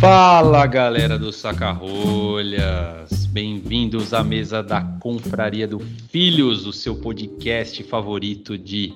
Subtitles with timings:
[0.00, 8.56] Fala galera do Sacarolhas, bem-vindos à mesa da Confraria do Filhos, o seu podcast favorito
[8.56, 8.94] de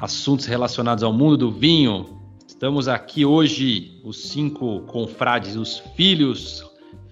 [0.00, 2.06] assuntos relacionados ao mundo do vinho.
[2.48, 6.64] Estamos aqui hoje, os cinco confrades, os filhos,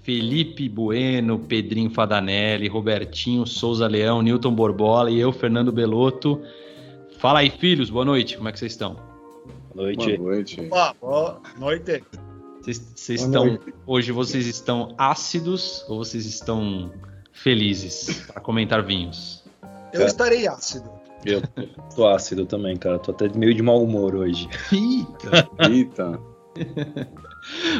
[0.02, 6.40] Felipe Bueno, Pedrinho Fadanelli, Robertinho Souza Leão, Newton Borbola e eu, Fernando Belotto.
[7.18, 8.94] Fala aí, filhos, boa noite, como é que vocês estão?
[9.74, 10.16] Boa noite.
[10.16, 10.60] Boa noite.
[10.62, 12.02] Opa, boa noite.
[12.74, 16.92] Vocês estão hoje vocês estão ácidos ou vocês estão
[17.32, 19.42] felizes para comentar vinhos?
[19.92, 20.90] Eu estarei ácido.
[21.24, 21.42] Eu
[21.96, 22.98] tô ácido também, cara.
[22.98, 24.48] Tô até meio de mau humor hoje.
[24.70, 25.48] Eita.
[25.70, 26.20] Eita.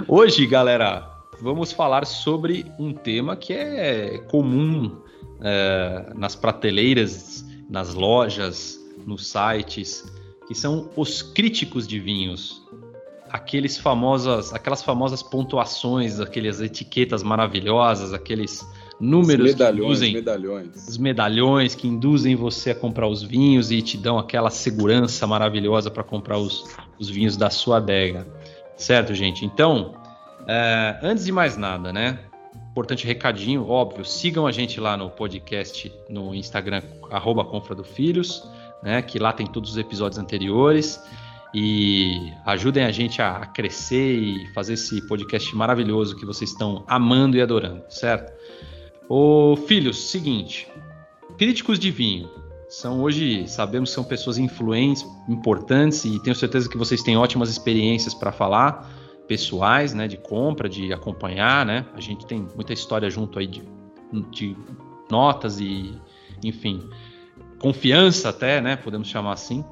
[0.09, 1.07] Hoje, galera,
[1.43, 4.97] vamos falar sobre um tema que é comum
[5.43, 10.11] é, nas prateleiras, nas lojas, nos sites,
[10.47, 12.67] que são os críticos de vinhos.
[13.31, 18.67] Aqueles famosas, aquelas famosas pontuações, aquelas etiquetas maravilhosas, aqueles
[19.01, 20.89] números Os medalhões, que induzem, medalhões.
[20.89, 25.91] os medalhões que induzem você a comprar os vinhos e te dão aquela segurança maravilhosa
[25.91, 26.65] para comprar os,
[26.99, 28.27] os vinhos da sua adega.
[28.77, 29.45] Certo, gente?
[29.45, 29.95] Então,
[30.47, 32.19] é, antes de mais nada, né?
[32.71, 38.49] Importante recadinho, óbvio, sigam a gente lá no podcast, no Instagram, arroba Confra do Filhos,
[38.83, 39.03] né?
[39.03, 41.03] Que lá tem todos os episódios anteriores.
[41.55, 47.37] E ajudem a gente a crescer e fazer esse podcast maravilhoso que vocês estão amando
[47.37, 48.33] e adorando, certo?
[49.09, 50.69] Ô filhos, seguinte,
[51.39, 52.29] críticos de vinho
[52.69, 57.49] são hoje, sabemos que são pessoas influentes, importantes e tenho certeza que vocês têm ótimas
[57.49, 58.87] experiências para falar,
[59.27, 61.87] pessoais, né, de compra, de acompanhar, né?
[61.95, 63.63] A gente tem muita história junto aí de,
[64.31, 64.57] de
[65.11, 65.95] notas e,
[66.45, 66.87] enfim,
[67.59, 68.77] confiança até, né?
[68.77, 69.65] Podemos chamar assim.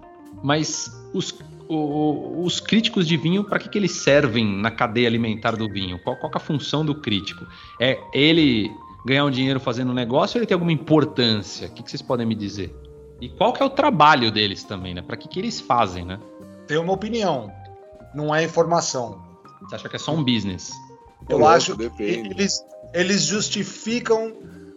[0.43, 1.39] Mas os,
[1.69, 5.99] o- os críticos de vinho, para que, que eles servem na cadeia alimentar do vinho?
[5.99, 7.47] Qual, qual que é a função do crítico?
[7.81, 8.71] É ele
[9.05, 11.69] ganhar um dinheiro fazendo um negócio ou ele tem alguma importância?
[11.69, 12.75] O que, que vocês podem me dizer?
[13.21, 15.03] E qual que é o trabalho deles também, né?
[15.03, 16.19] Para que, que eles fazem, né?
[16.67, 17.51] Tenho uma opinião.
[18.15, 19.23] Não é informação.
[19.63, 20.73] Você acha que é só um business?
[21.29, 22.61] Eu Louco, acho que eles,
[22.93, 24.33] eles justificam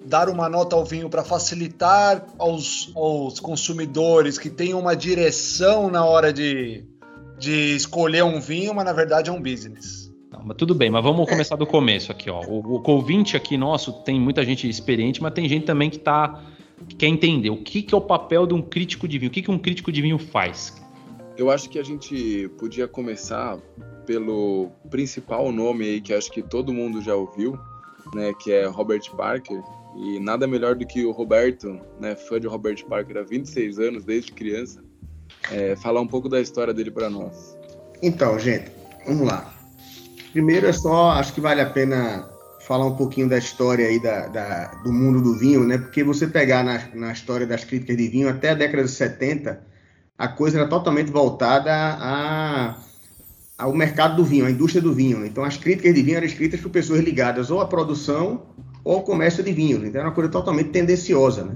[0.06, 6.06] dar uma nota ao vinho para facilitar aos, aos consumidores que tenham uma direção na
[6.06, 6.86] hora de,
[7.38, 10.10] de escolher um vinho, mas na verdade é um business.
[10.32, 12.42] Não, mas tudo bem, mas vamos começar do começo aqui, ó.
[12.46, 16.44] O, o ouvinte aqui nosso tem muita gente experiente, mas tem gente também que tá
[16.88, 19.34] que quer entender o que, que é o papel de um crítico de vinho, o
[19.34, 20.82] que, que um crítico de vinho faz.
[21.38, 23.58] Eu acho que a gente podia começar
[24.06, 27.58] pelo principal nome aí que acho que todo mundo já ouviu,
[28.14, 29.62] né, que é Robert Parker.
[29.96, 34.06] E nada melhor do que o Roberto, né, fã de Robert Parker há 26 anos,
[34.06, 34.82] desde criança,
[35.52, 37.58] é, falar um pouco da história dele para nós.
[38.02, 38.72] Então, gente,
[39.06, 39.54] vamos lá.
[40.32, 42.30] Primeiro é só, acho que vale a pena
[42.62, 45.78] falar um pouquinho da história aí da, da- do mundo do vinho, né?
[45.80, 49.60] Porque você pegar na, na história das críticas de vinho até a década de 70,
[50.18, 52.78] a coisa era totalmente voltada a,
[53.58, 55.26] ao mercado do vinho, à indústria do vinho.
[55.26, 58.44] Então, as críticas de vinho eram escritas por pessoas ligadas ou à produção
[58.84, 59.84] ou comércio de vinhos.
[59.84, 61.56] Então, era uma coisa totalmente tendenciosa, né?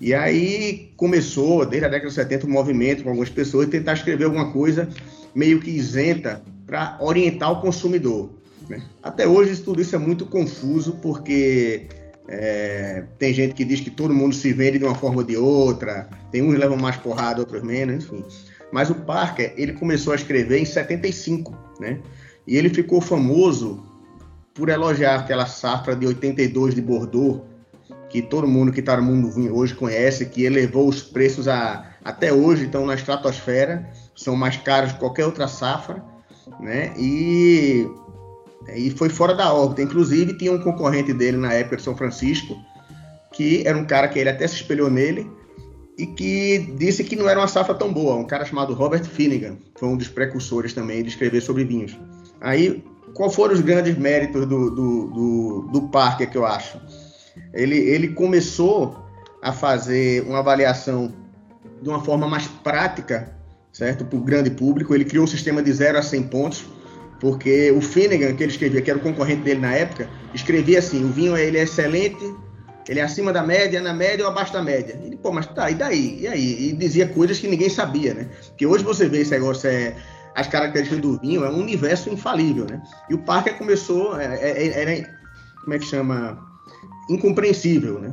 [0.00, 3.92] E aí começou, desde a década de 70, um movimento com algumas pessoas de tentar
[3.92, 4.88] escrever alguma coisa
[5.34, 8.30] meio que isenta para orientar o consumidor.
[8.68, 8.82] né?
[9.02, 11.86] Até hoje tudo isso é muito confuso, porque
[12.28, 15.36] é, tem gente que diz que todo mundo se vende de uma forma ou de
[15.36, 18.24] outra, tem uns levam mais porrada, outros menos, enfim.
[18.72, 21.98] Mas o Parker, ele começou a escrever em 75, né?
[22.46, 23.84] E ele ficou famoso
[24.54, 27.42] por elogiar aquela safra de 82 de Bordeaux,
[28.08, 31.46] que todo mundo que está no mundo do vinho hoje conhece, que elevou os preços
[31.46, 36.02] a, até hoje estão na estratosfera, são mais caros que qualquer outra safra,
[36.58, 36.92] né?
[36.98, 37.88] E,
[38.74, 39.82] e foi fora da órbita.
[39.82, 42.56] Inclusive, tinha um concorrente dele na época de São Francisco,
[43.32, 45.30] que era um cara que ele até se espelhou nele
[45.96, 48.16] e que disse que não era uma safra tão boa.
[48.16, 51.96] Um cara chamado Robert Finnegan, foi um dos precursores também de escrever sobre vinhos.
[52.40, 52.82] Aí,
[53.14, 56.80] qual foram os grandes méritos do, do, do, do Parker, que eu acho?
[57.52, 58.96] Ele, ele começou
[59.42, 61.12] a fazer uma avaliação
[61.82, 63.34] de uma forma mais prática,
[63.72, 64.04] certo?
[64.04, 64.94] Para o grande público.
[64.94, 66.64] Ele criou um sistema de 0 a 100 pontos,
[67.18, 71.04] porque o Finnegan, que ele escrevia, que era o concorrente dele na época, escrevia assim:
[71.04, 72.34] o vinho ele é excelente,
[72.88, 74.98] ele é acima da média, na média ou abaixo da média.
[75.04, 76.20] Ele, pô, mas tá, e daí?
[76.20, 76.68] E aí?
[76.68, 78.28] E dizia coisas que ninguém sabia, né?
[78.48, 79.94] Porque hoje você vê esse negócio, é,
[80.34, 82.82] as características do vinho, é um universo infalível, né?
[83.08, 85.10] E o Parker começou, é, é, era,
[85.60, 86.38] como é que chama?
[87.08, 88.12] Incompreensível, né?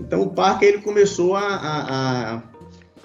[0.00, 2.42] Então o Parker ele começou a, a, a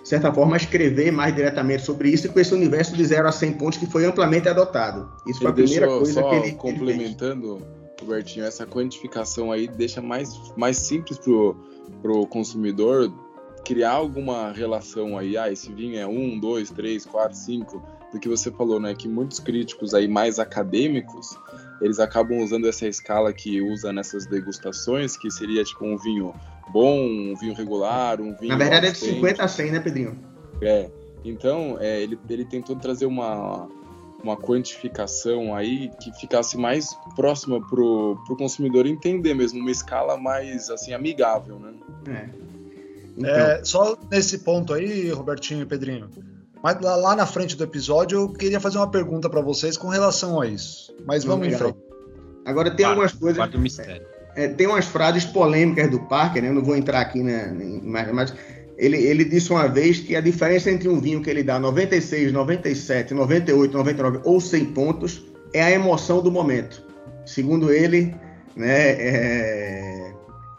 [0.01, 3.31] de certa forma, escrever mais diretamente sobre isso e com esse universo de 0 a
[3.31, 5.09] 100 pontos que foi amplamente adotado.
[5.27, 6.51] Isso foi a primeira coisa que ele.
[6.53, 7.61] Complementando,
[7.99, 11.55] Robertinho, essa quantificação aí deixa mais, mais simples pro,
[12.01, 13.11] pro consumidor
[13.63, 15.37] criar alguma relação aí.
[15.37, 18.00] Ah, esse vinho é 1, 2, 3, 4, 5.
[18.11, 18.93] Do que você falou, né?
[18.93, 21.37] Que muitos críticos aí mais acadêmicos
[21.81, 26.33] eles acabam usando essa escala que usa nessas degustações, que seria tipo um vinho
[26.69, 28.49] bom, um vinho regular, um vinho.
[28.49, 30.19] Na verdade é de 50 a 100, né, Pedrinho?
[30.61, 30.89] É.
[31.25, 33.67] Então, é, ele, ele tentou trazer uma,
[34.23, 40.69] uma quantificação aí que ficasse mais próxima pro, pro consumidor entender mesmo, uma escala mais
[40.69, 41.73] assim amigável, né?
[42.07, 42.29] É.
[43.17, 43.29] Então...
[43.29, 46.09] É, só nesse ponto aí, Robertinho e Pedrinho,
[46.63, 49.87] mas lá, lá, na frente do episódio eu queria fazer uma pergunta para vocês com
[49.87, 50.93] relação a isso.
[51.05, 51.77] Mas vamos em frente.
[52.45, 53.49] Agora tem algumas coisas.
[53.49, 54.05] Do mistério.
[54.35, 56.49] É, tem umas frases polêmicas do Parker, né?
[56.49, 57.53] Eu não vou entrar aqui, né?
[57.83, 58.33] Mas, mas
[58.77, 62.31] ele, ele disse uma vez que a diferença entre um vinho que ele dá 96,
[62.31, 66.83] 97, 98, 99 ou 100 pontos é a emoção do momento.
[67.25, 68.15] Segundo ele,
[68.55, 68.91] né?
[68.91, 70.00] É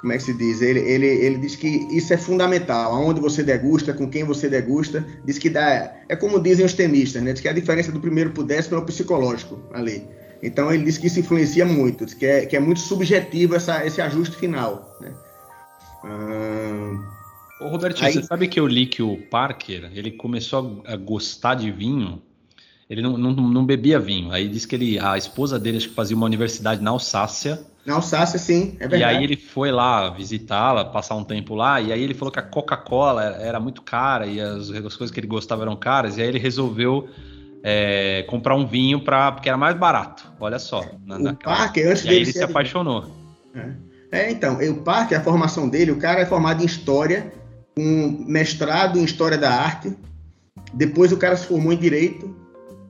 [0.02, 0.60] como é que se diz?
[0.60, 2.93] Ele, ele, ele diz que isso é fundamental.
[2.93, 5.94] Aonde você degusta, com quem você degusta, diz que dá.
[6.08, 7.32] É como dizem os tenistas, né?
[7.32, 10.02] Diz que a diferença do primeiro para o décimo é o psicológico ali.
[10.43, 13.87] Então ele diz que isso influencia muito, diz que é, que é muito subjetivo essa,
[13.87, 14.99] esse ajuste final.
[15.00, 15.14] Né?
[17.60, 18.14] Ô, Robertinho, Aí...
[18.14, 22.20] você sabe que eu li que o Parker ele começou a gostar de vinho
[22.90, 24.31] ele não, não, não, bebia vinho.
[24.32, 27.58] Aí disse que ele, a esposa dele acho que fazia uma universidade na Alsácia.
[27.84, 29.02] Na Alsácia, sim, é verdade.
[29.02, 32.38] E aí ele foi lá visitá-la, passar um tempo lá, e aí ele falou que
[32.38, 36.23] a Coca-Cola era muito cara e as, as, coisas que ele gostava eram caras, e
[36.23, 37.08] aí ele resolveu
[37.62, 40.32] é, comprar um vinho para porque era mais barato.
[40.38, 40.84] Olha só.
[41.05, 43.11] Na, o Parker, antes e aí ele se apaixonou.
[44.12, 44.26] É.
[44.26, 47.32] é, então, o Parker, a formação dele, o cara é formado em História,
[47.76, 49.93] um mestrado em História da Arte,
[50.73, 52.32] depois o cara se formou em Direito,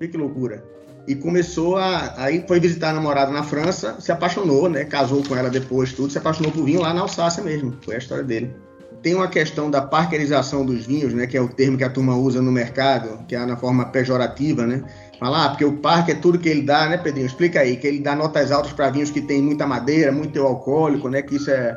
[0.02, 0.64] Vê que loucura.
[1.06, 2.14] E começou a.
[2.16, 4.84] Aí foi visitar a namorada na França, se apaixonou, né?
[4.84, 7.76] Casou com ela depois, tudo, se apaixonou por vinho lá na Alsácia mesmo.
[7.82, 8.54] Foi a história dele.
[9.02, 11.26] Tem uma questão da parkerização dos vinhos, né?
[11.26, 14.64] Que é o termo que a turma usa no mercado, que é na forma pejorativa,
[14.64, 14.84] né?
[15.18, 17.26] Falar, ah, porque o parque é tudo que ele dá, né, Pedrinho?
[17.26, 21.08] Explica aí, que ele dá notas altas para vinhos que tem muita madeira, muito alcoólico,
[21.08, 21.20] né?
[21.20, 21.76] Que isso é,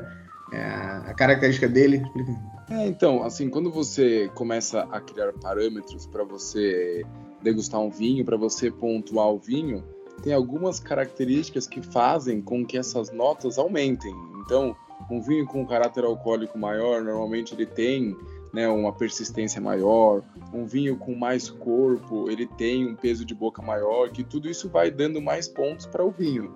[0.54, 0.60] é
[1.08, 1.98] a característica dele.
[2.06, 2.32] Explica
[2.70, 7.04] É, então, assim, quando você começa a criar parâmetros para você
[7.46, 9.84] degustar um vinho, para você pontuar o vinho,
[10.24, 14.14] tem algumas características que fazem com que essas notas aumentem.
[14.44, 14.76] Então,
[15.10, 18.18] um vinho com caráter alcoólico maior, normalmente ele tem
[18.52, 20.24] né, uma persistência maior.
[20.54, 24.68] Um vinho com mais corpo, ele tem um peso de boca maior, que tudo isso
[24.68, 26.52] vai dando mais pontos para o vinho.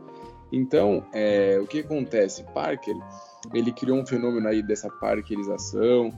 [0.51, 2.43] Então, é, o que acontece?
[2.53, 2.95] Parker,
[3.53, 6.11] ele criou um fenômeno aí dessa parkerização,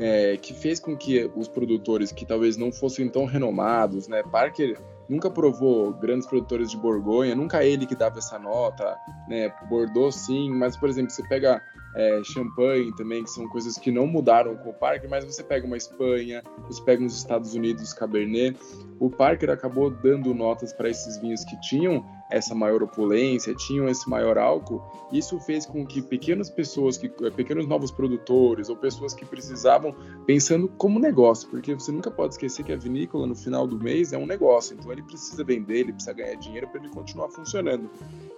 [0.00, 4.22] é, que fez com que os produtores que talvez não fossem tão renomados, né?
[4.22, 8.96] Parker nunca provou grandes produtores de Borgonha, nunca ele que dava essa nota,
[9.28, 9.52] né?
[9.68, 11.60] Bordeaux sim, mas por exemplo, você pega
[11.94, 15.66] é, champanhe também, que são coisas que não mudaram com o Parker, mas você pega
[15.66, 18.58] uma Espanha, você pega nos Estados Unidos Cabernet,
[18.98, 24.08] o Parker acabou dando notas para esses vinhos que tinham essa maior opulência, tinham esse
[24.08, 24.82] maior álcool.
[25.12, 29.94] Isso fez com que pequenas pessoas, que, pequenos novos produtores ou pessoas que precisavam
[30.26, 34.12] pensando como negócio, porque você nunca pode esquecer que a vinícola no final do mês
[34.12, 37.90] é um negócio, então ele precisa vender, ele precisa ganhar dinheiro para ele continuar funcionando.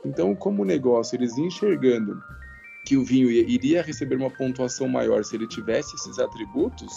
[0.05, 2.23] Então, como negócio, eles enxergando
[2.85, 6.93] que o vinho iria receber uma pontuação maior se ele tivesse esses atributos,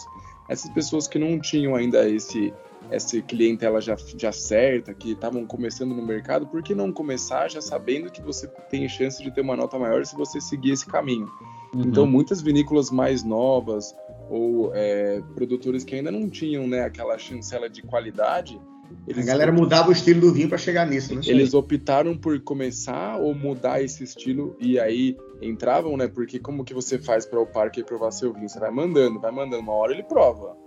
[0.49, 2.53] essas pessoas que não tinham ainda esse
[2.89, 7.61] essa clientela já, já certa, que estavam começando no mercado, por que não começar já
[7.61, 11.29] sabendo que você tem chance de ter uma nota maior se você seguir esse caminho?
[11.73, 11.83] Uhum.
[11.83, 13.95] Então, muitas vinícolas mais novas
[14.29, 18.59] ou é, produtores que ainda não tinham né, aquela chancela de qualidade,
[19.07, 21.21] eles a galera mudava o estilo do vinho para chegar nisso, né?
[21.25, 26.07] Eles optaram por começar ou mudar esse estilo e aí entravam, né?
[26.07, 28.49] Porque como que você faz para o parque provar seu vinho?
[28.49, 30.57] Você vai mandando, vai mandando, uma hora ele prova.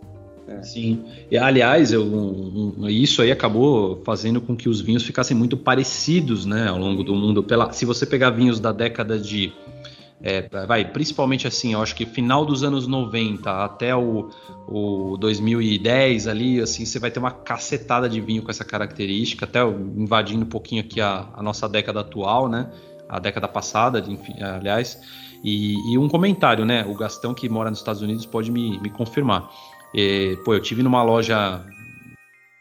[0.48, 0.62] É.
[0.62, 1.04] Sim.
[1.30, 6.68] E, aliás, eu, isso aí acabou fazendo com que os vinhos ficassem muito parecidos, né,
[6.68, 7.42] ao longo do mundo.
[7.42, 9.52] Pela, se você pegar vinhos da década de
[10.20, 14.30] é, vai, principalmente assim, eu acho que final dos anos 90 até o,
[14.66, 19.60] o 2010 ali, assim, você vai ter uma cacetada de vinho com essa característica, até
[19.62, 22.68] invadindo um pouquinho aqui a, a nossa década atual, né?
[23.08, 25.00] A década passada, enfim, aliás.
[25.42, 26.84] E, e, um comentário, né?
[26.84, 29.48] O Gastão, que mora nos Estados Unidos, pode me, me confirmar.
[30.44, 31.64] Pô, eu tive numa loja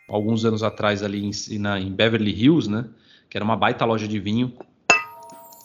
[0.08, 2.86] alguns anos atrás ali em, na, em Beverly Hills, né?
[3.30, 4.54] Que era uma baita loja de vinho.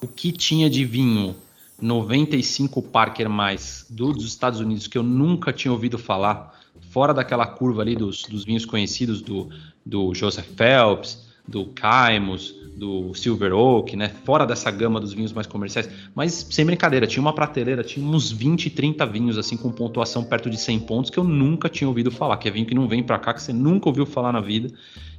[0.03, 1.37] O que tinha de vinho
[1.81, 6.59] 95 Parker mais dos Estados Unidos que eu nunca tinha ouvido falar,
[6.91, 9.49] fora daquela curva ali dos, dos vinhos conhecidos do,
[9.85, 14.09] do Joseph Phelps, do Caimos, do Silver Oak, né?
[14.25, 15.89] Fora dessa gama dos vinhos mais comerciais.
[16.15, 20.49] Mas sem brincadeira, tinha uma prateleira, tinha uns 20, 30 vinhos assim com pontuação perto
[20.49, 23.03] de 100 pontos que eu nunca tinha ouvido falar, que é vinho que não vem
[23.03, 24.73] para cá, que você nunca ouviu falar na vida.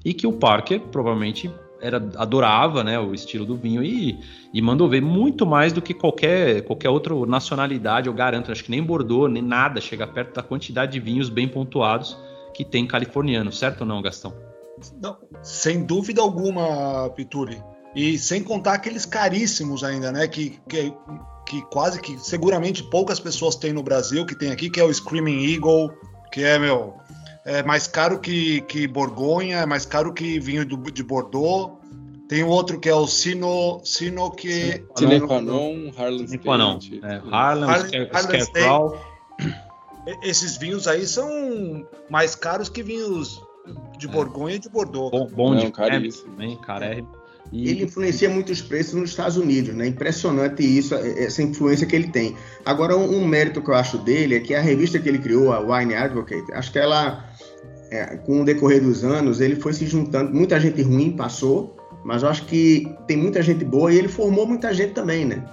[0.03, 1.49] E que o Parker provavelmente
[1.81, 4.17] era adorava, né, o estilo do vinho e,
[4.53, 8.71] e mandou ver muito mais do que qualquer qualquer outra nacionalidade, eu garanto, acho que
[8.71, 12.17] nem Bordeaux, nem nada chega perto da quantidade de vinhos bem pontuados
[12.53, 14.52] que tem californiano, certo ou não, Gastão?
[15.01, 17.61] Não, sem dúvida alguma, Pituri.
[17.95, 20.27] E sem contar aqueles caríssimos ainda, né?
[20.27, 20.93] Que, que,
[21.45, 24.93] que quase que seguramente poucas pessoas têm no Brasil, que tem aqui, que é o
[24.93, 25.91] Screaming Eagle,
[26.31, 26.95] que é, meu,
[27.45, 31.77] é mais caro que, que Borgonha, é mais caro que vinho do, de Bordeaux.
[32.27, 34.83] Tem outro que é o Sino, Sino que...
[34.97, 37.01] Sinequanon, Harlan State.
[37.03, 38.99] É, Harlan, Harlan, Harlan
[40.23, 41.29] Esses vinhos aí são
[42.09, 43.39] mais caros que vinhos
[43.97, 45.11] de Borgonha e de Bordeaux.
[45.11, 47.09] Bom, bom de caríssimo, também, carérrimo.
[47.51, 47.69] E...
[47.69, 49.87] Ele influencia muito os preços nos Estados Unidos, né?
[49.87, 52.35] Impressionante isso, essa influência que ele tem.
[52.65, 55.53] Agora, um, um, mérito que eu acho dele é que a revista que ele criou,
[55.53, 57.29] a Wine Advocate, acho que ela,
[57.91, 60.33] é, com o decorrer dos anos, ele foi se juntando.
[60.33, 64.47] Muita gente ruim passou, mas eu acho que tem muita gente boa e ele formou
[64.47, 65.45] muita gente também, né?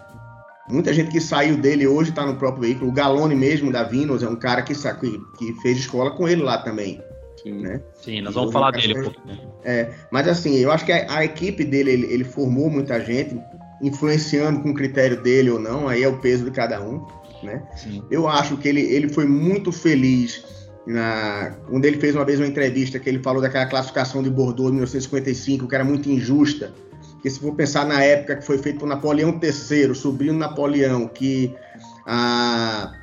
[0.71, 2.91] Muita gente que saiu dele hoje está no próprio veículo.
[2.91, 6.59] O Galone mesmo da Vinos é um cara que, que fez escola com ele lá
[6.59, 7.03] também.
[7.43, 7.81] Sim, né?
[7.95, 9.53] Sim nós vamos falar dele um pouquinho.
[9.65, 13.41] É, mas assim, eu acho que a, a equipe dele, ele, ele, formou muita gente,
[13.83, 17.07] influenciando com o critério dele ou não, aí é o peso de cada um,
[17.43, 17.63] né?
[17.77, 18.03] Sim.
[18.11, 20.45] Eu acho que ele, ele foi muito feliz
[20.87, 24.71] na, quando ele fez uma vez uma entrevista que ele falou daquela classificação de Bordeaux
[24.71, 26.73] de 1955, que era muito injusta,
[27.23, 31.07] que se for pensar na época que foi feito por Napoleão III, sobrinho de Napoleão,
[31.07, 31.55] que
[32.07, 33.00] a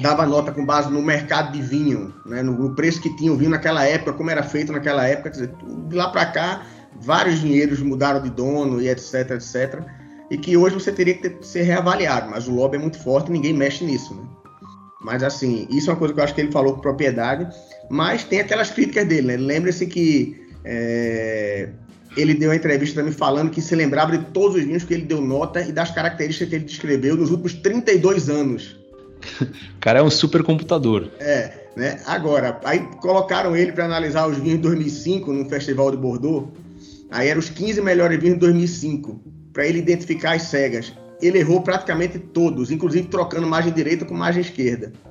[0.00, 3.36] dava nota com base no mercado de vinho, né, no, no, preço que tinha o
[3.36, 5.50] vinho naquela época, como era feito naquela época, dizer,
[5.88, 6.66] de lá para cá,
[7.00, 9.80] vários dinheiros mudaram de dono e etc, etc,
[10.30, 13.28] e que hoje você teria que ter, ser reavaliado, mas o lobby é muito forte
[13.28, 14.22] e ninguém mexe nisso, né?
[15.00, 17.46] Mas assim, isso é uma coisa que eu acho que ele falou com propriedade,
[17.88, 19.36] mas tem aquelas críticas dele, né?
[19.36, 21.68] Lembre-se que é,
[22.16, 25.04] ele deu uma entrevista também falando que se lembrava de todos os vinhos que ele
[25.04, 28.85] deu nota e das características que ele descreveu nos últimos 32 anos
[29.42, 31.08] o cara é um supercomputador.
[31.20, 32.00] É, né?
[32.06, 36.48] Agora, aí colocaram ele para analisar os vinhos de 2005 no Festival de Bordeaux.
[37.10, 39.20] Aí eram os 15 melhores vinhos de 2005,
[39.52, 40.92] para ele identificar as cegas.
[41.20, 44.92] Ele errou praticamente todos, inclusive trocando margem direita com margem esquerda.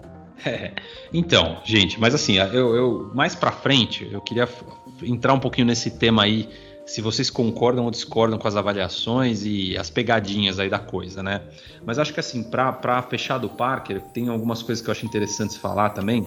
[0.45, 0.73] É,
[1.13, 4.47] então, gente, mas assim, eu, eu mais para frente, eu queria
[5.01, 6.49] entrar um pouquinho nesse tema aí
[6.85, 11.41] se vocês concordam ou discordam com as avaliações e as pegadinhas aí da coisa, né?
[11.83, 15.57] Mas acho que assim, para fechar do Parker, tem algumas coisas que eu acho interessantes
[15.57, 16.25] falar também.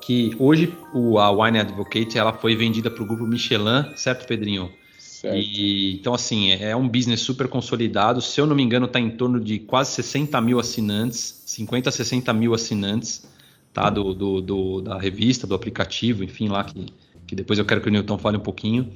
[0.00, 4.72] Que hoje o, a Wine Advocate ela foi vendida para o grupo Michelin, certo, Pedrinho?
[4.96, 5.36] Certo.
[5.36, 8.22] E, então, assim, é, é um business super consolidado.
[8.22, 11.92] Se eu não me engano, está em torno de quase 60 mil assinantes, 50 a
[11.92, 13.26] 60 mil assinantes,
[13.74, 13.90] tá?
[13.90, 16.86] Do, do, do, da revista, do aplicativo, enfim, lá que,
[17.26, 18.90] que depois eu quero que o Newton fale um pouquinho.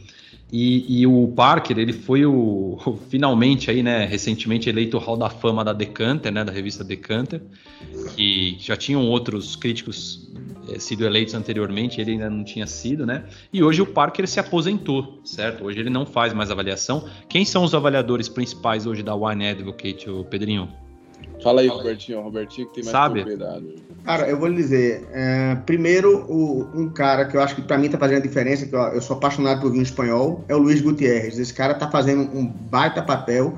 [0.53, 2.79] E, e, o Parker, ele foi o,
[3.09, 7.41] finalmente aí, né, recentemente eleito o Hall da Fama da Decanter, né, da revista Decanter,
[8.15, 10.31] que já tinham outros críticos
[10.69, 13.25] é, sido eleitos anteriormente, ele ainda não tinha sido, né?
[13.51, 15.65] E hoje o Parker se aposentou, certo?
[15.65, 17.09] Hoje ele não faz mais avaliação.
[17.31, 20.69] Quem são os avaliadores principais hoje da Wine Advocate, o Pedrinho?
[21.43, 22.21] Fala aí, Robertinho.
[22.21, 23.21] Robertinho que tem mais Sabe?
[23.21, 23.77] propriedade.
[24.05, 25.09] Cara, eu vou lhe dizer.
[25.13, 28.67] É, primeiro, o, um cara que eu acho que para mim tá fazendo a diferença,
[28.67, 31.39] que eu, eu, sou apaixonado por vinho espanhol, é o Luiz Gutierrez.
[31.39, 33.55] Esse cara tá fazendo um baita papel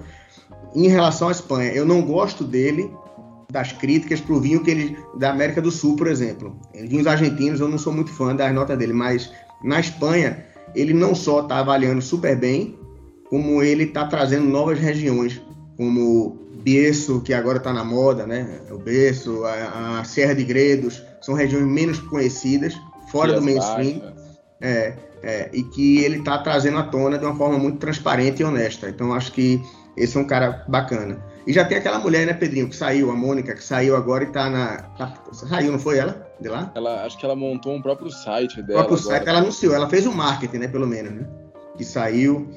[0.75, 1.73] em relação à Espanha.
[1.73, 2.91] Eu não gosto dele,
[3.51, 6.59] das críticas pro vinho que ele da América do Sul, por exemplo.
[6.75, 10.45] Vinhos argentinos, eu não sou muito fã das notas dele, mas na Espanha,
[10.75, 12.79] ele não só tá avaliando super bem,
[13.31, 15.41] como ele tá trazendo novas regiões,
[15.77, 18.61] como Biesso, que agora está na moda, né?
[18.71, 22.75] O Biesso, a, a, Serra de Gredos, são regiões menos conhecidas,
[23.13, 24.01] fora do mainstream.
[24.61, 28.45] É, é, e que ele está trazendo à tona de uma forma muito transparente e
[28.45, 28.89] honesta.
[28.89, 29.61] Então acho que
[29.95, 31.19] esse é um cara bacana.
[31.47, 34.29] E já tem aquela mulher, né, Pedrinho, que saiu, a Mônica, que saiu agora e
[34.29, 34.83] está na.
[34.97, 36.27] Tá, saiu, não foi ela?
[36.41, 36.73] De lá?
[36.75, 38.81] Ela, acho que ela montou um próprio site dela.
[38.81, 39.19] O próprio agora.
[39.19, 41.27] site, ela anunciou, ela fez o marketing, né, pelo menos, né?
[41.77, 42.49] Que saiu.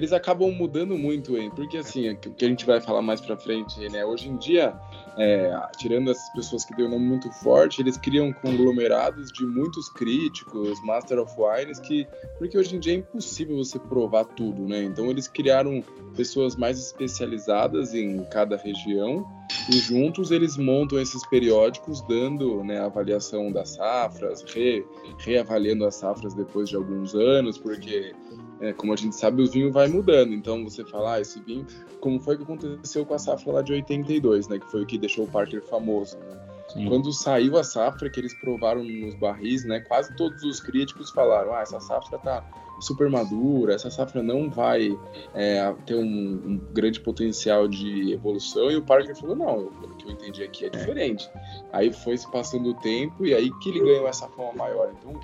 [0.00, 1.52] Eles acabam mudando muito, hein?
[1.54, 4.02] Porque assim, o que a gente vai falar mais pra frente, né?
[4.02, 4.74] Hoje em dia,
[5.18, 9.90] é, tirando essas pessoas que têm um nome muito forte, eles criam conglomerados de muitos
[9.90, 12.08] críticos, Master of Wines, que.
[12.38, 14.82] Porque hoje em dia é impossível você provar tudo, né?
[14.82, 15.84] Então eles criaram
[16.16, 19.26] pessoas mais especializadas em cada região
[19.68, 24.84] e juntos eles montam esses periódicos dando né, avaliação das safras, re,
[25.18, 28.14] reavaliando as safras depois de alguns anos, porque
[28.60, 30.32] é, como a gente sabe, o vinho vai mudando.
[30.32, 31.66] Então você fala, ah, esse vinho,
[32.00, 34.58] como foi que aconteceu com a safra lá de 82, né?
[34.58, 36.18] Que foi o que deixou o Parker famoso.
[36.18, 36.86] Né?
[36.86, 39.80] Quando saiu a safra que eles provaram nos barris, né?
[39.80, 42.44] Quase todos os críticos falaram, ah, essa safra tá
[42.80, 44.98] super madura, essa safra não vai
[45.34, 48.70] é, ter um, um, grande potencial de evolução.
[48.70, 50.70] E o Parker falou, não, pelo que eu entendi aqui é, é.
[50.70, 51.30] diferente.
[51.72, 54.92] Aí foi se passando o tempo e aí que ele ganhou essa fama maior.
[54.98, 55.20] Então,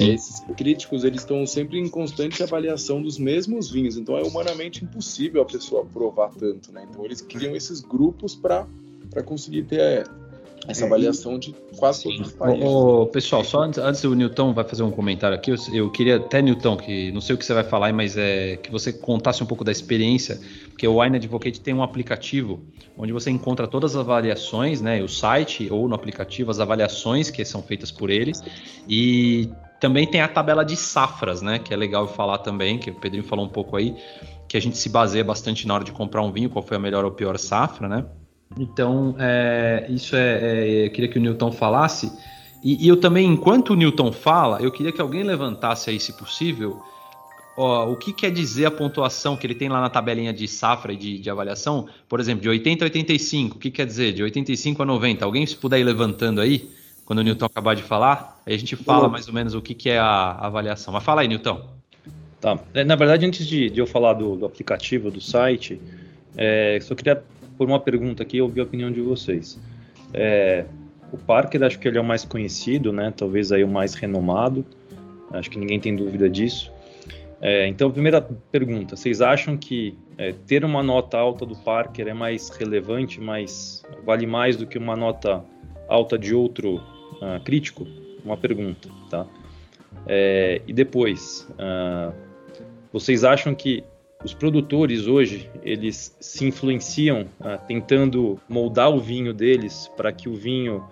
[0.00, 3.96] é, esses críticos eles estão sempre em constante avaliação dos mesmos vinhos.
[3.96, 6.86] Então é humanamente impossível a pessoa provar tanto, né?
[6.88, 8.66] Então eles criam esses grupos para
[9.24, 10.06] conseguir ter
[10.68, 12.64] essa é, avaliação de quase todos os países.
[12.64, 16.16] Ô, pessoal, só antes, antes o Newton vai fazer um comentário aqui, eu, eu, queria
[16.16, 19.42] até, Newton, que não sei o que você vai falar, mas é que você contasse
[19.42, 22.60] um pouco da experiência, porque o Wine Advocate tem um aplicativo
[22.96, 27.42] onde você encontra todas as avaliações, né, o site ou no aplicativo, as avaliações que
[27.44, 28.42] são feitas por eles,
[28.86, 29.48] e
[29.80, 33.24] também tem a tabela de safras, né, que é legal falar também, que o Pedrinho
[33.24, 33.96] falou um pouco aí,
[34.46, 36.80] que a gente se baseia bastante na hora de comprar um vinho, qual foi a
[36.80, 38.04] melhor ou pior safra, né?
[38.58, 42.12] Então, é, isso é, é, Eu queria que o Newton falasse.
[42.62, 46.12] E, e, eu também, enquanto o Newton fala, eu queria que alguém levantasse aí, se
[46.12, 46.82] possível,
[47.56, 50.92] ó, o que quer dizer a pontuação que ele tem lá na tabelinha de safra
[50.92, 51.86] e de, de, avaliação.
[52.08, 54.12] Por exemplo, de 80 a 85, o que quer dizer?
[54.12, 55.24] De 85 a 90.
[55.24, 56.68] Alguém se puder ir levantando aí,
[57.04, 59.74] quando o Newton acabar de falar, aí a gente fala mais ou menos o que,
[59.74, 60.92] que é a avaliação.
[60.92, 61.68] Mas fala aí, Newton.
[62.40, 62.58] Tá.
[62.72, 65.80] É, na verdade, antes de, de eu falar do, do aplicativo, do site,
[66.36, 67.22] é, só queria
[67.58, 69.58] por uma pergunta aqui e ouvir a opinião de vocês.
[70.14, 70.64] É,
[71.12, 73.12] o Parker, acho que ele é o mais conhecido, né?
[73.14, 74.64] Talvez aí o mais renomado.
[75.32, 76.72] Acho que ninguém tem dúvida disso.
[77.40, 82.14] É, então, primeira pergunta: vocês acham que é, ter uma nota alta do Parker é
[82.14, 85.42] mais relevante, mais vale mais do que uma nota
[85.90, 87.86] alta de outro uh, crítico?
[88.24, 89.26] Uma pergunta, tá?
[90.06, 92.14] É, e depois, uh,
[92.92, 93.84] vocês acham que
[94.24, 100.34] os produtores hoje eles se influenciam ah, tentando moldar o vinho deles para que o
[100.34, 100.84] vinho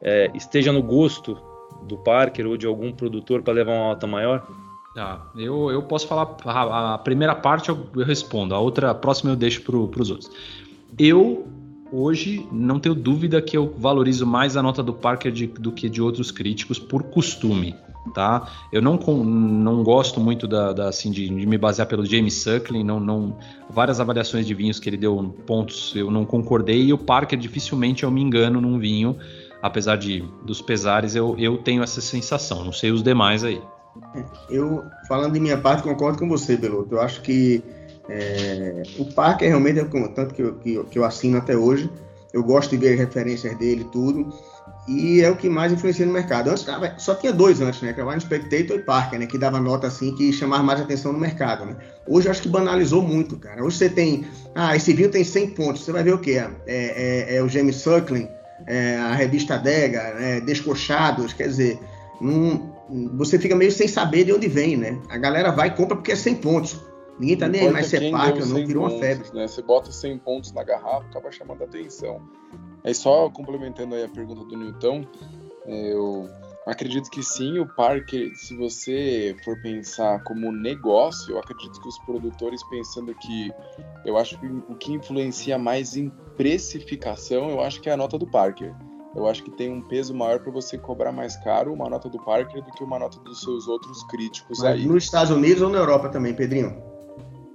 [0.00, 1.36] é, esteja no gosto
[1.82, 4.46] do Parker ou de algum produtor para levar uma nota maior?
[4.94, 8.94] Tá, eu, eu posso falar a, a primeira parte eu, eu, respondo, a outra a
[8.94, 10.30] próxima eu deixo para os outros.
[10.98, 11.46] Eu
[11.92, 15.88] hoje não tenho dúvida que eu valorizo mais a nota do Parker de, do que
[15.88, 17.74] de outros críticos por costume
[18.14, 18.48] tá?
[18.72, 22.82] Eu não, não gosto muito da, da assim, de, de, me basear pelo James Suckling,
[22.82, 23.36] não, não,
[23.68, 28.04] várias avaliações de vinhos que ele deu pontos eu não concordei e o Parker dificilmente
[28.04, 29.16] eu me engano num vinho,
[29.62, 33.60] apesar de dos pesares eu, eu tenho essa sensação, não sei os demais aí.
[34.48, 36.94] Eu, falando de minha parte, concordo com você, Beloto.
[36.94, 37.60] Eu acho que
[38.08, 41.90] é, o Parker realmente, é tanto que eu, que, que eu assino até hoje,
[42.32, 44.32] eu gosto de ver referências dele tudo
[44.88, 46.50] e é o que mais influencia no mercado.
[46.50, 46.66] Antes
[46.98, 47.92] só tinha dois antes, né?
[47.92, 49.26] Que era o Wine Spectator e Parker, né?
[49.26, 51.76] Que dava nota assim que chamava mais atenção no mercado, né?
[52.06, 53.62] Hoje eu acho que banalizou muito, cara.
[53.62, 55.84] Hoje você tem, ah, esse vinho tem 100 pontos.
[55.84, 58.28] Você vai ver o que é, é, é, o James Suckling,
[58.66, 60.40] é, a revista Dega, né?
[60.40, 61.78] Descochados, quer dizer,
[62.20, 62.74] não,
[63.16, 64.98] você fica meio sem saber de onde vem, né?
[65.08, 66.80] A galera vai e compra porque é 100 pontos.
[67.20, 69.28] Ninguém tá nem aí mais se é Parker ou não, virou pontos, uma febre.
[69.34, 69.46] Né?
[69.46, 72.22] Você bota 100 pontos na garrafa, acaba chamando a atenção.
[72.82, 75.04] Aí só complementando aí a pergunta do Newton,
[75.66, 76.26] é, eu
[76.66, 81.98] acredito que sim, o parque, se você for pensar como negócio, eu acredito que os
[81.98, 83.52] produtores pensando que
[84.06, 88.16] eu acho que o que influencia mais em precificação, eu acho que é a nota
[88.16, 88.74] do Parker.
[89.14, 92.18] Eu acho que tem um peso maior para você cobrar mais caro uma nota do
[92.24, 94.86] Parker do que uma nota dos seus outros críticos Mas aí.
[94.86, 96.89] Nos Estados Unidos ou na Europa também, Pedrinho?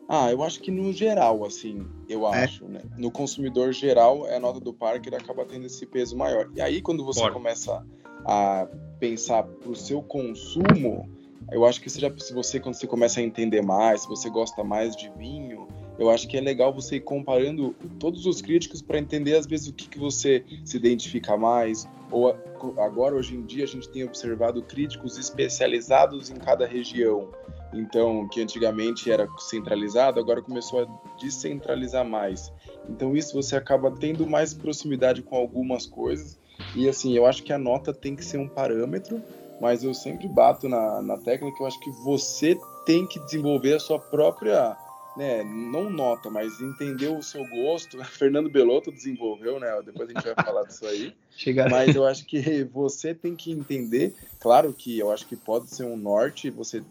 [0.08, 2.44] Ah, eu acho que no geral, assim, eu é.
[2.44, 2.82] acho, né?
[2.98, 6.50] No consumidor geral, a nota do Parker acaba tendo esse peso maior.
[6.56, 7.84] E aí, quando você começa
[8.26, 8.68] a
[9.00, 11.10] pensar pro seu consumo,
[11.52, 14.30] eu acho que você já, se você, quando você começa a entender mais, se você
[14.30, 15.65] gosta mais de vinho,
[15.98, 19.68] eu acho que é legal você ir comparando todos os críticos para entender, às vezes,
[19.68, 21.88] o que, que você se identifica mais.
[22.12, 22.36] Ou
[22.78, 27.30] agora, hoje em dia, a gente tem observado críticos especializados em cada região.
[27.74, 32.52] Então, que antigamente era centralizado, agora começou a descentralizar mais.
[32.90, 36.40] Então, isso você acaba tendo mais proximidade com algumas coisas.
[36.76, 39.22] E assim, eu acho que a nota tem que ser um parâmetro,
[39.62, 41.64] mas eu sempre bato na, na técnica.
[41.64, 44.78] Eu acho que você tem que desenvolver a sua própria
[45.16, 48.04] né, não nota, mas entender o seu gosto.
[48.06, 49.82] Fernando Belotto desenvolveu, né?
[49.84, 51.16] Depois a gente vai falar disso aí.
[51.36, 51.68] Chega...
[51.70, 55.84] Mas eu acho que você tem que entender, claro que eu acho que pode ser
[55.84, 56.82] um norte você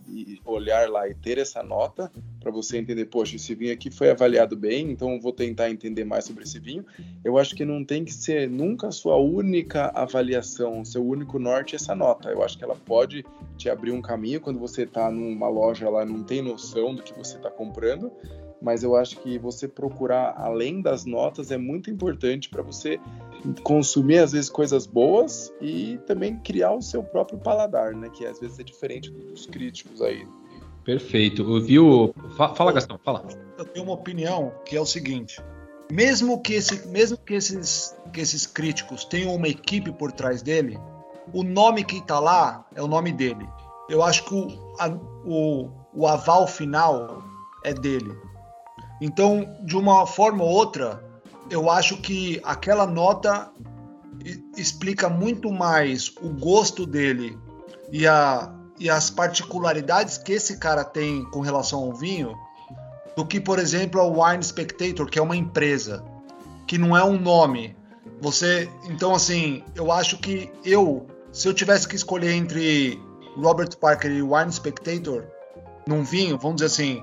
[0.44, 4.54] olhar lá e ter essa nota para você entender, poxa, esse vinho aqui foi avaliado
[4.54, 6.84] bem, então eu vou tentar entender mais sobre esse vinho.
[7.24, 11.74] Eu acho que não tem que ser nunca a sua única avaliação, seu único norte
[11.74, 12.28] essa nota.
[12.28, 13.24] Eu acho que ela pode
[13.56, 17.14] te abrir um caminho quando você está numa loja lá não tem noção do que
[17.14, 18.12] você está comprando
[18.64, 22.98] mas eu acho que você procurar além das notas é muito importante para você
[23.62, 28.08] consumir às vezes coisas boas e também criar o seu próprio paladar, né?
[28.10, 30.26] Que às vezes é diferente dos críticos aí.
[30.84, 31.60] Perfeito.
[31.60, 32.14] Viu?
[32.36, 33.26] Fala, Gastão, fala.
[33.56, 35.40] Eu tenho uma opinião que é o seguinte:
[35.90, 40.78] mesmo que, esse, mesmo que, esses, que esses críticos tenham uma equipe por trás dele,
[41.32, 43.46] o nome que está lá é o nome dele.
[43.88, 44.88] Eu acho que o, a,
[45.24, 47.22] o, o aval final
[47.64, 48.14] é dele.
[49.00, 51.03] Então, de uma forma ou outra,
[51.50, 53.50] eu acho que aquela nota
[54.56, 57.38] explica muito mais o gosto dele
[57.90, 62.34] e, a, e as particularidades que esse cara tem com relação ao vinho
[63.16, 66.04] do que, por exemplo, a Wine Spectator, que é uma empresa,
[66.66, 67.76] que não é um nome.
[68.20, 73.00] Você, então assim, eu acho que eu, se eu tivesse que escolher entre
[73.36, 75.24] Robert Parker e Wine Spectator
[75.86, 77.02] num vinho, vamos dizer assim,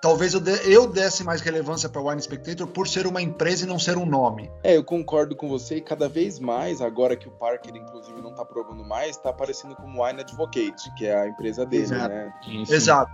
[0.00, 3.64] talvez eu, de, eu desse mais relevância para o Wine Spectator por ser uma empresa
[3.64, 4.50] e não ser um nome.
[4.62, 8.30] É, eu concordo com você e cada vez mais, agora que o Parker, inclusive, não
[8.30, 12.08] está provando mais, está aparecendo como Wine Advocate, que é a empresa dele, Exato.
[12.08, 12.32] né?
[12.44, 12.74] Sim, sim.
[12.74, 13.12] Exato.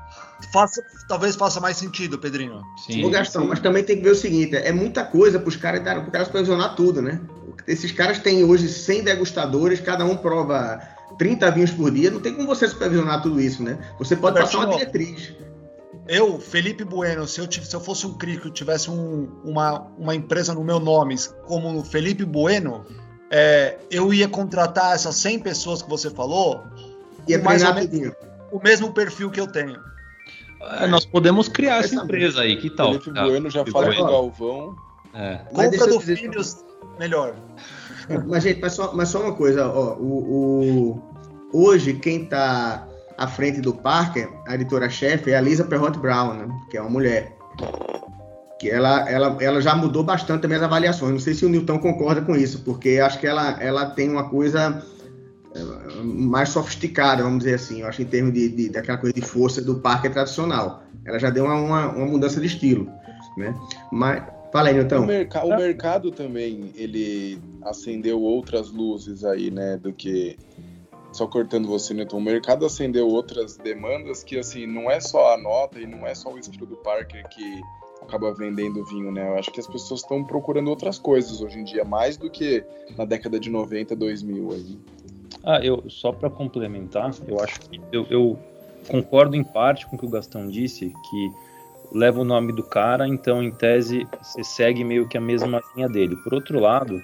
[0.53, 2.63] Faça, talvez faça mais sentido, Pedrinho.
[2.87, 3.05] Sim.
[3.05, 5.81] Ô, Gastão, mas também tem que ver o seguinte, é muita coisa para os caras,
[5.81, 7.21] para caras supervisionar tudo, né?
[7.67, 10.81] Esses caras têm hoje 100 degustadores, cada um prova
[11.19, 13.79] 30 vinhos por dia, não tem como você supervisionar tudo isso, né?
[13.99, 15.35] Você pode passar uma diretriz
[16.07, 20.15] eu, Felipe Bueno, se eu, se eu fosse um crico e tivesse um, uma, uma
[20.15, 22.85] empresa no meu nome como Felipe Bueno,
[23.31, 26.63] é, eu ia contratar essas 100 pessoas que você falou
[27.27, 28.13] ia mais ou menos
[28.53, 29.81] o mesmo perfil que eu tenho.
[30.61, 32.99] É, nós podemos criar essa empresa aí, que tal?
[33.01, 34.77] Felipe Bueno já fala com o Galvão.
[35.15, 35.37] É.
[35.53, 36.65] Compra do Filhos,
[36.99, 37.35] melhor.
[38.27, 41.01] Mas, gente, mas só, mas só uma coisa, ó, o,
[41.53, 42.87] o hoje quem está
[43.17, 46.49] à frente do Parker, a editora-chefe é a Lisa Perrot Brown, né?
[46.71, 47.37] que é uma mulher.
[48.59, 51.13] Que ela, ela, ela já mudou bastante também as avaliações.
[51.13, 54.29] Não sei se o Newton concorda com isso, porque acho que ela, ela tem uma
[54.29, 54.83] coisa
[55.55, 57.83] eh, mais sofisticada, vamos dizer assim.
[57.83, 60.83] Eu acho em termos de, de daquela coisa de força do Parker tradicional.
[61.05, 62.89] Ela já deu uma, uma, uma mudança de estilo,
[63.37, 63.55] né?
[63.93, 64.23] Mas
[64.55, 65.01] Fala aí, Newton.
[65.01, 70.37] O, merc o mercado também, ele acendeu outras luzes aí, né, do que
[71.15, 75.39] só cortando você, Newton, o mercado acendeu outras demandas que, assim, não é só a
[75.39, 77.63] nota e não é só o estilo do Parker que
[78.03, 79.29] acaba vendendo vinho, né?
[79.29, 82.65] Eu acho que as pessoas estão procurando outras coisas hoje em dia, mais do que
[82.99, 84.79] na década de 90, 2000 aí.
[85.45, 88.39] Ah, eu, só para complementar, eu acho que eu, eu
[88.89, 91.33] concordo em parte com o que o Gastão disse, que
[91.93, 95.89] leva o nome do cara, então em tese você segue meio que a mesma linha
[95.89, 96.17] dele.
[96.17, 97.01] Por outro lado,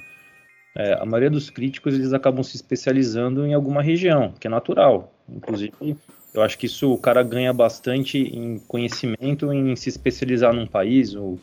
[0.75, 5.13] é, a maioria dos críticos eles acabam se especializando em alguma região, que é natural.
[5.29, 5.97] Inclusive,
[6.33, 11.15] eu acho que isso o cara ganha bastante em conhecimento, em se especializar num país
[11.15, 11.39] ou,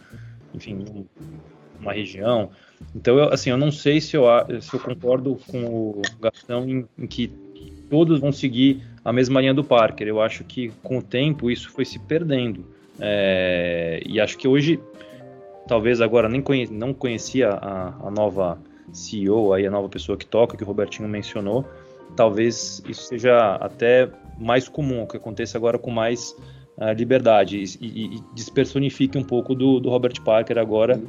[0.53, 1.05] enfim,
[1.79, 2.49] numa região.
[2.95, 4.23] Então, eu, assim, eu não sei se eu,
[4.61, 7.27] se eu concordo com o Gastão em, em que
[7.89, 10.07] todos vão seguir a mesma linha do Parker.
[10.07, 12.65] Eu acho que com o tempo isso foi se perdendo.
[12.99, 14.79] É, e acho que hoje,
[15.67, 18.57] talvez agora nem conhe, não conhecia a, a nova
[18.93, 21.65] CEO, aí a nova pessoa que toca, que o Robertinho mencionou,
[22.15, 26.35] talvez isso seja até mais comum, que aconteça agora com mais
[26.77, 31.01] uh, liberdade e, e, despersonifique um pouco do, do Robert Parker agora.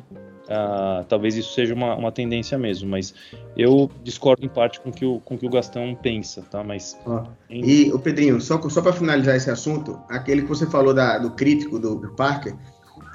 [0.48, 3.14] Uh, talvez isso seja uma, uma, tendência mesmo, mas
[3.54, 6.64] eu discordo em parte com que o, com que o Gastão pensa, tá?
[6.64, 6.98] Mas
[7.50, 7.68] em...
[7.68, 11.32] e o Pedrinho, só só para finalizar esse assunto, aquele que você falou da, do
[11.32, 12.56] crítico do, do Parker,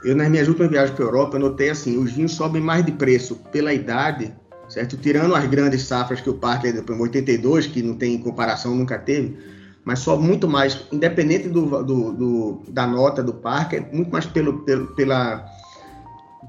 [0.06, 2.92] eu nas minhas últimas viagens para Europa eu notei assim, os vinhos sobem mais de
[2.92, 4.32] preço pela idade
[4.74, 4.98] certo?
[4.98, 9.38] Tirando as grandes safras que o Parker, em 82, que não tem comparação, nunca teve,
[9.86, 14.60] mas só muito mais, independente do, do, do da nota do Parker, muito mais pelo,
[14.60, 15.46] pelo, pela,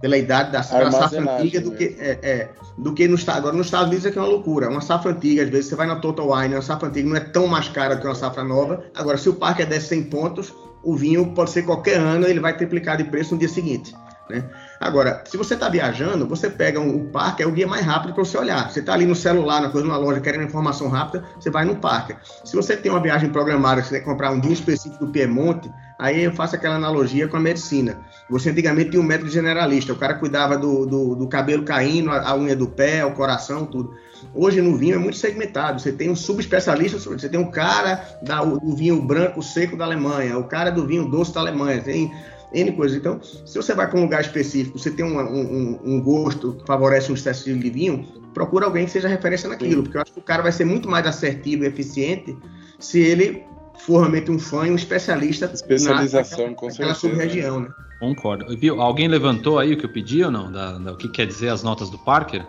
[0.00, 3.38] pela idade da safra antiga do que, é, é, do que no Estado.
[3.38, 4.70] Agora, nos Estados Unidos é que é uma loucura.
[4.70, 7.20] Uma safra antiga, às vezes você vai na Total Wine, uma safra antiga não é
[7.20, 8.84] tão mais cara que uma safra nova.
[8.94, 12.56] Agora, se o Parker der 100 pontos, o vinho pode ser qualquer ano, ele vai
[12.56, 13.94] triplicar de preço no dia seguinte.
[14.30, 14.44] Né?
[14.80, 18.14] Agora, se você está viajando, você pega um, o parque, é o guia mais rápido
[18.14, 18.70] para você olhar.
[18.70, 21.76] Você está ali no celular, na coisa, numa loja, querendo informação rápida, você vai no
[21.76, 22.16] parque.
[22.44, 26.24] Se você tem uma viagem programada, você quer comprar um vinho específico do Piemonte, Aí
[26.24, 28.00] eu faço aquela analogia com a medicina.
[28.28, 32.30] Você antigamente tinha um médico generalista, o cara cuidava do, do, do cabelo caindo, a,
[32.30, 33.94] a, unha do pé, o coração, tudo.
[34.34, 35.80] Hoje no vinho é muito segmentado.
[35.80, 40.36] Você tem um subespecialista, você tem um cara da, do vinho branco seco da Alemanha,
[40.36, 42.12] o cara do vinho doce da Alemanha, tem
[42.54, 42.96] N coisas.
[42.96, 46.66] Então, se você vai para um lugar específico, você tem um, um, um gosto que
[46.66, 49.82] favorece um estilo de vinho, procura alguém que seja referência naquilo, Sim.
[49.82, 52.36] porque eu acho que o cara vai ser muito mais assertivo e eficiente
[52.78, 53.44] se ele
[53.78, 57.68] for realmente um fã e um especialista especialização na, com naquela sub-região, né?
[57.98, 58.56] Concordo.
[58.56, 58.80] Viu?
[58.80, 60.50] Alguém levantou aí o que eu pedi ou não?
[60.50, 62.46] Da, da, o que quer dizer as notas do Parker?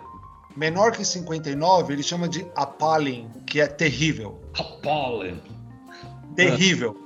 [0.56, 4.40] Menor que 59, ele chama de appalling, que é terrível.
[4.58, 5.40] Appalling.
[6.34, 6.96] Terrível.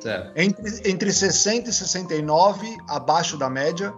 [0.00, 0.32] Certo.
[0.34, 3.92] Entre, entre 60 e 69, abaixo da média.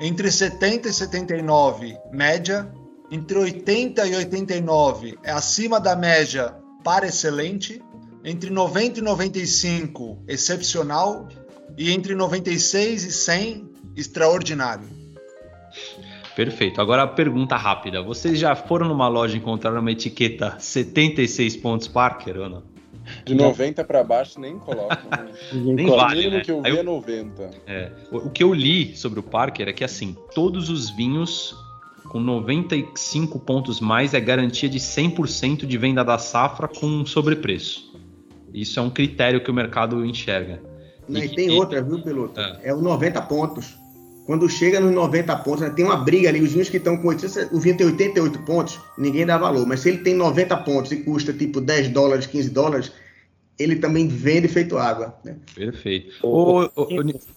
[0.00, 2.72] Entre 70 e 79, média.
[3.10, 7.80] Entre 80 e 89, é acima da média para excelente.
[8.24, 11.28] Entre 90 e 95, excepcional.
[11.78, 14.88] E entre 96 e 100, extraordinário.
[16.34, 16.80] Perfeito.
[16.80, 18.02] Agora a pergunta rápida.
[18.02, 22.73] Vocês já foram numa loja e encontraram uma etiqueta 76 pontos Parker ou não?
[23.24, 25.02] De 90 para baixo nem coloca.
[25.52, 26.40] nem vale, o né?
[26.40, 27.50] que eu vi é 90.
[27.66, 31.56] É, o, que eu li sobre o Parker é que assim, todos os vinhos
[32.08, 37.94] com 95 pontos mais é garantia de 100% de venda da safra com sobrepreço.
[38.52, 40.62] Isso é um critério que o mercado enxerga.
[41.08, 42.40] E, e tem e, outra, viu, piloto?
[42.40, 42.60] É.
[42.64, 43.76] é os 90 pontos.
[44.26, 46.40] Quando chega nos 90 pontos, né, tem uma briga ali.
[46.40, 49.66] Os vinhos que estão com 80, o vinho tem 88 pontos, ninguém dá valor.
[49.66, 52.92] Mas se ele tem 90 pontos e custa tipo 10 dólares, 15 dólares,
[53.58, 55.16] ele também vende feito água.
[55.24, 55.36] Né?
[55.54, 56.14] Perfeito.
[56.22, 56.86] O, o, o,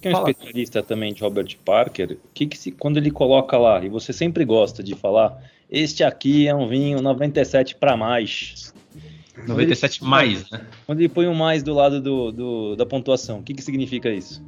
[0.02, 3.84] quem, é um especialista também de Robert Parker, que, que se, quando ele coloca lá,
[3.84, 5.38] e você sempre gosta de falar,
[5.70, 8.74] este aqui é um vinho 97 para mais.
[9.46, 10.62] 97 ele, mais, né?
[10.86, 14.10] Quando ele põe um mais do lado do, do da pontuação, o que, que significa
[14.10, 14.44] isso?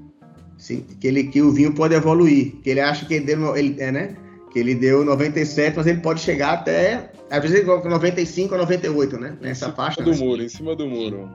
[0.58, 3.80] Sim, que, ele, que o vinho pode evoluir, que ele acha que ele deu, ele,
[3.80, 4.18] é, né?
[4.52, 8.58] Que ele deu 97, mas ele pode chegar até, às vezes ele coloca 95 a
[8.58, 9.38] 98, né?
[9.40, 10.02] Nessa faixa.
[10.02, 11.30] Do muro, em cima do muro.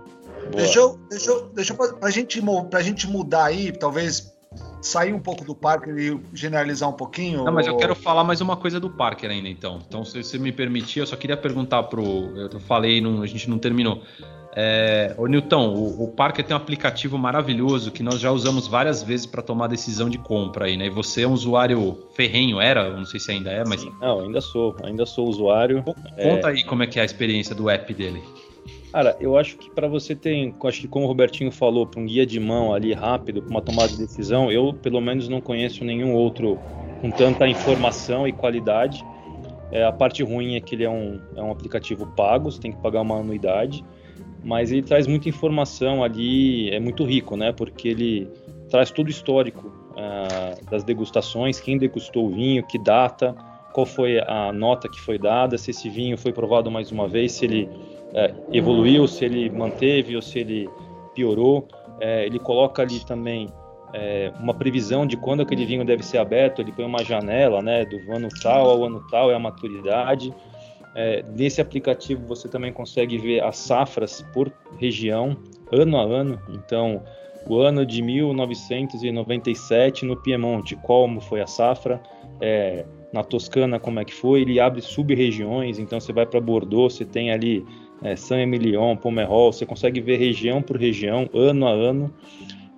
[0.51, 4.35] Deixa eu, deixa eu, deixa eu pra, gente, pra gente mudar aí, talvez
[4.81, 7.45] sair um pouco do Parker e generalizar um pouquinho?
[7.45, 9.81] Não, mas eu quero falar mais uma coisa do Parker ainda, então.
[9.87, 12.05] Então, se você me permitir, eu só queria perguntar pro.
[12.37, 14.03] Eu falei, não, a gente não terminou.
[14.57, 19.03] É, ô Newton, o, o Parker tem um aplicativo maravilhoso que nós já usamos várias
[19.03, 20.87] vezes para tomar decisão de compra aí, né?
[20.87, 22.89] E você é um usuário ferrenho, era?
[22.91, 23.85] Não sei se ainda é, mas.
[24.01, 25.83] Não, ainda sou, ainda sou usuário.
[25.83, 26.53] Conta é...
[26.53, 28.23] aí como é que é a experiência do app dele.
[28.95, 32.07] Cara, eu acho que para você ter, acho que como o Robertinho falou, para um
[32.07, 35.85] guia de mão ali rápido, para uma tomada de decisão, eu pelo menos não conheço
[35.85, 36.61] nenhum outro
[37.01, 39.05] com tanta informação e qualidade.
[39.73, 42.71] É, a parte ruim é que ele é um, é um aplicativo pago, você tem
[42.71, 43.85] que pagar uma anuidade
[44.45, 47.51] mas ele traz muita informação ali, é muito rico, né?
[47.51, 48.29] Porque ele
[48.69, 53.35] traz todo o histórico uh, das degustações, quem degustou o vinho, que data,
[53.73, 57.33] qual foi a nota que foi dada, se esse vinho foi provado mais uma vez,
[57.33, 57.69] se ele
[58.15, 60.69] uh, evoluiu, se ele manteve ou se ele
[61.15, 61.69] piorou.
[62.01, 63.49] Uh, ele coloca ali também
[63.95, 67.85] é, uma previsão de quando aquele vinho deve ser aberto, ele põe uma janela, né,
[67.85, 70.35] do ano tal ao ano tal é a maturidade.
[70.97, 75.37] É, nesse aplicativo você também consegue ver as safras por região,
[75.71, 76.41] ano a ano.
[76.49, 77.05] Então,
[77.47, 82.03] o ano de 1997 no Piemonte, como foi a safra,
[82.41, 84.41] é, na Toscana, como é que foi.
[84.41, 87.65] Ele abre sub-regiões, então você vai para Bordeaux, você tem ali
[88.05, 92.13] é, Saint-Emilion, Pomerol, você consegue ver região por região, ano a ano.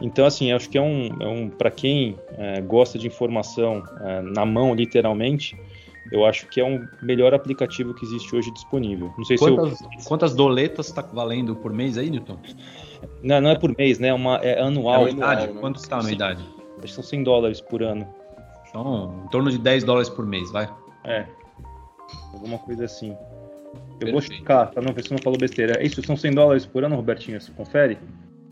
[0.01, 4.23] Então, assim, acho que é um, é um para quem é, gosta de informação é,
[4.23, 5.59] na mão, literalmente,
[6.12, 9.12] eu acho que é um melhor aplicativo que existe hoje disponível.
[9.19, 9.91] Não sei quantas, se eu...
[10.07, 12.39] quantas doletas está valendo por mês aí, Newton?
[13.23, 14.09] Não, não é por mês, né?
[14.09, 15.07] É, uma, é anual.
[15.07, 15.53] É anuidade?
[15.53, 15.61] Né?
[15.61, 16.45] Quanto está a anuidade?
[16.79, 18.07] Acho que são 100 dólares por ano.
[18.69, 20.69] Então, em torno de 10 dólares por mês, vai?
[21.05, 21.27] É.
[22.33, 23.17] Alguma coisa assim.
[23.97, 24.13] Eu Perfeito.
[24.13, 25.81] vou checar, pra não ver se não falou besteira.
[25.81, 27.41] É isso são 100 dólares por ano, Robertinho?
[27.41, 27.99] Você confere?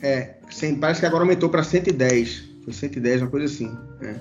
[0.01, 0.37] É,
[0.81, 2.45] parece que agora aumentou para 110.
[2.65, 3.77] Foi 110, uma coisa assim.
[4.03, 4.15] É.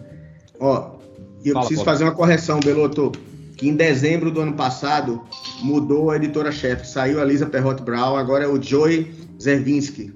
[0.59, 0.97] Ó,
[1.43, 3.11] e eu Fala, preciso fazer uma correção, Beloto,
[3.55, 5.23] que em dezembro do ano passado
[5.61, 6.85] mudou a editora-chefe.
[6.85, 10.13] Saiu a Lisa Perrot Brown, agora é o Joey Zervinsky,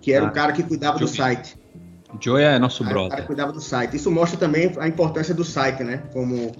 [0.00, 1.10] que era ah, o cara que cuidava Joey.
[1.10, 1.56] do site.
[2.20, 3.06] Joey é nosso Aí, brother.
[3.06, 3.96] O cara que cuidava do site.
[3.96, 6.02] Isso mostra também a importância do site, né?
[6.12, 6.52] Como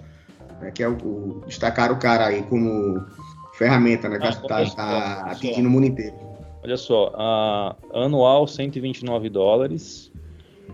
[0.61, 3.05] né, que é o, o, destacar o cara aí como
[3.57, 4.19] ferramenta, né?
[4.19, 6.15] Que está ah, tá atingindo o mundo inteiro.
[6.63, 10.11] Olha só, a anual 129 dólares,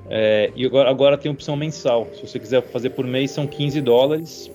[0.09, 2.09] é, e agora, agora tem opção mensal.
[2.15, 4.51] Se você quiser fazer por mês, são 15 dólares.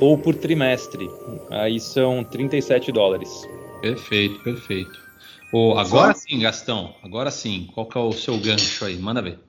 [0.00, 1.10] Ou por trimestre,
[1.50, 3.28] aí são 37 dólares.
[3.80, 5.08] Perfeito, perfeito.
[5.52, 6.20] Oh, agora Só...
[6.20, 6.94] sim, Gastão.
[7.02, 7.68] Agora sim.
[7.74, 8.96] Qual que é o seu gancho aí?
[8.96, 9.40] Manda ver.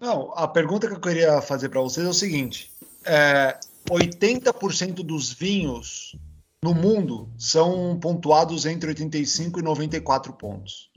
[0.00, 2.72] Não, a pergunta que eu queria fazer para vocês é o seguinte:
[3.04, 3.58] é,
[3.90, 6.16] 80% dos vinhos
[6.62, 10.90] no mundo são pontuados entre 85 e 94 pontos.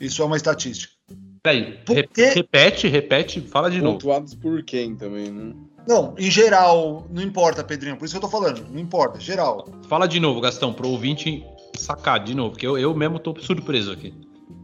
[0.00, 0.92] Isso é uma estatística.
[1.42, 1.78] Peraí,
[2.34, 3.98] repete, repete, fala de novo.
[3.98, 5.54] Pontuados por quem também, né?
[5.86, 9.68] Não, em geral, não importa, Pedrinho, por isso que eu tô falando, não importa, geral.
[9.88, 11.44] Fala de novo, Gastão, pro ouvinte
[11.76, 14.14] sacar de novo, porque eu, eu mesmo tô surpreso aqui.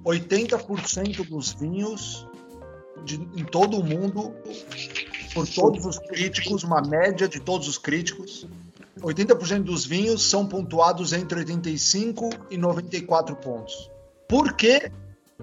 [0.04, 2.26] 80% dos vinhos
[3.04, 4.32] de, em todo o mundo,
[5.34, 8.46] por todos os críticos, uma média de todos os críticos,
[9.02, 13.90] 80% dos vinhos são pontuados entre 85 e 94 pontos.
[14.28, 14.90] Por que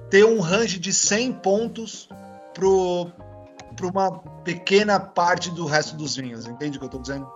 [0.09, 2.09] ter um range de 100 pontos
[2.53, 4.11] para uma
[4.43, 6.47] pequena parte do resto dos vinhos?
[6.47, 7.27] Entende o que eu estou dizendo?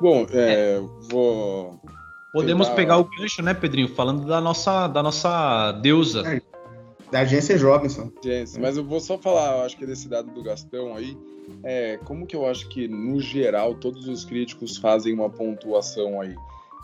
[0.00, 1.80] Bom, é, vou.
[2.32, 2.76] Podemos pegar...
[2.76, 3.94] pegar o gancho, né, Pedrinho?
[3.94, 6.22] Falando da nossa, da nossa deusa.
[6.26, 6.42] É,
[7.10, 8.12] da agência Robinson.
[8.60, 11.16] mas eu vou só falar, eu acho que desse dado do Gastão aí,
[11.62, 16.34] é, como que eu acho que, no geral, todos os críticos fazem uma pontuação aí?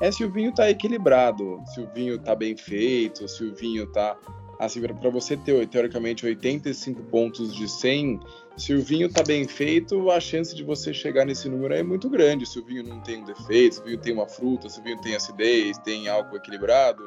[0.01, 3.87] É se o vinho tá equilibrado, se o vinho tá bem feito, se o vinho
[3.87, 4.17] tá.
[4.59, 8.21] Assim, para você ter, teoricamente, 85 pontos de 100,
[8.57, 12.09] se o vinho tá bem feito, a chance de você chegar nesse número é muito
[12.09, 12.47] grande.
[12.47, 14.83] Se o vinho não tem um defeito, se o vinho tem uma fruta, se o
[14.83, 17.03] vinho tem acidez, tem álcool equilibrado.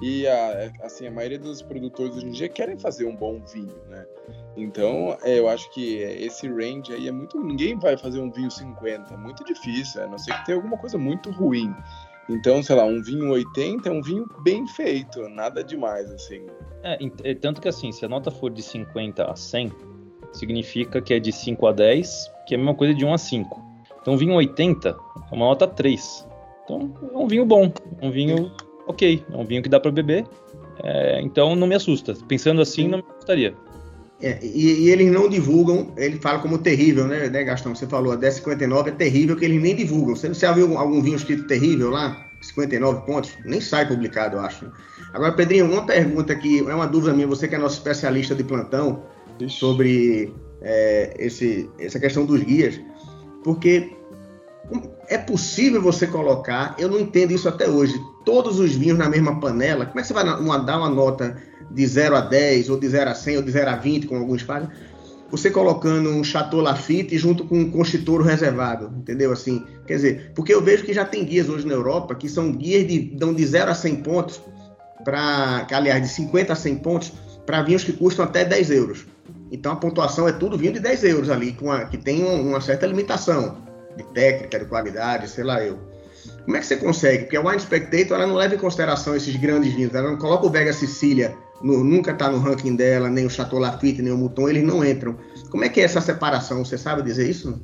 [0.00, 3.76] E a, assim, a maioria dos produtores hoje em dia querem fazer um bom vinho,
[3.88, 4.06] né?
[4.56, 7.38] Então, é, eu acho que esse range aí é muito.
[7.42, 10.76] Ninguém vai fazer um vinho 50, é muito difícil, a não ser que tenha alguma
[10.76, 11.74] coisa muito ruim.
[12.28, 16.44] Então, sei lá, um vinho 80 é um vinho bem feito, nada demais, assim.
[16.82, 19.72] É, é tanto que assim, se a nota for de 50 a 100,
[20.32, 23.18] significa que é de 5 a 10, que é a mesma coisa de 1 a
[23.18, 23.64] 5.
[24.00, 26.28] Então, um vinho 80 é uma nota 3.
[26.64, 28.50] Então, é um vinho bom, um vinho
[28.86, 30.24] ok, é um vinho que dá para beber,
[30.82, 32.14] é, então não me assusta.
[32.28, 33.54] Pensando assim, não me assustaria.
[34.20, 37.74] É, e, e, eles não divulgam, ele fala como terrível, né, né Gastão?
[37.74, 40.16] Você falou, a 10,59 é terrível, que eles nem divulgam.
[40.16, 42.24] Você, você já viu algum vinho escrito terrível lá?
[42.40, 43.32] 59 pontos?
[43.44, 44.70] Nem sai publicado, eu acho.
[45.12, 48.44] Agora, Pedrinho, uma pergunta que é uma dúvida minha, você que é nosso especialista de
[48.44, 49.02] plantão,
[49.38, 49.58] Ixi.
[49.58, 52.80] sobre é, esse, essa questão dos guias,
[53.44, 53.92] porque
[55.08, 57.94] é possível você colocar, eu não entendo isso até hoje,
[58.26, 59.86] todos os vinhos na mesma panela.
[59.86, 61.36] Como é que você vai dar uma nota
[61.70, 64.20] de 0 a 10, ou de 0 a 100, ou de 0 a 20, como
[64.20, 64.68] alguns fazem?
[65.30, 69.32] Você colocando um Chateau Lafite junto com um Conchitouro reservado, entendeu?
[69.32, 72.52] Assim, quer dizer, porque eu vejo que já tem guias hoje na Europa que são
[72.52, 74.40] guias de dão de 0 a 100 pontos,
[75.04, 77.12] para, aliás, de 50 a 100 pontos,
[77.44, 79.06] para vinhos que custam até 10 euros.
[79.52, 82.60] Então a pontuação é tudo vinho de 10 euros ali, com a, que tem uma
[82.60, 83.58] certa limitação
[83.96, 85.78] de técnica, de qualidade, sei lá eu.
[86.46, 87.24] Como é que você consegue?
[87.24, 89.92] Porque a Wine Spectator ela não leva em consideração esses grandes vinhos.
[89.92, 93.58] Ela não coloca o Vega Sicília, no, nunca está no ranking dela, nem o Chateau
[93.58, 95.18] Lafite, nem o Mouton, eles não entram.
[95.50, 96.64] Como é que é essa separação?
[96.64, 97.60] Você sabe dizer isso?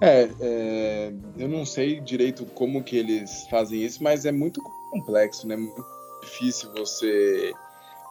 [0.00, 5.46] É, é, eu não sei direito como que eles fazem isso, mas é muito complexo,
[5.46, 5.56] né?
[5.56, 5.84] Muito
[6.20, 7.52] difícil você.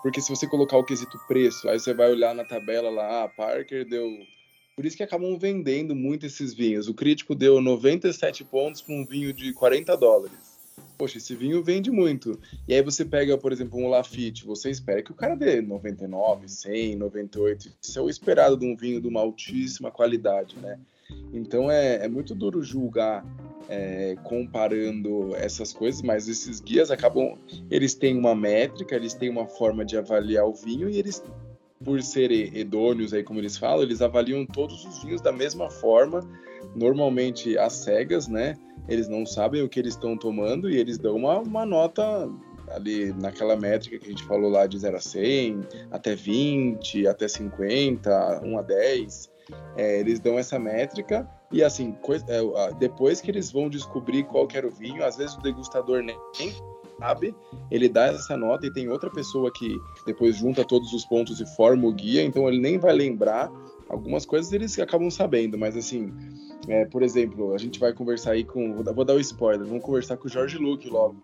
[0.01, 3.27] Porque se você colocar o quesito preço, aí você vai olhar na tabela lá, ah,
[3.27, 4.07] Parker deu
[4.77, 6.87] por isso que acabam vendendo muito esses vinhos.
[6.87, 10.37] O crítico deu 97 pontos para um vinho de 40 dólares.
[10.95, 12.39] Poxa, esse vinho vende muito.
[12.67, 16.47] E aí você pega, por exemplo, um Lafite, você espera que o cara dê 99,
[16.47, 17.73] 100, 98.
[17.81, 20.79] Isso é o esperado de um vinho de uma altíssima qualidade, né?
[21.33, 23.25] Então é, é muito duro julgar
[23.67, 27.35] é, comparando essas coisas, mas esses guias acabam.
[27.71, 31.23] Eles têm uma métrica, eles têm uma forma de avaliar o vinho e eles
[31.83, 36.21] por serem hedônios, aí, como eles falam, eles avaliam todos os vinhos da mesma forma,
[36.75, 38.55] normalmente às cegas, né?
[38.87, 42.29] Eles não sabem o que eles estão tomando e eles dão uma, uma nota
[42.69, 45.61] ali naquela métrica que a gente falou lá de 0 a 100,
[45.91, 49.37] até 20, até 50, 1 a 10.
[49.77, 51.95] É, eles dão essa métrica e assim,
[52.27, 56.17] é, depois que eles vão descobrir qual era o vinho, às vezes o degustador nem
[56.99, 57.35] sabe,
[57.69, 61.45] ele dá essa nota e tem outra pessoa que depois junta todos os pontos e
[61.55, 63.51] forma o guia, então ele nem vai lembrar.
[63.89, 66.11] Algumas coisas eles acabam sabendo, mas assim,
[66.67, 68.73] é, por exemplo, a gente vai conversar aí com.
[68.73, 71.15] Vou dar, o um spoiler, vamos conversar com o Jorge Luke logo.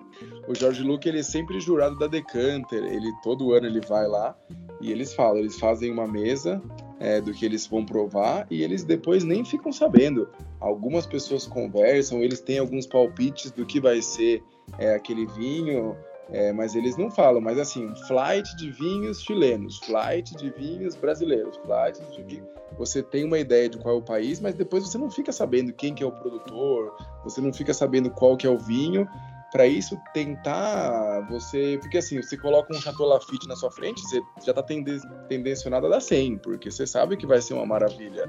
[0.47, 4.35] O Jorge Luke, ele é sempre jurado da Decanter, ele todo ano ele vai lá
[4.79, 6.61] e eles falam, eles fazem uma mesa
[6.99, 10.29] é, do que eles vão provar e eles depois nem ficam sabendo.
[10.61, 14.41] Algumas pessoas conversam, eles têm alguns palpites do que vai ser
[14.77, 15.95] é, aquele vinho,
[16.29, 17.41] é, mas eles não falam.
[17.41, 22.43] Mas assim, flight de vinhos chilenos, flight de vinhos brasileiros, flight de.
[22.77, 25.71] Você tem uma ideia de qual é o país, mas depois você não fica sabendo
[25.73, 29.07] quem que é o produtor, você não fica sabendo qual que é o vinho.
[29.51, 34.19] para isso tentar você, porque assim, você coloca um Chateau Lafite na sua frente, você
[34.43, 34.99] já tá tenden
[35.29, 38.25] tendencionado a dar 100, porque você sabe que vai ser uma maravilha,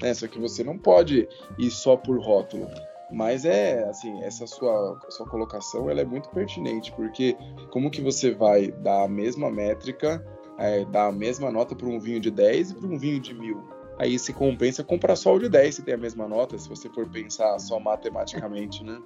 [0.00, 0.14] né?
[0.14, 2.66] Só que você não pode ir só por rótulo.
[3.14, 7.36] Mas é assim, essa sua, sua colocação ela é muito pertinente, porque
[7.70, 10.24] como que você vai dar a mesma métrica,
[10.58, 13.32] é, dar a mesma nota para um vinho de 10 e para um vinho de
[13.32, 13.62] mil?
[13.98, 16.88] Aí se compensa comprar só o de 10 se tem a mesma nota, se você
[16.88, 19.00] for pensar só matematicamente, né?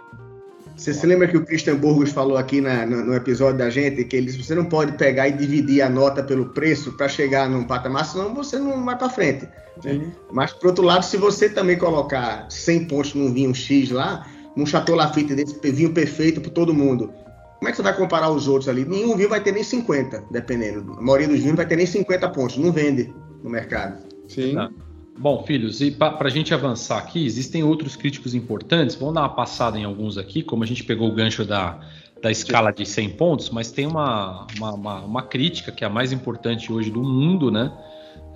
[0.79, 4.05] Você se lembra que o Christian Burgos falou aqui na, no, no, episódio da gente
[4.05, 7.51] que ele disse, você não pode pegar e dividir a nota pelo preço para chegar
[7.51, 9.49] num patamar, senão você não vai para frente.
[9.85, 10.13] Né?
[10.31, 14.25] Mas, por outro lado, se você também colocar 100 pontos num vinho X lá,
[14.55, 17.13] num Chateau Lafite desse vinho perfeito para todo mundo,
[17.59, 18.85] como é que você vai comparar os outros ali?
[18.85, 20.93] Nenhum vinho vai ter nem 50, dependendo.
[20.93, 23.13] A maioria dos vinhos vai ter nem 50 pontos, não vende
[23.43, 23.99] no mercado.
[24.29, 24.55] Sim.
[24.55, 24.71] Tá.
[25.19, 28.95] Bom, filhos, e para a gente avançar aqui, existem outros críticos importantes.
[28.95, 31.81] Vamos dar uma passada em alguns aqui, como a gente pegou o gancho da,
[32.23, 35.91] da escala de 100 pontos, mas tem uma, uma, uma, uma crítica que é a
[35.91, 37.73] mais importante hoje do mundo, né?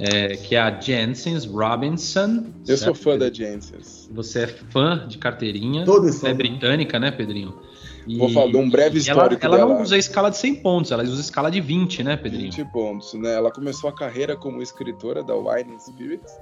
[0.01, 2.47] É, que é a Jensen's Robinson.
[2.67, 2.85] Eu certo?
[2.85, 4.11] sou fã da Jensen's.
[4.13, 5.85] Você é fã de carteirinha.
[5.85, 7.55] Todos É britânica, né, Pedrinho?
[8.09, 10.57] E, Vou falar de um breve histórico ela, ela não usa a escala de 100
[10.57, 12.51] pontos, ela usa a escala de 20, né, Pedrinho?
[12.51, 13.35] 20 pontos, né?
[13.35, 16.33] Ela começou a carreira como escritora da Wine Spirits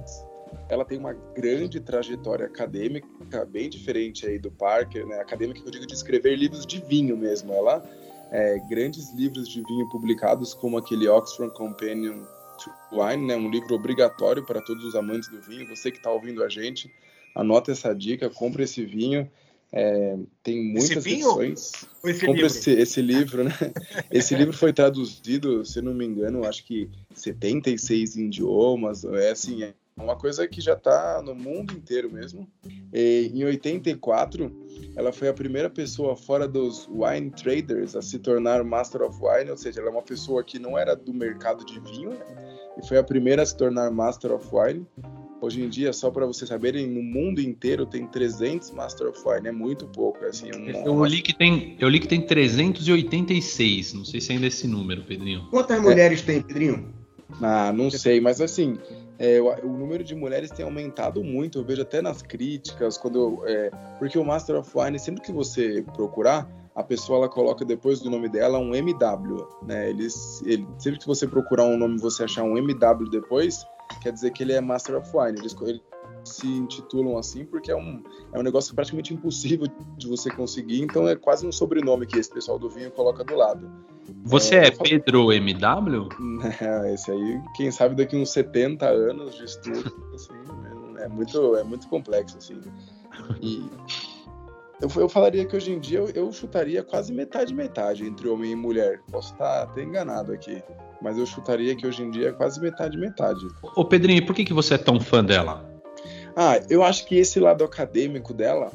[0.68, 5.20] ela tem uma grande trajetória acadêmica, bem diferente aí do Parker, né?
[5.20, 7.53] Acadêmica que eu digo de escrever livros de vinho mesmo.
[7.53, 7.84] Ela
[8.30, 12.24] é, grandes livros de vinho publicados, como aquele Oxford Companion
[12.62, 13.36] to Wine, né?
[13.36, 15.66] Um livro obrigatório para todos os amantes do vinho.
[15.68, 16.90] Você que está ouvindo a gente,
[17.34, 19.28] anota essa dica, compre esse vinho.
[19.72, 21.72] É, tem muitas esse edições.
[22.05, 22.46] Esse livro?
[22.46, 23.53] Esse, esse, livro, né?
[24.11, 29.05] esse livro foi traduzido, se não me engano, acho que 76 idiomas.
[29.05, 32.48] É assim, é uma coisa que já está no mundo inteiro mesmo.
[32.92, 34.51] E, em 84,
[34.96, 39.51] ela foi a primeira pessoa fora dos wine traders a se tornar Master of Wine,
[39.51, 42.12] ou seja, ela é uma pessoa que não era do mercado de vinho
[42.76, 44.86] e foi a primeira a se tornar Master of Wine.
[45.40, 49.48] Hoje em dia, só para vocês saberem, no mundo inteiro tem 300 Master of Wine,
[49.48, 50.22] é muito pouco.
[50.24, 54.44] Assim, é eu, li que tem, eu li que tem 386, não sei se ainda
[54.44, 55.46] é esse número, Pedrinho.
[55.51, 56.24] Quantas mulheres é.
[56.24, 56.92] tem, Pedrinho?
[57.40, 58.78] Ah, não sei, mas assim,
[59.21, 61.59] é, o, número de mulheres tem aumentado muito.
[61.59, 65.85] Eu vejo até nas críticas, quando é, porque o Master of Wine, sempre que você
[65.95, 69.91] procurar, a pessoa ela coloca depois do nome dela um MW, né?
[69.91, 73.62] Eles, ele, sempre que você procurar um nome você achar um MW depois,
[74.03, 75.39] quer dizer que ele é Master of Wine.
[75.39, 75.83] Eles, ele,
[76.25, 78.03] se intitulam assim porque é um,
[78.33, 79.66] é um negócio praticamente impossível
[79.97, 83.35] de você conseguir, então é quase um sobrenome que esse pessoal do vinho coloca do
[83.35, 83.71] lado.
[84.25, 86.09] Você é, é Pedro MW?
[86.61, 90.33] É, esse aí, quem sabe daqui uns 70 anos de estudo, assim,
[90.99, 92.61] é, muito, é muito complexo, assim.
[93.41, 93.68] E
[94.81, 98.53] eu, eu falaria que hoje em dia eu, eu chutaria quase metade metade entre homem
[98.53, 99.01] e mulher.
[99.11, 100.62] Posso estar até enganado aqui,
[101.03, 103.47] mas eu chutaria que hoje em dia é quase metade metade.
[103.77, 105.70] Ô Pedrinho, por que, que você é tão fã dela?
[106.37, 108.70] Ah, eu acho que esse lado acadêmico dela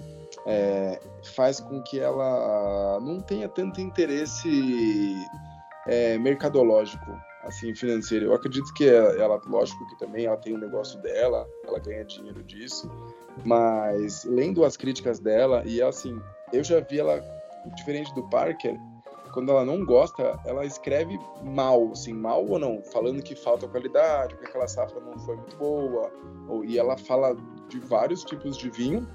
[0.46, 1.00] é,
[1.36, 5.16] faz com que ela não tenha tanto interesse
[5.88, 7.12] é, mercadológico,
[7.44, 8.26] assim, financeiro.
[8.26, 12.44] Eu acredito que ela, lógico que também ela tem um negócio dela, ela ganha dinheiro
[12.44, 12.90] disso,
[13.44, 16.20] mas lendo as críticas dela e assim,
[16.54, 17.24] eu já vi ela
[17.76, 18.78] diferente do Parker,
[19.36, 24.34] quando ela não gosta, ela escreve mal, assim, mal ou não, falando que falta qualidade,
[24.38, 26.10] que aquela safra não foi muito boa,
[26.48, 27.36] ou, e ela fala
[27.68, 29.06] de vários tipos de vinho,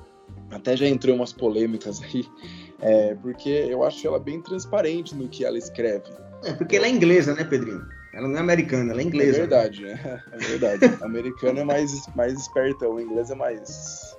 [0.51, 2.29] até já entrou umas polêmicas aí,
[2.81, 6.13] é, porque eu acho ela bem transparente no que ela escreve.
[6.45, 7.83] É, porque ela é inglesa, né, Pedrinho?
[8.13, 9.39] Ela não é americana, ela é inglesa.
[9.39, 10.23] É verdade, né?
[10.33, 10.85] É verdade.
[11.01, 14.19] A americana é mais, mais esperta, o inglês é mais,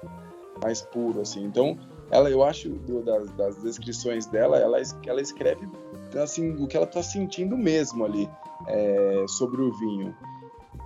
[0.63, 1.43] mais puro, assim.
[1.43, 1.77] Então,
[2.11, 4.77] ela, eu acho, do, das, das, descrições dela, ela,
[5.07, 5.65] ela escreve
[6.20, 8.30] assim, o que ela está sentindo mesmo ali
[8.68, 10.16] é, sobre o vinho.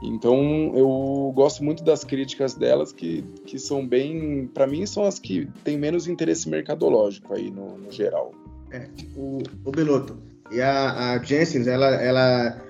[0.02, 5.20] Então eu gosto muito das críticas delas que, que são bem, para mim são as
[5.20, 8.32] que têm menos interesse mercadológico aí no, no geral.
[8.72, 10.18] É, o, o Beloto
[10.52, 12.62] e a, a Jensen, ela, ela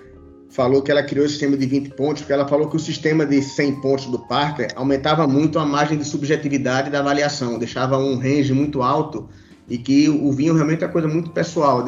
[0.49, 3.25] falou que ela criou o sistema de 20 pontos, porque ela falou que o sistema
[3.25, 8.17] de 100 pontos do Parker aumentava muito a margem de subjetividade da avaliação, deixava um
[8.17, 9.27] range muito alto
[9.69, 11.83] e que o vinho realmente é uma coisa muito pessoal,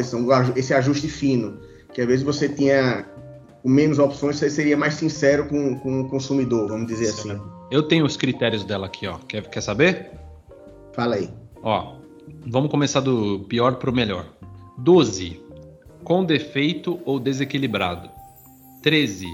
[0.55, 1.59] esse ajuste fino,
[1.93, 3.05] que às vezes você tinha
[3.61, 7.39] com menos opções, você seria mais sincero com, com o consumidor, vamos dizer assim.
[7.69, 9.17] Eu tenho os critérios dela aqui, ó.
[9.27, 10.11] Quer, quer saber?
[10.93, 11.29] Fala aí.
[11.61, 11.97] Ó,
[12.45, 14.25] vamos começar do pior para o melhor.
[14.77, 15.41] 12.
[16.03, 18.09] Com defeito ou desequilibrado.
[18.81, 19.27] 13.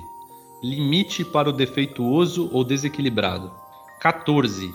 [0.63, 3.51] Limite para o defeituoso ou desequilibrado.
[3.99, 4.73] 14.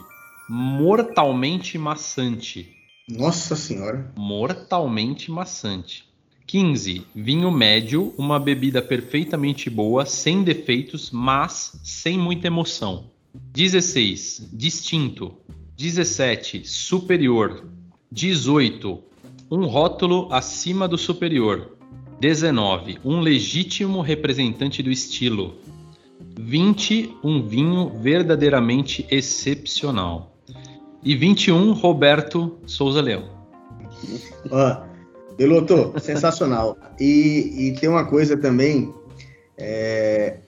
[0.49, 2.78] Mortalmente maçante.
[3.09, 4.13] Nossa senhora.
[4.17, 6.05] Mortalmente maçante.
[6.47, 7.07] 15.
[7.15, 13.11] Vinho médio, uma bebida perfeitamente boa, sem defeitos, mas sem muita emoção.
[13.35, 14.49] 16.
[14.53, 15.35] Distinto.
[15.77, 16.69] 17.
[16.69, 17.67] Superior.
[18.11, 19.03] 18.
[19.51, 21.77] Um rótulo acima do superior.
[22.21, 22.99] 19.
[23.05, 25.55] Um legítimo representante do estilo.
[26.39, 27.17] 20.
[27.23, 30.38] Um vinho verdadeiramente excepcional.
[31.03, 31.73] E 21.
[31.73, 33.25] Roberto Souza Leão.
[34.51, 34.77] Ó,
[35.37, 36.77] Beloto, sensacional.
[36.99, 38.93] E, e tem uma coisa também.
[39.57, 40.39] é,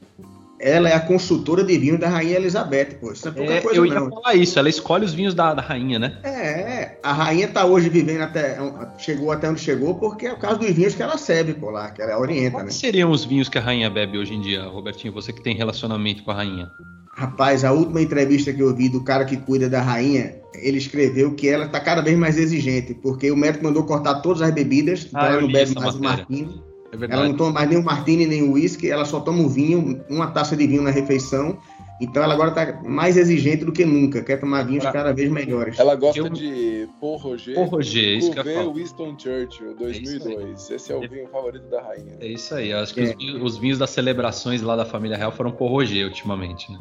[0.62, 3.12] ela é a consultora de vinho da Rainha Elizabeth, pô.
[3.12, 4.10] Isso é pouca É, coisa, eu ia não.
[4.10, 6.18] falar isso, ela escolhe os vinhos da, da rainha, né?
[6.22, 8.58] É, a rainha tá hoje vivendo até.
[8.98, 11.90] Chegou até onde chegou, porque é o caso dos vinhos que ela serve por lá,
[11.90, 12.64] que ela orienta, né?
[12.64, 15.14] Quais seriam os vinhos que a rainha bebe hoje em dia, Robertinho?
[15.14, 16.68] Você que tem relacionamento com a rainha.
[17.16, 21.34] Rapaz, a última entrevista que eu vi do cara que cuida da rainha, ele escreveu
[21.34, 25.06] que ela tá cada vez mais exigente, porque o médico mandou cortar todas as bebidas,
[25.06, 27.84] então Ah, ela não bebe mais o martini, É ela não toma mais nem o
[27.84, 31.56] martini nem o uísque, ela só toma o vinho, uma taça de vinho na refeição.
[32.02, 35.30] Então ela agora tá mais exigente do que nunca, quer tomar vinhos Agora- cada vez
[35.30, 35.78] melhores.
[35.78, 38.72] Ela gosta Eu- de Paul Roger, Ô, Roger, isso que eu Cuvée.
[38.72, 40.70] Winston Churchill, 2002.
[40.70, 42.16] Esse é o vinho favorito da rainha.
[42.18, 43.04] É isso aí, acho que É.
[43.04, 46.78] os, vinhos, os vinhos das celebrações lá da família real foram por Roger ultimamente, né?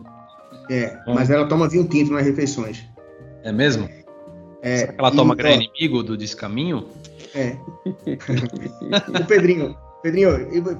[0.72, 2.86] É, mas ela toma vinho tinto nas refeições.
[3.44, 3.90] É mesmo?
[4.62, 6.86] É, Será que ela toma ó, grande inimigo do descaminho?
[7.34, 7.56] É.
[9.22, 10.30] o Pedrinho, Pedrinho,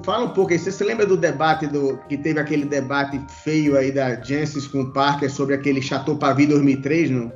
[0.02, 0.58] fala um pouco aí.
[0.58, 4.82] Você se lembra do debate do que teve aquele debate feio aí da Jancis com
[4.82, 7.32] o Parker sobre aquele Chateau Pavis 2003, não?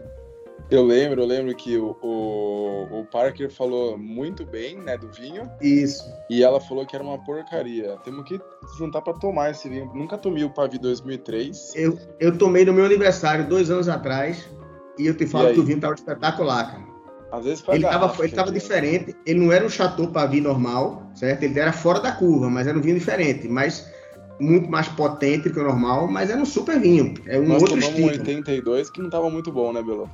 [0.70, 5.48] Eu lembro, eu lembro que o, o, o Parker falou muito bem, né, do vinho,
[5.60, 6.02] Isso.
[6.30, 7.98] e ela falou que era uma porcaria.
[8.02, 8.40] Temos que
[8.78, 9.92] juntar pra tomar esse vinho.
[9.94, 11.74] Nunca tomei o Pavi 2003.
[11.76, 14.48] Eu, eu tomei no meu aniversário dois anos atrás
[14.98, 16.84] e eu te falo que o vinho tava espetacular, cara.
[17.32, 18.60] Às vezes Ele tava, garrafa, ele tava gente.
[18.60, 19.16] diferente.
[19.26, 21.42] Ele não era um Chateau Pavis normal, certo?
[21.42, 23.90] Ele era fora da curva, mas era um vinho diferente, mas
[24.38, 27.14] muito mais potente que o normal, mas era um super vinho.
[27.26, 28.20] É um Nós outro tomamos um estilo.
[28.20, 30.12] 82 que não tava muito bom, né, Beloto?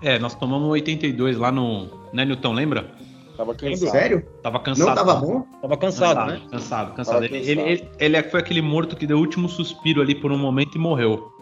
[0.00, 1.88] É, nós tomamos um 82 lá no.
[2.12, 2.88] Né, Newton, lembra?
[3.36, 3.90] Tava cansado.
[3.90, 4.24] Sério?
[4.40, 4.86] Tava cansado.
[4.86, 5.40] Não tava bom?
[5.60, 6.40] Tava cansado, Cansado, né?
[6.52, 7.14] cansado, cansado.
[7.14, 7.60] Tava Ele, cansado.
[7.68, 10.76] ele, ele- ele foi aquele morto que deu o último suspiro ali por um momento
[10.76, 11.32] e morreu.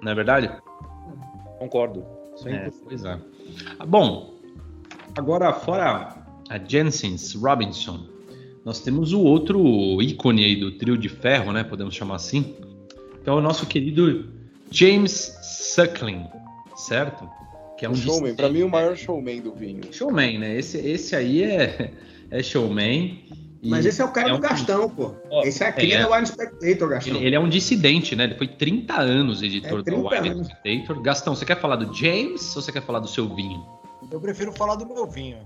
[0.00, 0.48] Não é verdade?
[1.58, 2.04] Concordo.
[2.42, 2.56] Sempre.
[2.56, 3.18] É, pois é.
[3.86, 4.34] Bom,
[5.16, 8.06] agora fora a Jensens Robinson,
[8.64, 11.62] nós temos o outro ícone aí do trio de ferro, né?
[11.64, 12.54] Podemos chamar assim.
[13.22, 14.30] Que é o nosso querido
[14.70, 16.26] James Suckling,
[16.76, 17.28] certo?
[17.78, 18.34] Que é um showman.
[18.34, 19.82] Pra mim, o maior showman do vinho.
[19.92, 20.58] Showman, né?
[20.58, 21.92] Esse, esse aí é,
[22.30, 23.24] é showman.
[23.62, 25.14] Mas esse é o cara é do um- Gastão, pô.
[25.30, 26.02] Ó, esse é a cria é.
[26.06, 27.16] do Wine Spectator, Gastão.
[27.16, 28.24] Ele, ele é um dissidente, né?
[28.24, 30.46] Ele foi 30 anos editor É, do 30 Wine anos.
[30.48, 31.02] Spectator.
[31.02, 33.62] Gastão, você quer falar do James ou você quer falar do seu vinho?
[34.10, 35.38] Eu prefiro falar do meu vinho.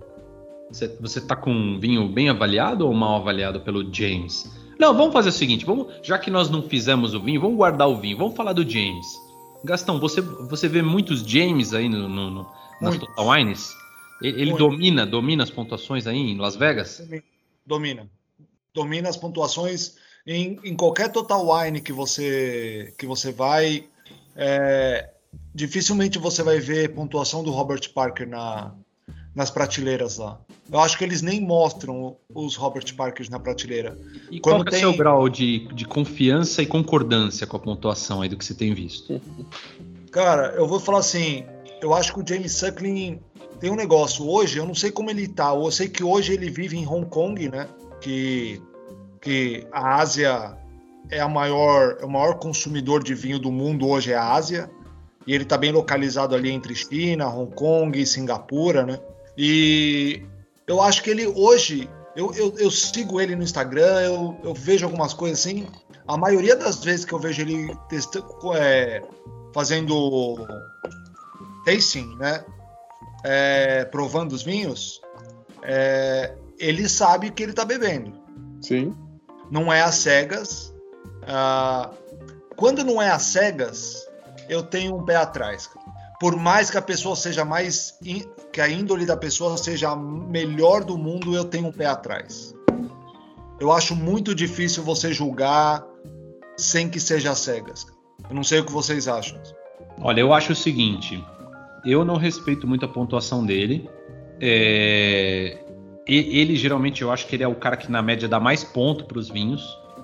[0.70, 4.50] Você, você tá com um vinho bem avaliado ou mal avaliado pelo James?
[4.78, 7.88] Não, vamos fazer o seguinte, vamos, já que nós não fizemos o vinho, vamos guardar
[7.88, 9.06] o vinho, vamos falar do James.
[9.64, 12.46] Gastão, você, você vê muitos James aí no, no- no-
[12.80, 12.96] nas.
[12.98, 13.72] Total Wines?
[14.22, 17.02] Ele, ele domina, domina as pontuações aí em Las Vegas?
[17.66, 18.08] Domina.
[18.74, 19.94] Domina as pontuações
[20.26, 23.88] em, em qualquer Total Wine que você, que você vai.
[24.36, 25.10] é,
[25.54, 28.74] dificilmente você vai ver pontuação do Robert Parker na,
[29.34, 30.40] nas prateleiras lá.
[30.70, 33.98] Eu acho que eles nem mostram os Robert Parkers na prateleira.
[34.30, 37.60] E qual Quando que é o seu grau de, de confiança e concordância com a
[37.60, 39.20] pontuação aí do que você tem visto?
[40.10, 41.44] Cara, eu vou falar assim,
[41.82, 43.20] eu acho que o James Suckling
[43.64, 44.28] tem um negócio.
[44.28, 45.54] Hoje, eu não sei como ele tá.
[45.54, 47.66] Eu sei que hoje ele vive em Hong Kong, né?
[47.98, 48.60] Que,
[49.22, 50.54] que a Ásia
[51.10, 54.70] é a maior, é o maior consumidor de vinho do mundo hoje é a Ásia.
[55.26, 59.00] E ele tá bem localizado ali entre China, Hong Kong e Singapura, né?
[59.34, 60.22] E
[60.66, 64.84] eu acho que ele hoje, eu, eu, eu sigo ele no Instagram, eu, eu vejo
[64.84, 65.66] algumas coisas assim.
[66.06, 68.22] A maioria das vezes que eu vejo ele testa,
[68.56, 69.02] é,
[69.54, 70.36] fazendo
[71.64, 72.44] tasting, né?
[73.24, 75.00] É, provando os vinhos,
[75.62, 78.12] é, ele sabe o que ele está bebendo.
[78.60, 78.94] Sim.
[79.50, 80.74] Não é às cegas.
[81.26, 81.90] Ah,
[82.56, 84.06] quando não é às cegas,
[84.48, 85.70] eu tenho um pé atrás.
[86.20, 87.96] Por mais que a pessoa seja mais.
[88.04, 91.86] in- que a índole da pessoa seja a melhor do mundo, eu tenho um pé
[91.86, 92.54] atrás.
[93.58, 95.84] Eu acho muito difícil você julgar
[96.56, 97.86] sem que seja às cegas.
[98.28, 99.40] Eu não sei o que vocês acham.
[100.00, 101.22] Olha, eu acho o seguinte:
[101.84, 103.88] eu não respeito muito a pontuação dele.
[104.40, 105.58] É,
[106.06, 108.62] e- Ele geralmente eu acho que ele é o cara que na média dá mais
[108.64, 109.62] ponto para os vinhos.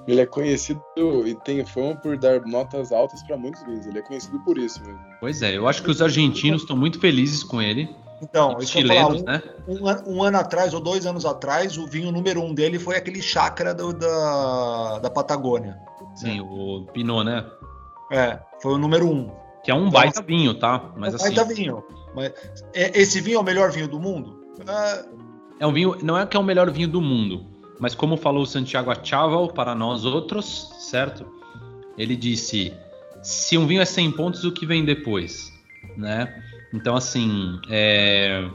[0.08, 0.80] Ele é conhecido
[1.26, 3.86] e tem fama por dar notas altas para muitos vinhos.
[3.86, 4.98] Ele é conhecido por isso mesmo.
[5.20, 7.88] Pois é, eu acho que os argentinos estão muito felizes com ele.
[8.22, 9.42] Então, Os ia falar, chilenos, um, né?
[9.68, 12.96] um an- um ano atrás ou dois anos atrás, o vinho número um dele foi
[12.96, 15.78] aquele chácara do- da, da Patagônia.
[16.14, 17.44] Sim, o Pinot, né?
[18.10, 19.30] É, foi o número um.
[19.64, 20.90] Que é um baita vinho, tá?
[20.96, 21.84] Mas Mas assim, Baita vinho.
[22.14, 22.32] Mas,
[22.74, 24.40] é- esse vinho é o melhor vinho do mundo?
[24.66, 25.04] É,
[25.60, 27.46] é um vinho, não é que é o melhor vinho do mundo,
[27.78, 31.26] mas como falou o Santiago Achaval para nós outros, certo?
[31.96, 32.72] Ele disse:
[33.22, 35.52] se um vinho é 100 pontos, o que vem depois,
[35.96, 36.42] né?
[36.72, 38.48] Então assim, é,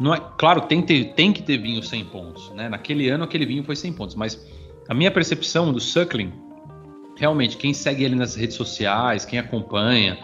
[0.00, 2.68] não é, claro, tem, que ter- tem que ter vinho 100 pontos, né?
[2.68, 4.40] Naquele ano aquele vinho foi 100 pontos, mas
[4.88, 6.32] a minha percepção do Suckling,
[7.16, 10.18] realmente quem segue ele nas redes sociais, quem acompanha,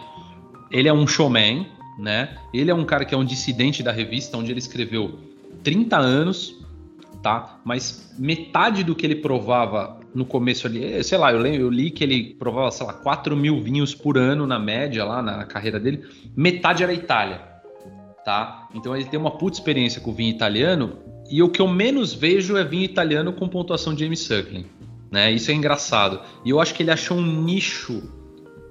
[0.69, 1.67] ele é um showman,
[1.97, 2.37] né?
[2.53, 5.19] Ele é um cara que é um dissidente da revista, onde ele escreveu
[5.63, 6.55] 30 anos,
[7.21, 7.59] tá?
[7.63, 11.69] Mas metade do que ele provava no começo ali, eh, sei lá, eu, lembro, eu
[11.69, 15.45] li que ele provava, sei lá, 4 mil vinhos por ano na média lá na
[15.45, 16.03] carreira dele,
[16.35, 17.41] metade era Itália,
[18.25, 18.67] tá?
[18.73, 20.97] Então ele tem uma puta experiência com vinho italiano,
[21.29, 24.65] e o que eu menos vejo é vinho italiano com pontuação de James Suckling,
[25.11, 25.31] né?
[25.31, 26.21] Isso é engraçado.
[26.45, 28.01] E eu acho que ele achou um nicho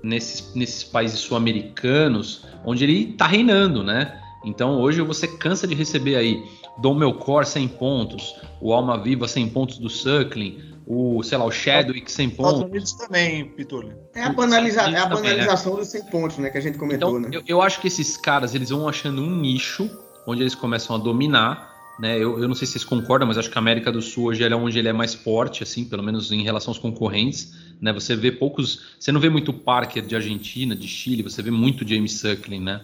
[0.02, 4.18] nesses, nesses países sul-americanos onde ele tá reinando, né?
[4.44, 6.42] Então hoje você cansa de receber aí
[6.78, 11.52] Dom Melkor 100 pontos, o Alma Viva 100 pontos do Suckling, o, sei lá, o
[11.52, 12.70] Chadwick 100 Estados pontos.
[12.70, 13.96] Unidos também, Pitulio.
[14.14, 15.30] É a, banaliza é a também, né?
[15.30, 16.50] banalização dos 100 pontos, né?
[16.50, 17.36] Que a gente comentou, Então, né?
[17.36, 19.88] eu, eu acho que esses caras, eles vão achando um nicho
[20.26, 21.69] onde eles começam a dominar,
[22.00, 22.16] né?
[22.16, 24.42] Eu, eu não sei se vocês concordam, mas acho que a América do Sul hoje
[24.42, 27.92] é onde ele é mais forte, assim, pelo menos em relação aos concorrentes, né?
[27.92, 31.86] Você vê poucos, você não vê muito Parker de Argentina, de Chile, você vê muito
[31.86, 32.80] James Suckling, né?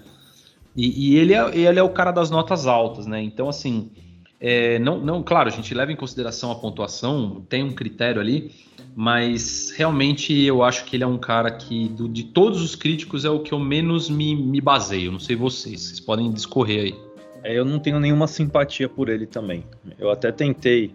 [0.77, 3.23] E, e ele, é, ele é o cara das notas altas, né?
[3.23, 3.91] Então, assim,
[4.39, 8.53] é, não, não, claro, a gente leva em consideração a pontuação, tem um critério ali,
[8.95, 13.25] mas realmente eu acho que ele é um cara que, do- de todos os críticos,
[13.25, 15.11] é o que eu menos me, me baseio.
[15.11, 17.06] Não sei vocês, vocês podem discorrer aí.
[17.47, 19.65] É, eu não tenho nenhuma simpatia por ele também.
[19.99, 20.93] Eu até tentei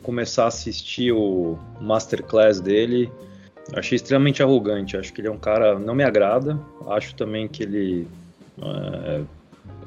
[0.00, 3.10] começar a assistir o masterclass dele.
[3.74, 4.96] Achei extremamente arrogante.
[4.96, 6.56] Acho que ele é um cara não me agrada.
[6.88, 8.06] Acho também que ele
[8.60, 9.22] é,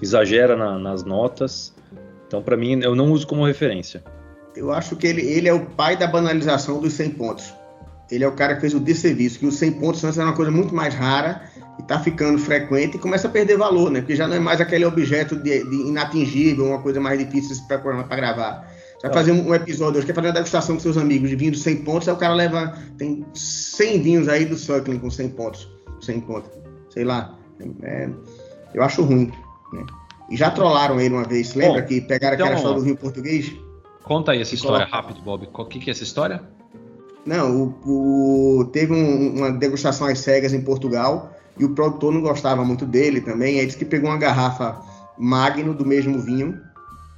[0.01, 1.73] exagera na- nas notas.
[2.27, 4.03] Então, para mim, eu não uso como referência.
[4.53, 7.53] Eu acho que ele, ele é o pai da banalização dos 100 pontos.
[8.11, 10.35] Ele é o cara que fez o desserviço, que os 100 pontos antes era uma
[10.35, 13.99] coisa muito mais rara e tá ficando frequente e começa a perder valor, né?
[14.01, 17.77] Porque já não é mais aquele objeto de, de inatingível, uma coisa mais difícil para
[18.15, 18.67] gravar.
[18.99, 21.35] Você vai fazer um, um episódio hoje, quer fazer uma degustação com seus amigos de
[21.35, 25.09] vinho dos 100 pontos, aí o cara leva, tem 100 vinhos aí do Suckling com
[25.11, 25.69] 100 pontos,
[26.01, 26.49] 100 pontos,
[26.89, 27.37] sei lá.
[27.83, 28.09] É,
[28.73, 29.31] eu acho ruim,
[29.73, 29.85] né?
[30.29, 32.79] E já trollaram ele uma vez, lembra Bom, que pegaram então, aquela história ó.
[32.79, 33.51] do vinho português?
[34.03, 35.47] Conta aí essa história coloca- rápido, Bob.
[35.53, 36.41] O que, que é essa história?
[37.25, 42.21] Não, o, o- teve um- uma degustação às cegas em Portugal e o produtor não
[42.21, 43.59] gostava muito dele também.
[43.59, 44.77] Aí disse que pegou uma garrafa
[45.17, 46.59] Magno do mesmo vinho,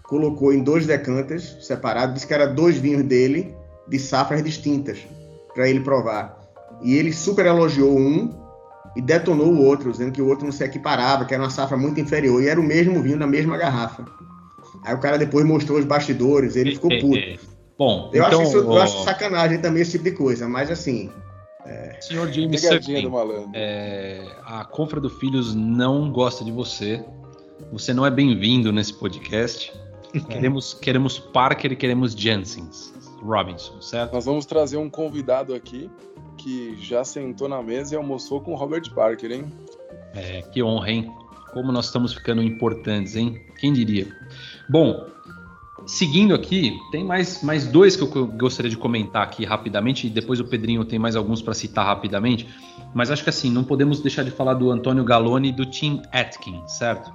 [0.04, 3.54] colocou em dois decanters separados, disse que era dois vinhos dele
[3.88, 5.00] de safras distintas
[5.54, 6.38] para ele provar.
[6.82, 8.34] E ele super elogiou um
[8.96, 11.78] e detonou o outro, dizendo que o outro não se equiparava, que era uma safra
[11.78, 14.06] muito inferior e era o mesmo vinho da mesma garrafa.
[14.84, 17.18] Aí o cara depois mostrou os bastidores, ele ficou É, puto.
[17.18, 17.38] é,
[17.78, 21.12] Bom, Eu, então, acho isso, eu acho sacanagem também esse tipo de coisa, mas assim,
[22.00, 23.12] senhor James Suckling,
[23.54, 27.04] é, a Confra do Filhos não gosta de você.
[27.72, 29.74] Você não é bem-vindo nesse podcast.
[30.30, 34.14] Queremos, queremos Parker e queremos Jensens, Robinson, certo?
[34.14, 35.90] Nós vamos trazer um convidado aqui
[36.38, 39.52] que já sentou na mesa e almoçou com o Robert Parker, hein?
[40.14, 41.12] É, que honra, hein?
[41.52, 43.42] Como nós estamos ficando importantes, hein?
[43.58, 44.08] Quem diria?
[44.70, 45.08] Bom,
[45.88, 50.40] seguindo aqui, tem mais, mais dois que eu gostaria de comentar aqui rapidamente, e depois
[50.40, 52.48] o Pedrinho tem mais alguns para citar rapidamente,
[52.94, 56.02] mas acho que assim, não podemos deixar de falar do Antônio Galoni e do Tim
[56.12, 57.12] Atkin, certo?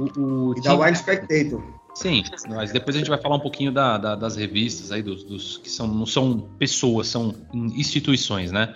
[0.00, 1.62] O, o e da Tim- Wild Spectator.
[1.94, 5.22] Sim, mas depois a gente vai falar um pouquinho da- da- das revistas aí, dos,
[5.24, 7.34] dos que são, não são pessoas, são
[7.74, 8.74] instituições, né?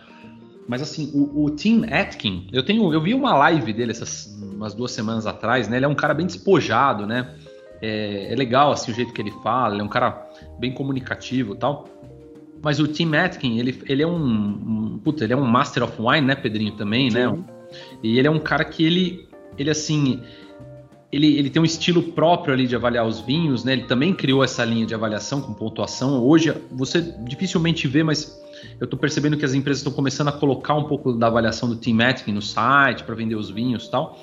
[0.66, 4.72] Mas assim, o, o Tim Atkin, eu tenho, eu vi uma live dele essas umas
[4.74, 5.76] duas semanas atrás, né?
[5.78, 7.34] Ele é um cara bem despojado, né?
[7.82, 10.28] É, é legal assim o jeito que ele fala, ele é um cara
[10.58, 11.88] bem comunicativo, tal.
[12.62, 15.94] Mas o Tim Atkin, ele, ele é um, um puta, ele é um Master of
[15.98, 17.28] Wine, né, Pedrinho também, né?
[17.28, 17.44] Sim.
[18.02, 20.20] E ele é um cara que ele, ele assim,
[21.12, 23.72] ele, ele tem um estilo próprio ali de avaliar os vinhos, né?
[23.72, 26.22] Ele também criou essa linha de avaliação com pontuação.
[26.22, 28.40] Hoje você dificilmente vê, mas
[28.78, 31.76] eu estou percebendo que as empresas estão começando a colocar um pouco da avaliação do
[31.76, 34.18] Team Atkin no site para vender os vinhos e tal.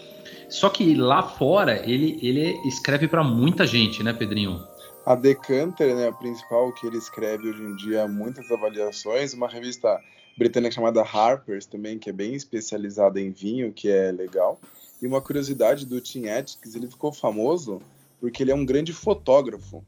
[0.50, 4.66] Só que lá fora ele, ele escreve para muita gente, né, Pedrinho?
[5.06, 10.00] A Decanter, né, a principal que ele escreve hoje em dia muitas avaliações, uma revista
[10.38, 14.60] britânica chamada Harper's também, que é bem especializada em vinho, que é legal.
[15.02, 17.82] E uma curiosidade do Tim Atkins, ele ficou famoso
[18.20, 19.84] porque ele é um grande fotógrafo.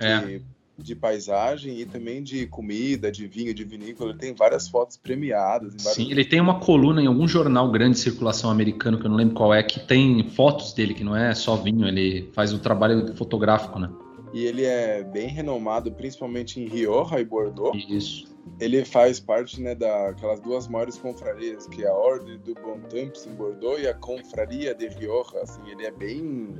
[0.00, 0.40] É.
[0.78, 4.10] De, paisagem e também de comida, de vinho, de vinícola.
[4.10, 5.74] Ele tem várias fotos premiadas.
[5.78, 9.16] Sim, ele tem uma coluna em algum jornal grande de circulação americano, que eu não
[9.16, 12.58] lembro qual é, que tem fotos dele, que não é só vinho, ele faz o
[12.58, 13.90] trabalho fotográfico, né?
[14.32, 17.76] E ele é bem renomado, principalmente em Rioja e Bordeaux.
[17.88, 18.26] Isso.
[18.60, 23.26] Ele faz parte né, daquelas duas maiores confrarias, que é a Ordem do Bon Temps
[23.26, 25.38] em Bordeaux e a Confraria de Rioja.
[25.42, 26.54] Assim, ele é bem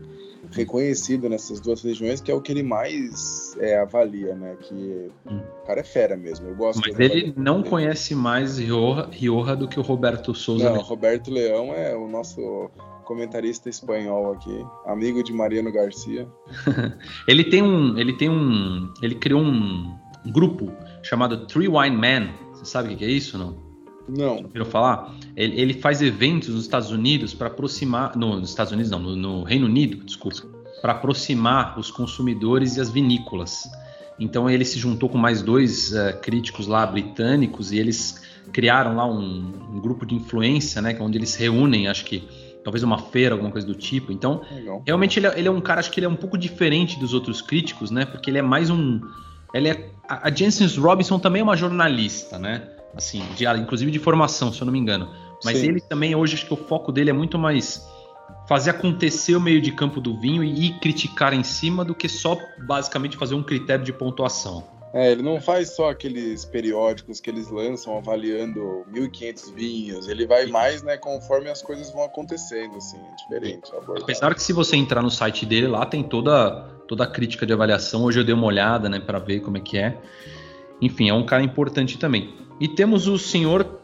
[0.53, 4.57] reconhecido nessas duas regiões, que é o que ele mais é, avalia, né?
[4.61, 5.41] Que Hum.
[5.63, 6.49] o cara é fera mesmo.
[6.49, 7.71] Eu gosto Mas ele não dele.
[7.71, 10.65] conhece mais Rioja, Rioja do que o Roberto Souza.
[10.71, 10.83] Não, né?
[10.83, 12.71] Roberto Leão é o nosso
[13.05, 16.29] comentarista espanhol aqui, amigo de Mariano Garcia.
[17.27, 17.97] Ele tem um.
[17.99, 18.93] Ele tem um.
[19.03, 19.97] Ele criou um
[20.33, 20.71] grupo
[21.09, 22.29] chamado Three Wine Man.
[22.53, 23.57] Você sabe o que é isso, não?
[24.09, 25.15] Não, ouviram falar?
[25.37, 28.17] Ele, ele faz eventos nos Estados Unidos para aproximar.
[28.17, 30.43] No, nos Estados Unidos, não, no, no Reino Unido, desculpa.
[30.81, 33.65] Para aproximar os consumidores e as vinícolas.
[34.19, 38.21] Então ele se juntou com mais dois eh, críticos lá britânicos e eles
[38.53, 40.97] criaram lá um, um grupo de influência, né?
[40.99, 42.27] é Onde eles se reúnem, acho que
[42.65, 44.11] talvez uma feira, alguma coisa do tipo.
[44.11, 44.83] Então legal.
[44.85, 47.15] Realmente ele é, ele é um cara, acho que ele é um pouco diferente dos
[47.15, 48.05] outros críticos, né?
[48.05, 49.01] Porque ele é mais um.
[49.53, 52.69] Ele é, a Jensen Robinson também é uma jornalista, né?
[52.95, 55.09] Assim, de, inclusive de formação, se eu não me engano.
[55.45, 55.69] Mas Sim.
[55.69, 57.87] ele também, hoje, acho que o foco dele é muito mais
[58.49, 62.37] fazer acontecer o meio de campo do vinho e criticar em cima do que só
[62.67, 64.78] basicamente fazer um critério de pontuação.
[64.93, 70.09] É, ele não faz só aqueles periódicos que eles lançam avaliando 1.500 vinhos.
[70.09, 73.71] Ele vai mais, né, conforme as coisas vão acontecendo, assim, é diferente.
[74.03, 77.53] Apesar que se você entrar no site dele lá tem toda toda a crítica de
[77.53, 78.03] avaliação.
[78.03, 79.97] Hoje eu dei uma olhada, né, para ver como é que é.
[80.81, 82.35] Enfim, é um cara importante também.
[82.59, 83.79] E temos o senhor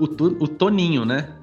[0.00, 1.34] o, o Toninho, né?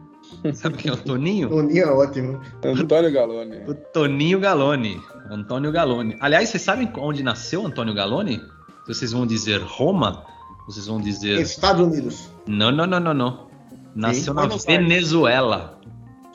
[0.53, 1.49] Sabe quem é o Toninho?
[1.49, 2.41] Toninho é ótimo.
[2.63, 3.57] Antônio Galone.
[3.67, 4.99] O Toninho Galone,
[5.29, 6.17] Antônio Galone.
[6.19, 8.41] Aliás, vocês sabem onde nasceu Antônio Galone?
[8.87, 10.25] Vocês vão dizer Roma?
[10.67, 12.29] Vocês vão dizer Estados Unidos.
[12.47, 13.47] não, não, não, não, não.
[13.95, 14.47] Nasceu na.
[14.47, 15.79] Venezuela.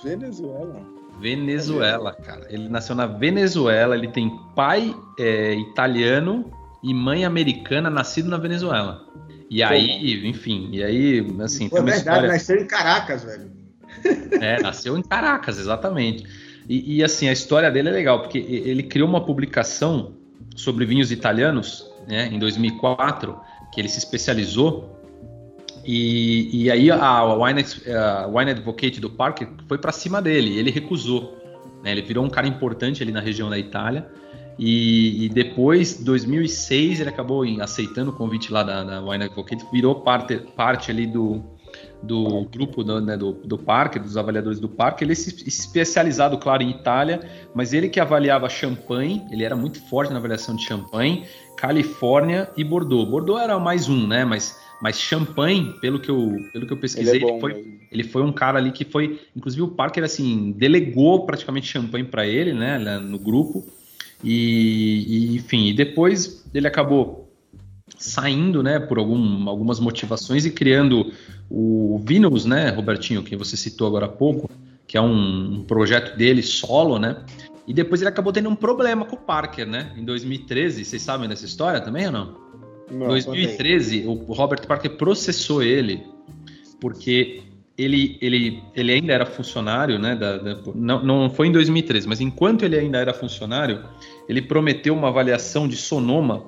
[0.02, 0.80] Venezuela.
[1.20, 2.46] Venezuela, cara.
[2.48, 6.50] Ele nasceu na Venezuela, ele tem pai é, italiano
[6.82, 9.04] e mãe americana, nascido na Venezuela.
[9.50, 12.28] E aí, enfim, e aí, assim, Pô, é verdade, história.
[12.28, 13.50] nasceu em Caracas, velho.
[14.40, 16.24] É, nasceu em Caracas, exatamente.
[16.66, 20.14] E, e, assim, a história dele é legal, porque ele criou uma publicação
[20.54, 23.38] sobre vinhos italianos, né, em 2004,
[23.72, 24.96] que ele se especializou.
[25.84, 27.64] E, e aí a Wine,
[27.96, 31.38] a Wine Advocate do Parker foi para cima dele, ele recusou.
[31.82, 34.06] né, ele virou um cara importante ali na região da Itália.
[34.58, 40.02] E, e depois, 2006, ele acabou aceitando o convite lá da, da Wine Advocate, virou
[40.02, 41.42] parte, parte ali do,
[42.02, 45.04] do grupo do, né, do, do parque, dos avaliadores do parque.
[45.04, 47.20] Ele se especializado, claro, em Itália,
[47.54, 51.24] mas ele que avaliava champanhe, ele era muito forte na avaliação de champanhe,
[51.60, 53.06] Califórnia e Bordeaux.
[53.06, 54.24] Bordeaux era mais um, né?
[54.24, 57.78] Mas, mas champanhe, pelo que eu, pelo que eu Ele pesquisei, é bom ele foi,
[57.92, 62.26] ele foi um cara ali que foi, inclusive o Parker assim delegou praticamente champanhe para
[62.26, 63.66] ele, né, no grupo.
[64.24, 67.30] E, e, enfim, e depois ele acabou
[67.98, 71.12] saindo, né, por algum, algumas motivações e criando
[71.50, 74.50] o Vinous, né, Robertinho, que você citou agora há pouco,
[74.86, 77.22] que é um, um projeto dele solo, né?
[77.70, 79.92] E depois ele acabou tendo um problema com o Parker, né?
[79.96, 82.36] Em 2013, vocês sabem dessa história também ou não?
[82.90, 86.02] Em 2013, o Robert Parker processou ele
[86.80, 87.42] porque
[87.78, 90.16] ele, ele, ele ainda era funcionário, né?
[90.16, 93.84] da- da- não, não foi em 2013, mas enquanto ele ainda era funcionário,
[94.28, 96.44] ele prometeu uma avaliação de Sonoma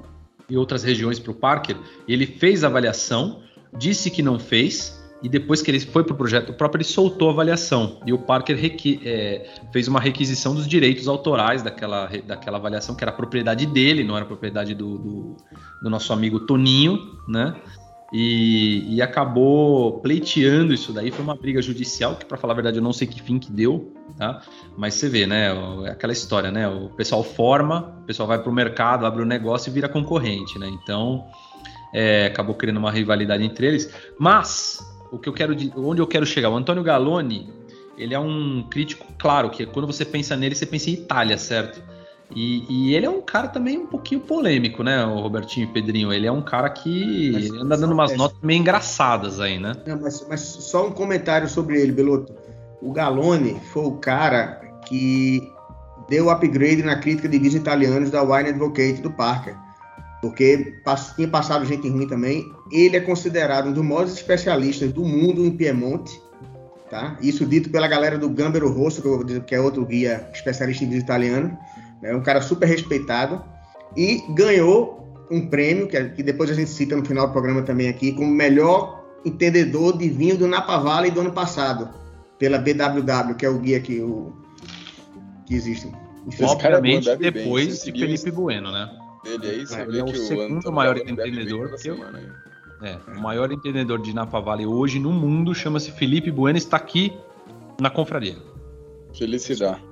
[0.51, 1.77] e outras regiões para o Parker.
[2.09, 3.43] Ele fez a avaliação,
[3.79, 5.01] disse que não fez.
[5.23, 8.01] E depois que ele foi para o projeto próprio, ele soltou a avaliação.
[8.05, 8.59] E o Parker
[9.05, 14.17] é, fez uma requisição dos direitos autorais daquela, daquela avaliação, que era propriedade dele, não
[14.17, 15.37] era propriedade do, do,
[15.83, 16.99] do nosso amigo Toninho,
[17.29, 17.55] né?
[18.13, 21.11] E, e acabou pleiteando isso daí.
[21.11, 23.51] Foi uma briga judicial que, para falar a verdade, eu não sei que fim que
[23.51, 24.43] deu, tá?
[24.77, 25.49] Mas você vê, né?
[25.87, 26.69] É aquela história, né?
[26.69, 30.59] O pessoal forma, o pessoal vai para o mercado, abre o negócio e vira concorrente,
[30.59, 30.69] né?
[30.69, 31.25] Então,
[31.95, 33.91] é, acabou criando uma rivalidade entre eles.
[34.19, 34.79] Mas
[35.13, 37.49] o que eu quero, onde eu quero chegar, o Antônio Galoni,
[37.97, 41.81] ele é um crítico, claro, que quando você pensa nele, você pensa em Itália, certo?
[42.35, 46.11] E, e ele é um cara também um pouquinho polêmico, né, o Robertinho e Pedrinho?
[46.13, 49.75] Ele é um cara que Mas- anda dando umas é- notas meio engraçadas aí, né?
[49.87, 52.33] Não, mas, mas só um comentário sobre ele, Beloto.
[52.81, 55.47] O Galone foi o cara que
[56.09, 59.55] deu upgrade na crítica de vinhos italianos da Wine Advocate do Parker,
[60.23, 60.75] porque
[61.17, 62.51] tinha passado gente ruim também.
[62.71, 66.19] Ele é considerado um dos maiores especialistas do mundo em Piemonte,
[66.89, 67.19] tá?
[67.21, 69.03] Isso dito pela galera do Gambero Rosso,
[69.45, 71.59] que é outro guia especialista em vinho italiano,
[72.05, 73.45] é um cara super respeitado
[73.97, 77.89] e ganhou um prêmio que, que depois a gente cita no final do programa também
[77.89, 81.91] aqui como melhor entendedor de vinho do Napa Valley do ano passado
[82.39, 84.33] pela BWW, que é o guia que, o,
[85.47, 85.91] que existe.
[86.41, 89.02] Obviamente, depois de Felipe Bueno, né?
[89.25, 91.77] Ele aí, você é, ele é o segundo maior entendedor.
[91.77, 91.99] Que eu,
[92.83, 97.17] é, o maior entendedor de Napa Valley hoje no mundo chama-se Felipe Bueno, está aqui
[97.81, 98.37] na confraria.
[99.17, 99.83] Felicidade.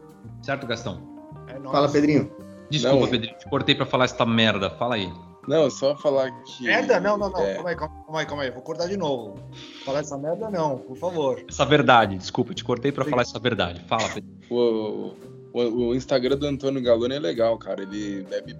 [0.42, 1.00] Certo, Gastão?
[1.46, 2.30] É Fala, Pedrinho.
[2.68, 3.08] Desculpa, não.
[3.08, 4.70] Pedrinho, te cortei para falar esta merda.
[4.70, 5.12] Fala aí.
[5.46, 6.64] Não, só falar que.
[6.64, 7.00] Merda?
[7.00, 7.40] Não, não, não.
[7.40, 7.54] É...
[7.54, 8.50] Calma aí, calma aí, calma aí.
[8.50, 9.38] Vou cortar de novo.
[9.84, 11.44] Falar essa merda, não, por favor.
[11.48, 13.84] Essa verdade, desculpa, te cortei para falar essa verdade.
[13.88, 14.38] Fala, Pedrinho.
[14.50, 15.14] O,
[15.52, 17.82] o, o Instagram do Antônio Galone é legal, cara.
[17.82, 18.56] Ele bebe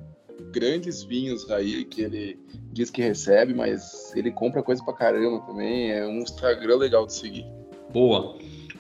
[0.51, 2.39] grandes vinhos aí que ele
[2.73, 5.93] diz que recebe, mas ele compra coisa pra caramba também.
[5.93, 7.47] É um Instagram legal de seguir.
[7.93, 8.37] Boa.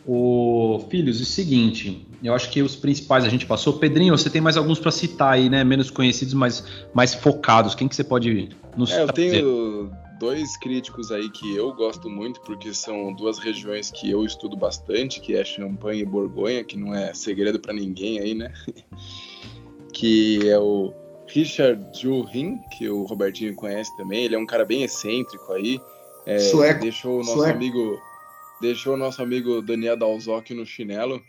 [0.06, 3.74] O Filhos, o seguinte, eu acho que os principais a gente passou.
[3.74, 5.62] Pedrinho, você tem mais alguns para citar aí, né?
[5.62, 6.64] Menos conhecidos, mas
[6.94, 7.74] mais focados.
[7.74, 12.40] Quem que você pode nos é, Eu tenho dois críticos aí que eu gosto muito,
[12.42, 16.94] porque são duas regiões que eu estudo bastante, que é Champagne e Borgonha, que não
[16.94, 18.52] é segredo para ninguém aí, né?
[19.92, 20.92] que é o
[21.32, 25.80] Richard Jurin, que o Robertinho conhece também, ele é um cara bem excêntrico aí.
[26.26, 26.80] É, Sueco.
[26.80, 27.56] Deixou o nosso Sueco.
[27.56, 28.00] amigo
[28.60, 31.22] deixou o nosso amigo Daniel Dalzoc no chinelo.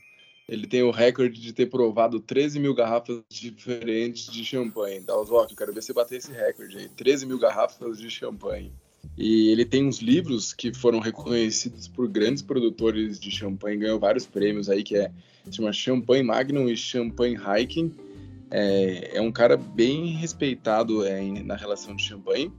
[0.49, 4.99] Ele tem o recorde de ter provado 13 mil garrafas diferentes de champanhe.
[4.99, 6.89] Dalzoc, eu quero ver você bater esse recorde aí.
[6.89, 8.74] 13 mil garrafas de champanhe.
[9.18, 14.26] E ele tem uns livros que foram reconhecidos por grandes produtores de champanhe, ganhou vários
[14.26, 15.12] prêmios aí, que é
[15.49, 17.95] chama Champagne Magnum e Champagne Hiking
[18.52, 22.52] é, é um cara bem respeitado é, na relação de champanhe.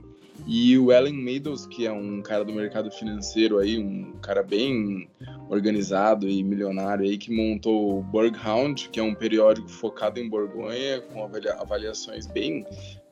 [0.47, 5.07] E o Ellen Meadows, que é um cara do mercado financeiro aí, um cara bem
[5.47, 11.01] organizado e milionário aí, que montou o Burghound, que é um periódico focado em Borgonha,
[11.01, 12.65] com avaliações bem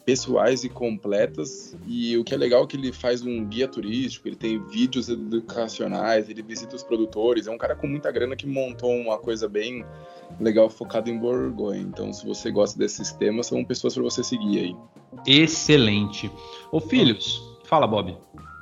[0.06, 1.76] pessoais e completas.
[1.88, 5.10] E o que é legal é que ele faz um guia turístico, ele tem vídeos
[5.10, 7.47] educacionais, ele visita os produtores.
[7.47, 9.86] É um cara com muita grana que montou uma coisa bem
[10.39, 11.82] legal focada em Borgonha.
[11.82, 14.76] Então, se você gosta desses temas, são pessoas para você seguir aí.
[15.26, 16.32] Excelente.
[16.72, 18.18] Ô, filhos, fala, Bob.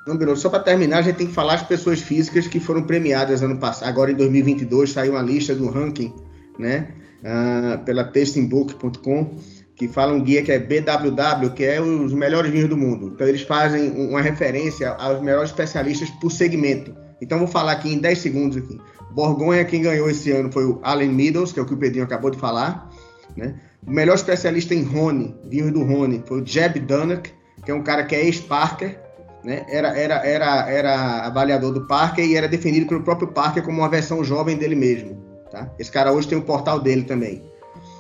[0.08, 2.84] Não, Bruno, só para terminar, a gente tem que falar as pessoas físicas que foram
[2.84, 3.88] premiadas ano passado.
[3.88, 6.14] Agora, em 2022, saiu uma lista do ranking,
[6.58, 6.96] né?
[7.20, 9.38] Uh, pela tastingbook.com
[9.80, 13.14] que fala um guia que é BWW, que é os melhores vinhos do mundo.
[13.16, 16.94] Então eles fazem uma referência aos melhores especialistas por segmento.
[17.22, 18.78] Então vou falar aqui em 10 segundos aqui.
[19.12, 22.04] Borgonha, quem ganhou esse ano foi o Allen Meadows, que é o que o Pedrinho
[22.04, 22.90] acabou de falar.
[23.38, 23.56] Né?
[23.88, 27.32] O melhor especialista em Rhone, vinhos do Rhone, foi o Jeb Dunnock,
[27.64, 29.00] que é um cara que é ex-Parker,
[29.46, 29.66] né?
[29.70, 33.90] era, era, era, era avaliador do Parker e era defendido pelo próprio Parker como uma
[33.90, 35.24] versão jovem dele mesmo.
[35.50, 35.74] Tá?
[35.80, 37.49] Esse cara hoje tem o portal dele também.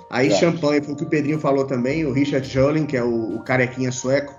[0.09, 3.35] Aí champanhe, foi o que o Pedrinho falou também, o Richard Jolin, que é o,
[3.35, 4.33] o carequinha sueco.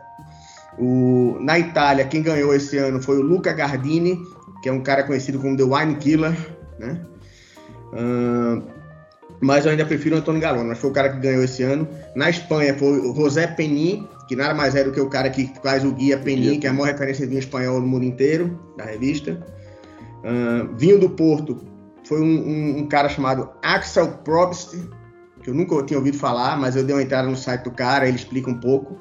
[0.78, 4.18] O, na Itália, quem ganhou esse ano foi o Luca Gardini,
[4.62, 6.36] que é um cara conhecido como The Wine Killer,
[6.78, 7.00] né?
[7.92, 8.62] Uh,
[9.40, 11.88] mas eu ainda prefiro o Antônio Galone, mas foi o cara que ganhou esse ano.
[12.14, 15.52] Na Espanha foi o José Penin, que nada mais é do que o cara que
[15.62, 18.58] faz o guia Penin, que é a maior referência de vinho espanhol no mundo inteiro,
[18.76, 19.40] da revista.
[20.22, 21.64] Uh, vinho do Porto
[22.04, 24.74] foi um, um, um cara chamado Axel Probst,
[25.42, 28.06] que eu nunca tinha ouvido falar, mas eu dei uma entrada no site do cara,
[28.06, 28.98] ele explica um pouco.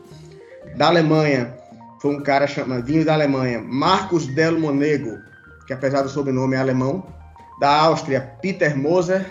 [0.75, 1.55] Da Alemanha,
[2.01, 5.19] foi um cara chamado vinho da Alemanha, Marcos Del Monego,
[5.67, 7.05] que apesar do sobrenome é alemão.
[7.59, 9.25] Da Áustria, Peter Moser.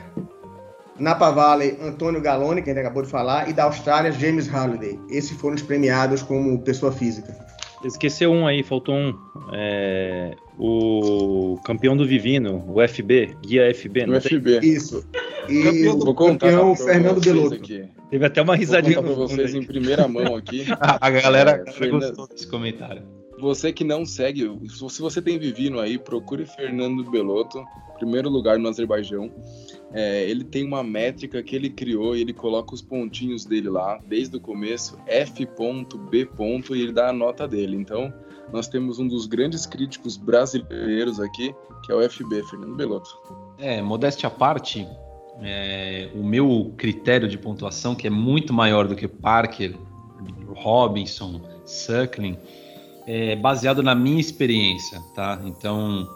[0.98, 3.48] Napa Valley, Antônio Galone, que a gente acabou de falar.
[3.48, 5.00] E da Austrália, James Halliday.
[5.08, 7.47] Esses foram os premiados como pessoa física.
[7.84, 9.14] Esqueceu um aí, faltou um.
[9.52, 14.60] É, o campeão do Vivino, o FB, guia FB, não o FB.
[14.60, 15.04] Isso.
[15.48, 17.54] E campeão do, Vou contar campeão Fernando Belotto.
[17.54, 17.84] Aqui.
[18.10, 20.64] Teve até uma risadinha para vocês em primeira mão aqui.
[20.80, 22.00] a galera, é, Fernando...
[22.00, 23.02] gostou desse comentário.
[23.40, 27.64] Você que não segue, se você tem Vivino aí, procure Fernando Belotto,
[27.96, 29.30] primeiro lugar no Azerbaijão.
[29.92, 33.98] É, ele tem uma métrica que ele criou e ele coloca os pontinhos dele lá,
[34.06, 36.28] desde o começo, F.B.
[36.70, 37.76] e ele dá a nota dele.
[37.76, 38.12] Então,
[38.52, 43.18] nós temos um dos grandes críticos brasileiros aqui, que é o FB, Fernando Belotto.
[43.58, 44.86] É, modéstia à parte,
[45.42, 49.74] é, o meu critério de pontuação, que é muito maior do que Parker,
[50.48, 52.36] Robinson, Suckling,
[53.06, 55.40] é baseado na minha experiência, tá?
[55.44, 56.06] Então,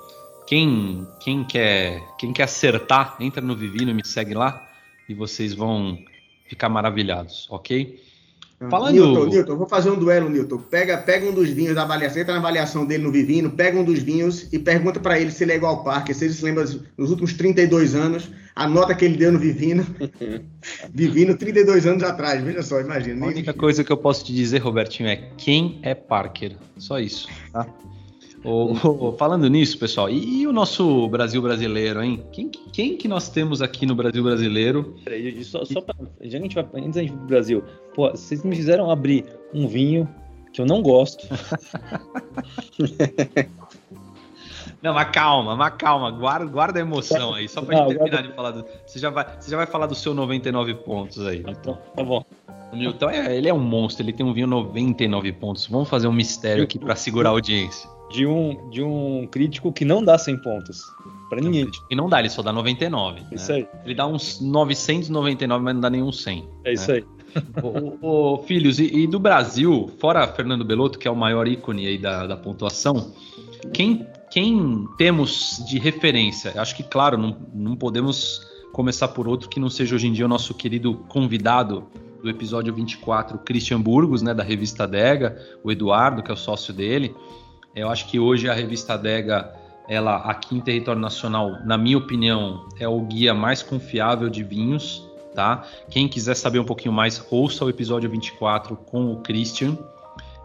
[0.53, 4.69] quem, quem, quer, quem quer acertar, entra no Vivino, me segue lá
[5.09, 5.97] e vocês vão
[6.47, 7.99] ficar maravilhados, ok?
[8.69, 8.93] Falando...
[8.93, 10.59] Newton, Newton, vou fazer um duelo, Newton.
[10.59, 13.83] Pega, pega um dos vinhos da avaliação, entra na avaliação dele no Vivino, pega um
[13.83, 16.45] dos vinhos e pergunta para ele se ele é igual ao Parker, se ele se
[16.45, 16.65] lembra
[16.99, 19.87] nos últimos 32 anos, a nota que ele deu no Vivino.
[20.93, 23.25] Vivino 32 anos atrás, veja só, imagina.
[23.25, 26.57] A única coisa que eu posso te dizer, Robertinho, é quem é Parker.
[26.77, 27.67] Só isso, tá?
[28.45, 32.25] Oh, falando nisso, pessoal, e, o nosso Brasil brasileiro, hein?
[32.33, 34.97] Quem, quem que nós temos aqui no Brasil brasileiro?
[35.05, 37.63] Peraí, só, só pra, já a gente vai, antes da gente ir pro Brasil,
[37.95, 39.25] pô, vocês me fizeram abrir
[39.55, 40.09] um vinho
[40.53, 41.27] que eu não gosto.
[44.83, 48.17] Não, mas calma, mas calma, guarda, guarda a emoção aí, só pra não, gente terminar
[48.17, 48.29] guarda...
[48.29, 48.67] de falar do.
[48.85, 51.45] Você já, vai, você já vai falar do seu 99 pontos aí.
[51.47, 52.25] Então, tá bom.
[52.73, 55.69] O Newton, é, ele é um monstro, ele tem um vinho 99 pontos.
[55.69, 59.85] Vamos fazer um mistério aqui para segurar a audiência de um, de um crítico que
[59.85, 60.83] não dá 100 pontos.
[61.29, 61.69] Pra ninguém.
[61.91, 63.23] E não dá, ele só dá 99.
[63.33, 63.59] Isso né?
[63.59, 63.69] aí.
[63.85, 66.39] Ele dá uns 999, mas não dá nenhum 100.
[66.65, 66.75] É né?
[66.75, 67.05] isso aí.
[68.03, 71.97] Ô, filhos, e, e, do Brasil, fora Fernando Belotto, que é o maior ícone aí
[71.97, 73.13] da, da pontuação,
[73.73, 76.53] quem, quem temos de referência?
[76.57, 80.27] Acho que, claro, não, não podemos começar por outro que não seja hoje em dia
[80.27, 81.87] o nosso querido convidado
[82.23, 86.73] do episódio 24, Christian Burgos, né, da revista Dega, o Eduardo, que é o sócio
[86.73, 87.15] dele.
[87.75, 89.53] Eu acho que hoje a revista Dega,
[89.89, 95.09] ela aqui em território nacional, na minha opinião, é o guia mais confiável de vinhos,
[95.35, 95.65] tá?
[95.91, 99.77] Quem quiser saber um pouquinho mais, ouça o episódio 24 com o Christian.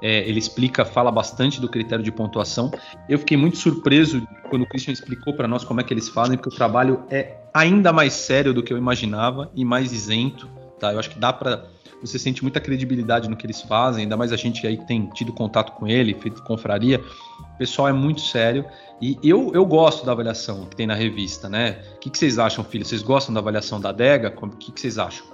[0.01, 2.71] É, ele explica, fala bastante do critério de pontuação.
[3.09, 6.37] Eu fiquei muito surpreso quando o Christian explicou para nós como é que eles fazem,
[6.37, 10.47] porque o trabalho é ainda mais sério do que eu imaginava e mais isento,
[10.79, 10.93] tá?
[10.93, 11.65] Eu acho que dá para
[12.01, 15.07] você sente muita credibilidade no que eles fazem, ainda mais a gente aí que tem
[15.09, 17.01] tido contato com ele, feito confraria.
[17.39, 18.65] O pessoal é muito sério
[19.01, 21.81] e eu, eu gosto da avaliação que tem na revista, né?
[21.95, 22.85] O que, que vocês acham, filho?
[22.85, 24.33] Vocês gostam da avaliação da Adega?
[24.39, 25.25] O que, que vocês acham?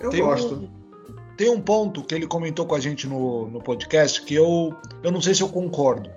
[0.00, 0.54] Eu tem gosto.
[0.54, 0.68] Um,
[1.36, 5.12] tem um ponto que ele comentou com a gente no, no podcast que eu, eu
[5.12, 6.10] não sei se eu concordo.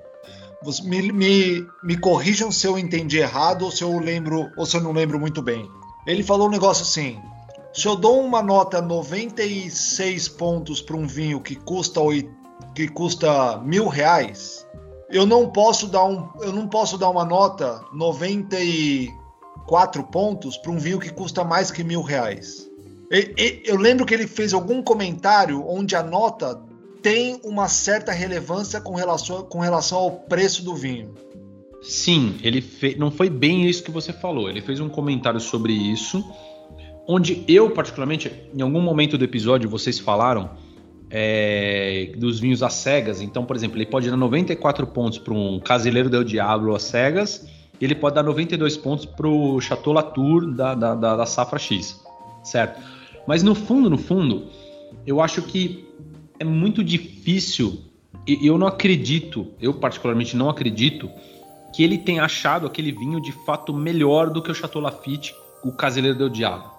[0.83, 4.81] Me, me, me corrijam se eu entendi errado ou se eu lembro ou se eu
[4.81, 5.69] não lembro muito bem.
[6.07, 7.19] Ele falou um negócio assim:
[7.75, 11.99] se eu dou uma nota 96 pontos para um vinho que custa
[12.73, 14.65] que custa mil reais,
[15.09, 20.77] eu não posso dar um, eu não posso dar uma nota 94 pontos para um
[20.77, 22.71] vinho que custa mais que mil reais.
[23.65, 26.63] Eu lembro que ele fez algum comentário onde a nota
[27.01, 31.13] tem uma certa relevância com relação, com relação ao preço do vinho.
[31.81, 34.49] Sim, ele fez, não foi bem isso que você falou.
[34.49, 36.23] Ele fez um comentário sobre isso
[37.07, 40.51] onde eu, particularmente, em algum momento do episódio, vocês falaram
[41.09, 43.21] é, dos vinhos às cegas.
[43.21, 47.47] Então, por exemplo, ele pode dar 94 pontos para um Casileiro del Diablo às cegas,
[47.79, 51.59] e ele pode dar 92 pontos para o Chateau Latour da, da, da, da safra
[51.59, 52.01] X,
[52.43, 52.81] certo?
[53.27, 54.47] Mas no fundo, no fundo,
[55.05, 55.87] eu acho que
[56.39, 57.81] é muito difícil,
[58.25, 61.09] e eu não acredito, eu particularmente não acredito,
[61.73, 65.71] que ele tenha achado aquele vinho de fato melhor do que o Chateau Lafite, o
[65.71, 66.74] Casileiro del Diablo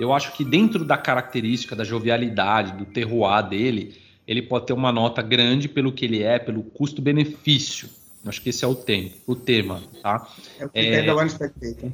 [0.00, 3.94] eu acho que dentro da característica, da jovialidade, do terroir dele,
[4.26, 7.88] ele pode ter uma nota grande pelo que ele é, pelo custo-benefício.
[8.24, 10.26] Acho que esse é o, tema, o tema, tá?
[10.58, 11.90] É o critério é, da One Spectator.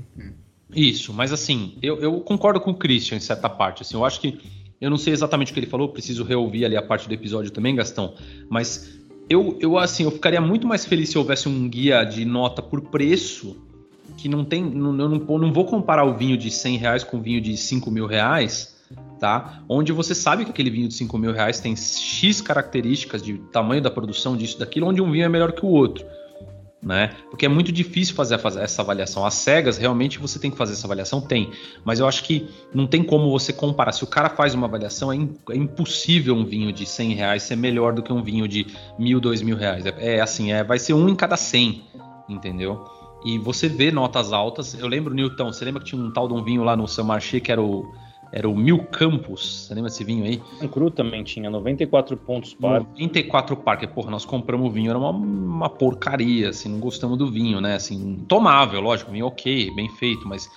[0.74, 3.82] Isso, mas assim, eu, eu, concordo com o Christian em certa parte.
[3.82, 4.38] Assim, eu acho que
[4.80, 7.50] eu não sei exatamente o que ele falou, preciso reouvir ali a parte do episódio
[7.50, 8.14] também, Gastão.
[8.48, 8.98] Mas
[9.28, 12.80] eu, eu assim, eu ficaria muito mais feliz se houvesse um guia de nota por
[12.82, 13.65] preço
[14.16, 14.64] que não tem.
[14.64, 17.56] Não, eu não, não vou comparar o vinho de 100 reais com o vinho de
[17.56, 18.76] 5 mil reais,
[19.20, 19.62] tá?
[19.68, 23.82] Onde você sabe que aquele vinho de 5 mil reais tem X características de tamanho
[23.82, 26.04] da produção, disso, daquilo, onde um vinho é melhor que o outro.
[26.82, 27.16] Né?
[27.30, 29.26] Porque é muito difícil fazer essa avaliação.
[29.26, 31.20] As cegas, realmente você tem que fazer essa avaliação?
[31.20, 31.50] Tem.
[31.84, 33.90] Mas eu acho que não tem como você comparar.
[33.90, 35.16] Se o cara faz uma avaliação, é,
[35.50, 39.18] é impossível um vinho de 100 reais ser melhor do que um vinho de mil,
[39.18, 39.84] dois mil reais.
[39.84, 41.82] É, é assim, é, vai ser um em cada 100,
[42.28, 42.84] entendeu?
[43.24, 44.74] E você vê notas altas.
[44.74, 47.04] Eu lembro, Newton, você lembra que tinha um tal de um vinho lá no São
[47.04, 47.92] Marché que era o,
[48.32, 49.66] era o Mil Campos?
[49.66, 50.42] Você lembra desse vinho aí?
[50.60, 52.80] O Cru também tinha 94 pontos par.
[52.80, 57.16] 94 par, que porra, nós compramos o vinho, era uma, uma porcaria, assim, não gostamos
[57.18, 57.74] do vinho, né?
[57.74, 60.50] Assim, tomável, lógico, vinho ok, bem feito, mas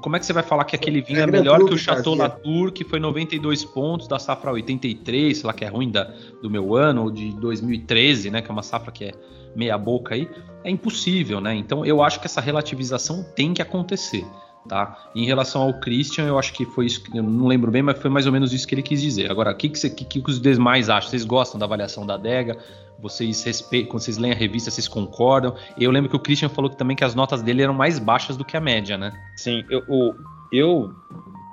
[0.00, 2.14] como é que você vai falar que aquele vinho é, é melhor que o Chateau
[2.14, 6.04] Latour, que foi 92 pontos da safra 83, sei lá, que é ruim da,
[6.42, 8.42] do meu ano, ou de 2013, né?
[8.42, 9.12] Que é uma safra que é
[9.54, 10.28] meia boca aí,
[10.64, 11.54] é impossível, né?
[11.54, 14.26] Então eu acho que essa relativização tem que acontecer.
[14.68, 14.96] Tá?
[15.14, 18.08] Em relação ao Christian, eu acho que foi isso, eu não lembro bem, mas foi
[18.08, 19.30] mais ou menos isso que ele quis dizer.
[19.30, 21.10] Agora, o que, que, que, que os demais acham?
[21.10, 22.56] Vocês gostam da avaliação da adega?
[23.00, 25.56] Vocês respeitam, quando vocês leem a revista, vocês concordam?
[25.76, 28.36] Eu lembro que o Christian falou que também que as notas dele eram mais baixas
[28.36, 29.12] do que a média, né?
[29.36, 30.14] Sim, eu,
[30.52, 30.94] eu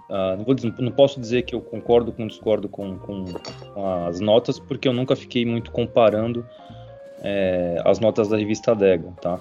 [0.09, 3.25] Uh, não, vou, não, posso dizer que eu concordo com discordo com, com,
[3.75, 6.43] com, as notas, porque eu nunca fiquei muito comparando
[7.21, 9.39] é, as notas da revista Dega, tá?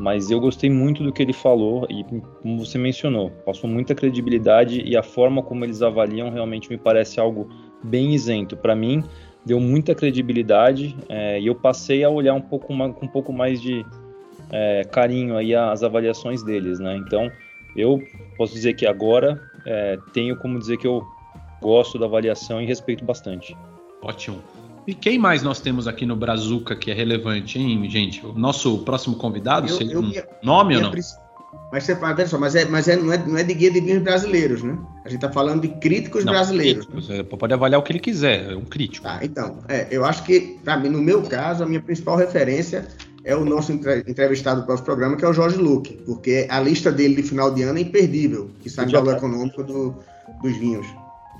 [0.00, 2.02] Mas eu gostei muito do que ele falou e,
[2.40, 7.20] como você mencionou, passou muita credibilidade e a forma como eles avaliam realmente me parece
[7.20, 7.50] algo
[7.84, 8.56] bem isento.
[8.56, 9.04] Para mim,
[9.44, 13.30] deu muita credibilidade é, e eu passei a olhar um pouco mais, com um pouco
[13.30, 13.84] mais de
[14.50, 16.96] é, carinho aí as avaliações deles, né?
[16.96, 17.30] Então,
[17.76, 18.02] eu
[18.38, 21.06] posso dizer que agora é, tenho como dizer que eu
[21.60, 23.54] gosto da avaliação e respeito bastante.
[24.00, 24.42] Ótimo.
[24.86, 28.24] E quem mais nós temos aqui no Brazuca que é relevante, hein, gente?
[28.24, 30.12] O nosso próximo convidado, eu, eu, um
[30.42, 30.92] nome ou não?
[31.72, 33.80] Mas você fala, só, mas, é, mas é, não, é, não é de guia de
[33.80, 34.76] vinhos brasileiros, né?
[35.04, 36.86] A gente está falando de críticos não, brasileiros.
[36.86, 37.22] Críticos, né?
[37.22, 39.04] Pode avaliar o que ele quiser, é um crítico.
[39.04, 42.88] Tá, então, é, eu acho que, para mim, no meu caso, a minha principal referência
[43.24, 46.90] é o nosso entrevistado do próximo programa, que é o Jorge Luque, porque a lista
[46.90, 49.94] dele de final de ano é imperdível, que sai no valor econômico do,
[50.42, 50.86] dos vinhos.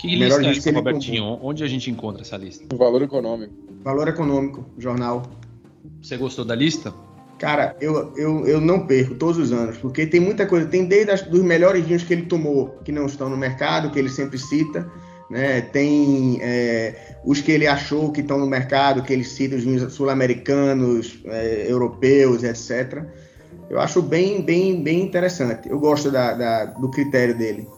[0.01, 1.39] Que lista é essa, Robertinho?
[1.43, 2.65] Onde a gente encontra essa lista?
[2.75, 3.53] O valor econômico.
[3.85, 5.23] Valor econômico, jornal.
[6.01, 6.95] Você gostou da lista?
[7.39, 10.67] Cara, eu, eu, eu não perco todos os anos, porque tem muita coisa.
[10.67, 13.99] Tem desde as, dos melhores vinhos que ele tomou, que não estão no mercado, que
[13.99, 14.91] ele sempre cita,
[15.31, 15.61] né?
[15.61, 19.93] Tem é, os que ele achou que estão no mercado, que ele cita, os vinhos
[19.93, 23.05] sul-americanos, é, europeus, etc.
[23.69, 25.69] Eu acho bem, bem, bem interessante.
[25.69, 27.69] Eu gosto da, da do critério dele.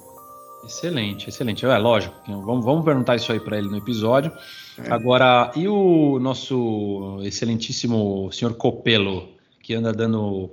[0.64, 1.66] Excelente, excelente.
[1.66, 4.32] É lógico, vamos, vamos perguntar isso aí para ele no episódio.
[4.78, 4.92] É.
[4.92, 9.28] Agora, e o nosso excelentíssimo senhor Copelo,
[9.60, 10.50] que anda dando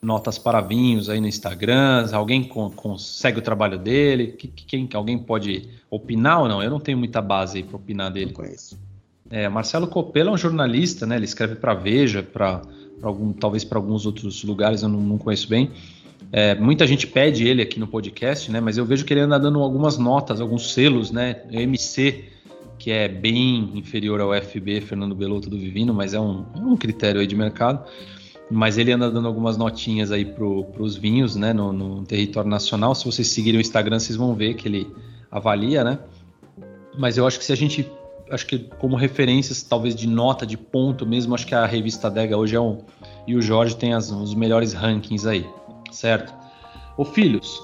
[0.00, 2.08] notas para vinhos aí no Instagram?
[2.12, 4.28] Alguém consegue o trabalho dele?
[4.28, 6.62] Que, quem, alguém pode opinar ou não?
[6.62, 8.26] Eu não tenho muita base aí para opinar dele.
[8.26, 8.78] Não conheço.
[9.28, 11.16] É, Marcelo Copelo é um jornalista, né?
[11.16, 12.62] Ele escreve para Veja, para
[13.02, 15.70] algum, talvez para alguns outros lugares, eu não, não conheço bem.
[16.32, 18.60] É, muita gente pede ele aqui no podcast, né?
[18.60, 21.42] Mas eu vejo que ele anda dando algumas notas, alguns selos, né?
[21.50, 22.24] MC,
[22.78, 26.76] que é bem inferior ao FB, Fernando Belotto do Vivino, mas é um, é um
[26.76, 27.84] critério aí de mercado.
[28.48, 31.52] Mas ele anda dando algumas notinhas aí para os vinhos, né?
[31.52, 32.94] No, no, território nacional.
[32.94, 34.86] Se vocês seguirem o Instagram, vocês vão ver que ele
[35.30, 35.98] avalia, né?
[36.96, 37.88] Mas eu acho que se a gente.
[38.30, 42.36] Acho que como referências, talvez de nota, de ponto mesmo, acho que a revista Dega
[42.36, 42.78] hoje é um.
[43.26, 45.44] E o Jorge tem as, os melhores rankings aí
[45.90, 46.34] certo?
[46.96, 47.60] Ô filhos,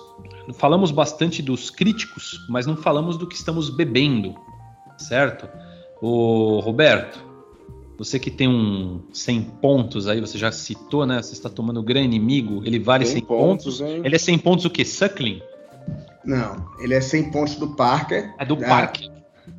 [0.55, 4.35] falamos bastante dos críticos, mas não falamos do que estamos bebendo,
[4.97, 5.49] certo?
[6.01, 7.25] O Roberto,
[7.99, 11.23] você que tem um 100 pontos aí, você já citou, né?
[11.23, 13.81] Você está tomando o Gran Inimigo, ele vale 100 pontos.
[13.81, 14.05] pontos.
[14.05, 14.85] Ele é 100 pontos o quê?
[14.85, 15.43] Suckling?
[16.25, 18.35] Não, ele é 100 pontos do Parker.
[18.39, 19.11] É do Parker.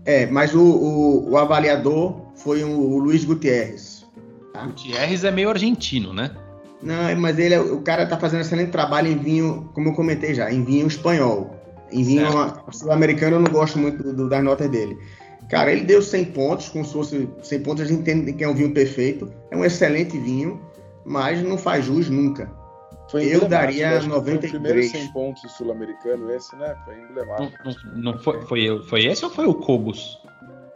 [0.06, 4.06] É, mas o, o, o avaliador foi o, o Luiz Gutierrez.
[4.54, 4.66] Tá?
[4.66, 6.32] Gutierrez é meio argentino, né?
[6.82, 10.34] Não, mas ele, é, o cara tá fazendo excelente trabalho em vinho, como eu comentei
[10.34, 11.56] já, em vinho espanhol.
[11.92, 12.28] Em vinho
[12.72, 14.98] sul-americano eu não gosto muito do, do, das notas dele.
[15.50, 18.50] Cara, ele deu 100 pontos, como se fosse 100 pontos, a gente entende que é
[18.50, 19.32] um vinho perfeito.
[19.50, 20.62] É um excelente vinho,
[21.06, 22.52] mas não faz jus nunca.
[23.10, 24.52] Foi eu daria 93.
[24.52, 26.76] Foi o primeiro 100 pontos sul-americano esse, né?
[26.84, 27.58] Foi emblemático.
[27.64, 30.22] Não, não, não foi, foi, foi esse ou foi o Cobos?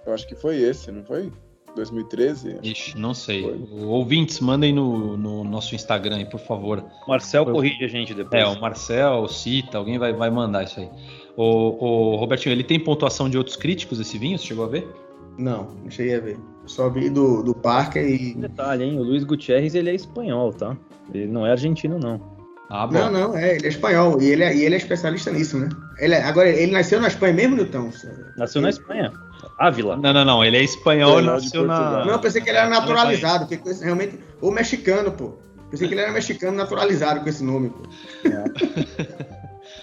[0.05, 1.31] Eu acho que foi esse, não foi?
[1.75, 2.59] 2013?
[2.63, 3.43] Ixi, não sei.
[3.43, 3.85] Foi.
[3.85, 6.83] Ouvintes, mandem no, no, nosso Instagram aí, por favor.
[7.07, 7.53] Marcel Foi.
[7.53, 8.41] corrige a gente depois.
[8.41, 10.89] É, o Marcel, cita, alguém vai, vai mandar isso aí.
[11.35, 14.37] O, o Robertinho, ele tem pontuação de outros críticos esse vinho?
[14.37, 14.87] Você chegou a ver?
[15.37, 16.37] Não, não cheguei a ver.
[16.65, 18.33] Só vi do, do Parker e.
[18.35, 18.99] Detalhe, hein?
[18.99, 20.77] O Luiz Gutierrez ele é espanhol, tá?
[21.13, 22.21] Ele não é argentino, não.
[22.69, 22.93] Ah, bom.
[22.93, 24.21] Não, não, é, ele é espanhol.
[24.21, 25.67] E ele é, e ele é especialista nisso, né?
[25.99, 27.91] Ele é, agora, ele nasceu na Espanha mesmo, Newton?
[28.37, 28.63] Nasceu ele...
[28.63, 29.11] na Espanha.
[29.67, 29.95] Ávila.
[29.97, 30.43] Não, não, não.
[30.43, 32.03] Ele é espanhol e nasceu na.
[32.05, 33.47] Não, eu pensei que ele era naturalizado.
[33.47, 34.19] Que realmente.
[34.41, 35.33] Ou mexicano, pô.
[35.69, 37.83] Pensei que ele era mexicano naturalizado com esse nome, pô.
[38.27, 39.31] É.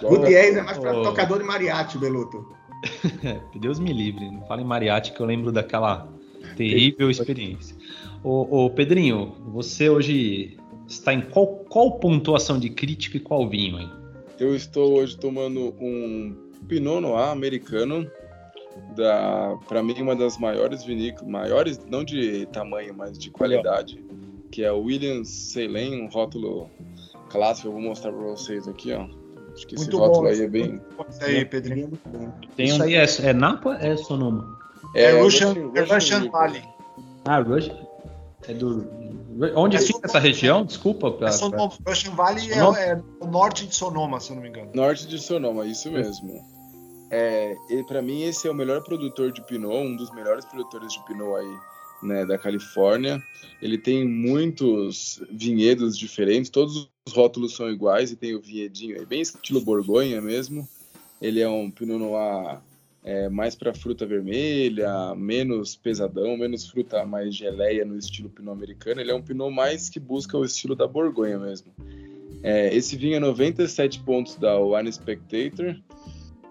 [0.07, 1.03] Gutierrez é mais pra oh.
[1.03, 2.45] tocador de mariachi, Beluto.
[3.59, 4.31] Deus me livre.
[4.31, 6.09] Não fala em mariachi que eu lembro daquela
[6.57, 7.77] terrível experiência.
[8.23, 13.77] Ô, ô, Pedrinho, você hoje está em qual, qual pontuação de crítica e qual vinho
[13.77, 13.89] aí?
[14.39, 16.37] Eu estou hoje tomando um
[16.67, 18.09] Pinot Noir americano
[18.95, 24.05] da para mim uma das maiores vinícolas, maiores não de tamanho, mas de qualidade,
[24.51, 26.71] que é o Williams Ceylon, um rótulo
[27.29, 29.07] clássico, eu vou mostrar para vocês aqui, ó.
[29.53, 30.27] Acho que Muito esse rótulo bom.
[30.27, 31.93] aí é bem Isso aí, Pedrinho.
[32.57, 32.83] Tem um...
[32.83, 34.57] aí é, é Napa é Sonoma?
[34.95, 36.63] É, é Russian, Russian, Russian Valley.
[37.25, 37.77] Ah, Russian.
[38.49, 38.87] É do
[39.55, 40.65] Onde é fica essa região?
[40.65, 41.13] Desculpa.
[41.13, 41.69] Pra, é Sonoma.
[41.69, 41.93] Pra...
[41.93, 44.71] Russian Valley é, é, o norte de Sonoma, se eu não me engano.
[44.75, 46.45] Norte de Sonoma, isso mesmo.
[47.11, 47.57] É,
[47.87, 51.37] para mim esse é o melhor produtor de Pinot, um dos melhores produtores de Pinot
[51.37, 51.59] aí,
[52.03, 53.23] né, da Califórnia.
[53.63, 59.07] Ele tem muitos vinhedos diferentes, todos os rótulos são iguais e tem o vinhedinho aí,
[59.07, 60.69] bem estilo Borgonha mesmo.
[61.21, 62.61] Ele é um Pinot Noir
[63.03, 69.01] é, mais para fruta vermelha, menos pesadão, menos fruta mais geleia no estilo Pinot americano.
[69.01, 71.73] Ele é um Pinot mais que busca o estilo da Borgonha mesmo.
[72.43, 75.75] É, esse vinho é 97 pontos da Wine Spectator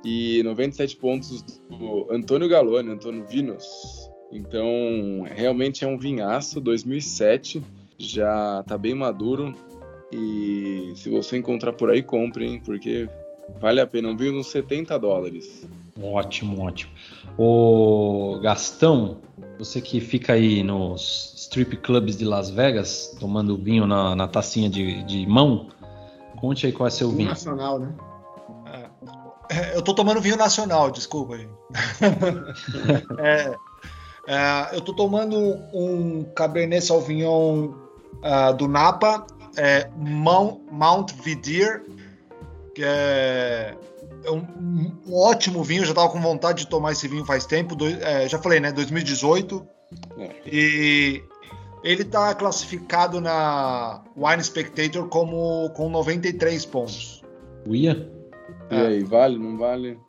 [0.04, 4.10] e 97 pontos do Antônio Galone, Antônio Vinos.
[4.32, 7.64] Então, realmente é um vinhaço, 2007,
[7.98, 9.54] já tá bem maduro.
[10.12, 13.10] E se você encontrar por aí, compre, hein, porque
[13.60, 14.10] vale a pena.
[14.10, 15.68] Um vinho uns 70 dólares.
[16.02, 16.92] Ótimo, ótimo.
[17.38, 19.18] O Gastão,
[19.58, 24.70] você que fica aí nos strip clubs de Las Vegas, tomando vinho na, na tacinha
[24.70, 25.68] de, de mão,
[26.40, 27.30] conte aí qual é seu vinho.
[27.30, 27.94] Nacional, né?
[29.50, 31.48] É, eu tô tomando vinho nacional, desculpa aí.
[33.20, 33.56] é,
[34.28, 35.38] é, eu tô tomando
[35.74, 37.70] um Cabernet Sauvignon
[38.18, 39.26] uh, do Napa,
[39.56, 41.84] é, Mount, Mount Vidir,
[42.76, 43.76] que é,
[44.24, 44.46] é um,
[45.08, 45.86] um, ótimo vinho.
[45.86, 47.76] Já tava com vontade de tomar esse vinho faz tempo.
[47.76, 48.72] Do, é, já falei, né?
[48.72, 49.66] 2018.
[50.20, 50.30] É.
[50.46, 51.24] E
[51.84, 57.24] ele tá classificado na Wine Spectator como com 93 pontos.
[57.66, 58.17] Uia?
[58.70, 60.00] E aí, vale, não vale?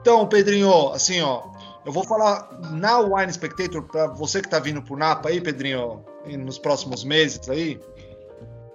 [0.00, 1.42] Então, Pedrinho, assim, ó,
[1.84, 6.04] eu vou falar na Wine Spectator, para você que tá vindo pro Napa aí, Pedrinho,
[6.26, 7.80] nos próximos meses aí.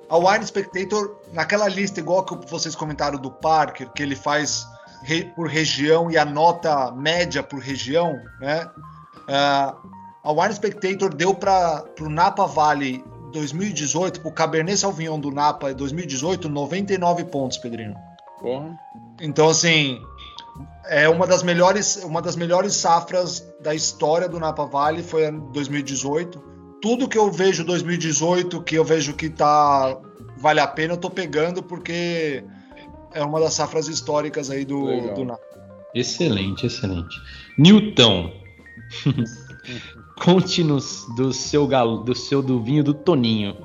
[0.10, 4.66] A Wine Spectator, naquela lista igual que vocês comentaram do Parker, que ele faz
[5.04, 8.70] re, por região e a nota média por região, né?
[9.24, 9.90] Uh,
[10.24, 15.74] a Wine Spectator deu para o Napa Valley 2018, para o Cabernet Sauvignon do Napa
[15.74, 17.96] 2018, 99 pontos, Pedrinho.
[18.40, 18.78] Porra.
[19.22, 20.02] Então, assim,
[20.86, 25.40] é uma das melhores, uma das melhores safras da história do Napa Valley foi em
[25.52, 26.42] 2018.
[26.82, 29.98] Tudo que eu vejo 2018, que eu vejo que tá
[30.38, 32.44] vale a pena, eu tô pegando porque
[33.14, 35.42] é uma das safras históricas aí do, do Napa.
[35.96, 37.16] Excelente, excelente.
[37.58, 38.32] Newton.
[40.22, 43.56] Conte-nos do seu galo, do seu do vinho do Toninho.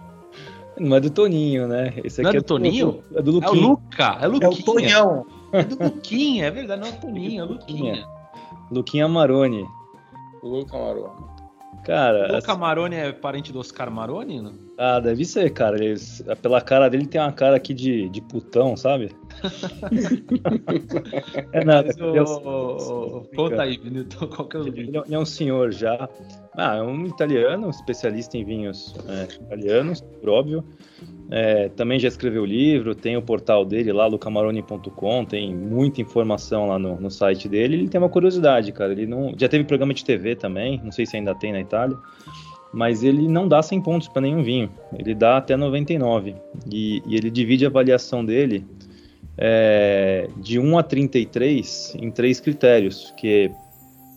[0.79, 1.95] Não é do Toninho, né?
[2.05, 3.03] Esse aqui não é do, é do Toninho?
[3.15, 3.51] É do Luquinha.
[3.51, 4.47] É o Luca, é, Luquinha.
[4.47, 5.27] é o Tonhão.
[5.53, 8.07] É do Luquinha, é verdade, não é o Toninho, é o Luquinha.
[8.71, 9.67] Luquinha Maroni.
[10.43, 11.25] Luca Maroni.
[11.85, 12.33] Cara.
[12.33, 14.41] O Luca Maroni é parente do Oscar Maroni?
[14.41, 14.55] Não?
[14.77, 15.83] Ah, deve ser, cara.
[15.83, 15.99] Ele,
[16.43, 19.11] pela cara dele tem uma cara aqui de, de putão, sabe?
[21.53, 21.91] é nada.
[22.01, 23.23] O...
[23.35, 26.09] Conta aí, Benito, qual que é o ele, ele é um senhor já.
[26.57, 30.65] Ah, é um italiano, especialista em vinhos é, italianos, por óbvio.
[31.31, 36.79] É, também já escreveu livro, tem o portal dele lá, lucamaroni.com, tem muita informação lá
[36.79, 37.77] no, no, site dele.
[37.77, 38.93] Ele tem uma curiosidade, cara.
[38.93, 41.97] Ele não já teve programa de TV também, não sei se ainda tem na Itália,
[42.73, 44.71] mas ele não dá 100 pontos para nenhum vinho.
[44.99, 46.35] Ele dá até 99
[46.71, 48.65] e, e ele divide a avaliação dele
[49.39, 53.51] é, de 1 a 33 em três critérios, que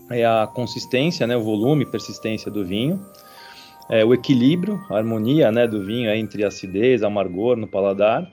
[0.09, 2.99] é a consistência, né, o volume, persistência do vinho
[3.91, 8.31] é, o equilíbrio, a harmonia né, do vinho entre acidez, amargor no paladar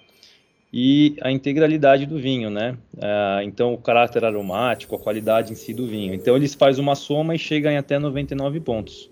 [0.73, 2.77] e a integralidade do vinho, né?
[2.97, 6.15] É, então, o caráter aromático, a qualidade em si do vinho.
[6.15, 9.11] Então, eles fazem uma soma e chegam em até 99 pontos.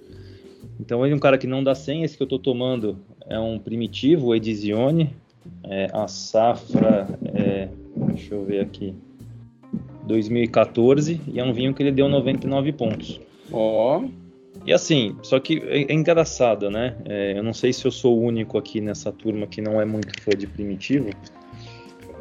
[0.78, 2.05] Então, ele é um cara que não dá 100.
[2.05, 2.97] Esse que eu estou tomando
[3.28, 5.16] é um primitivo, o Edizione.
[5.64, 7.68] É, a safra, é,
[8.09, 8.94] deixa eu ver aqui,
[10.06, 11.20] 2014.
[11.28, 13.20] E é um vinho que ele deu 99 pontos.
[13.52, 14.01] Ó.
[14.01, 14.27] Oh.
[14.64, 16.97] E assim, só que é, é engraçado, né?
[17.05, 19.85] É, eu não sei se eu sou o único aqui nessa turma que não é
[19.85, 21.10] muito fã de Primitivo,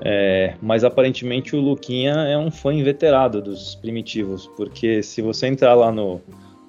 [0.02, 5.74] é, mas aparentemente o Luquinha é um fã inveterado dos Primitivos, porque se você entrar
[5.74, 6.22] lá no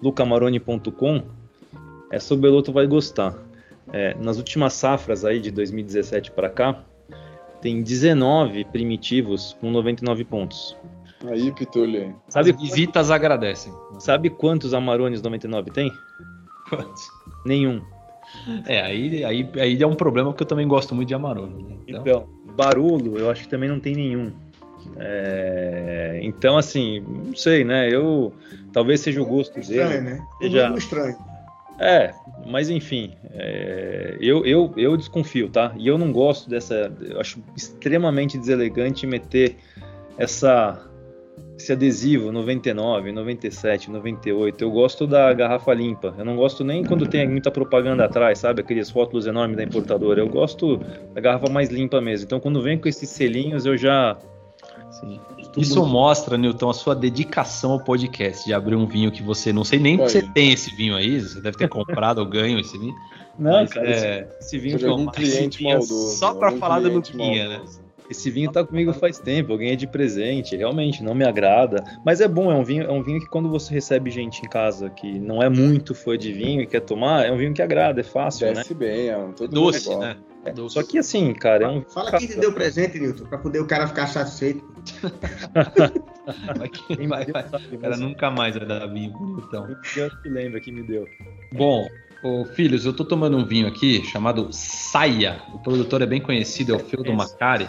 [0.02, 1.22] lucamaroni.com,
[2.10, 3.34] essa o Beloto vai gostar.
[3.92, 6.82] É, nas últimas safras aí de 2017 para cá,
[7.60, 10.76] tem 19 primitivos com 99 pontos.
[11.26, 12.14] Aí, Pitulli.
[12.28, 13.72] Sabe As visitas agradecem.
[13.98, 15.92] Sabe quantos Amarones 99 tem?
[16.68, 17.08] Quantos?
[17.44, 17.80] Nenhum.
[18.66, 21.62] É, aí, aí, aí é um problema porque eu também gosto muito de Amarone.
[21.62, 21.76] Né?
[21.86, 22.02] Então...
[22.02, 24.32] então, Barulho, eu acho que também não tem nenhum.
[24.96, 27.88] É, então, assim, não sei, né?
[27.92, 28.32] Eu
[28.72, 30.00] talvez seja o gosto estranho, dele.
[30.02, 30.26] Né?
[30.40, 30.74] Seja...
[30.76, 31.16] estranho.
[31.78, 32.14] É,
[32.46, 35.74] mas enfim, é, eu, eu, eu desconfio, tá?
[35.76, 36.92] E eu não gosto dessa.
[37.00, 39.56] Eu acho extremamente deselegante meter
[40.16, 40.82] essa
[41.58, 44.62] esse adesivo 99, 97, 98.
[44.62, 46.14] Eu gosto da garrafa limpa.
[46.18, 48.60] Eu não gosto nem quando tem muita propaganda atrás, sabe?
[48.60, 50.20] Aqueles rótulos enormes da importadora.
[50.20, 50.78] Eu gosto
[51.14, 52.26] da garrafa mais limpa mesmo.
[52.26, 54.18] Então quando vem com esses selinhos eu já.
[55.00, 55.20] Sim.
[55.56, 59.64] Isso mostra, Newton, a sua dedicação ao podcast, de abrir um vinho que você não
[59.64, 62.76] sei nem que você tem esse vinho aí, você deve ter comprado ou ganho esse
[62.78, 62.94] vinho.
[63.38, 66.88] Não, mas, cara, é, esse, esse vinho que eu cliente maldoso, só para falar da
[66.88, 67.62] Luquinha, né?
[68.10, 72.20] Esse vinho tá comigo faz tempo, eu ganhei de presente, realmente não me agrada, mas
[72.20, 74.90] é bom, é um vinho, é um vinho que quando você recebe gente em casa
[74.90, 78.00] que não é muito fã de vinho e quer tomar, é um vinho que agrada,
[78.00, 78.78] é fácil, Desce né?
[78.78, 80.16] bem, é um todo Doce, né?
[80.44, 80.74] É, Doce.
[80.74, 83.66] Só que assim, cara, é um Fala quem te deu presente, Nilton, pra poder o
[83.66, 84.64] cara ficar satisfeito.
[86.56, 87.44] Vai que- vai- vai.
[87.72, 89.76] O cara nunca mais vai dar vinho bonitão.
[89.96, 91.08] Eu que lembra que me deu.
[91.52, 91.88] Bom,
[92.22, 95.40] ô, filhos, eu tô tomando um vinho aqui chamado Saia.
[95.54, 97.16] O produtor é bem conhecido, é o Feudo Esse.
[97.16, 97.68] Macari.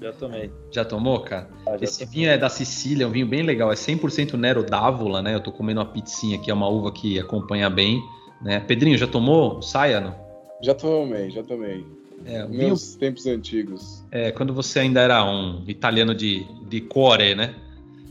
[0.00, 0.50] Já tomei.
[0.70, 1.48] Já tomou, cara?
[1.66, 2.14] Ah, já Esse tomei.
[2.14, 5.34] vinho é da Sicília, é um vinho bem legal, é 100% Nero d'Avola, né?
[5.34, 8.00] Eu tô comendo uma pizzinha aqui, é uma uva que acompanha bem,
[8.40, 8.60] né?
[8.60, 10.14] Pedrinho, já tomou o Saia, não?
[10.62, 11.84] Já tomei, já tomei.
[12.26, 14.04] É, o vinho, Meus tempos antigos.
[14.10, 17.54] é, quando você ainda era um italiano de, de core, né?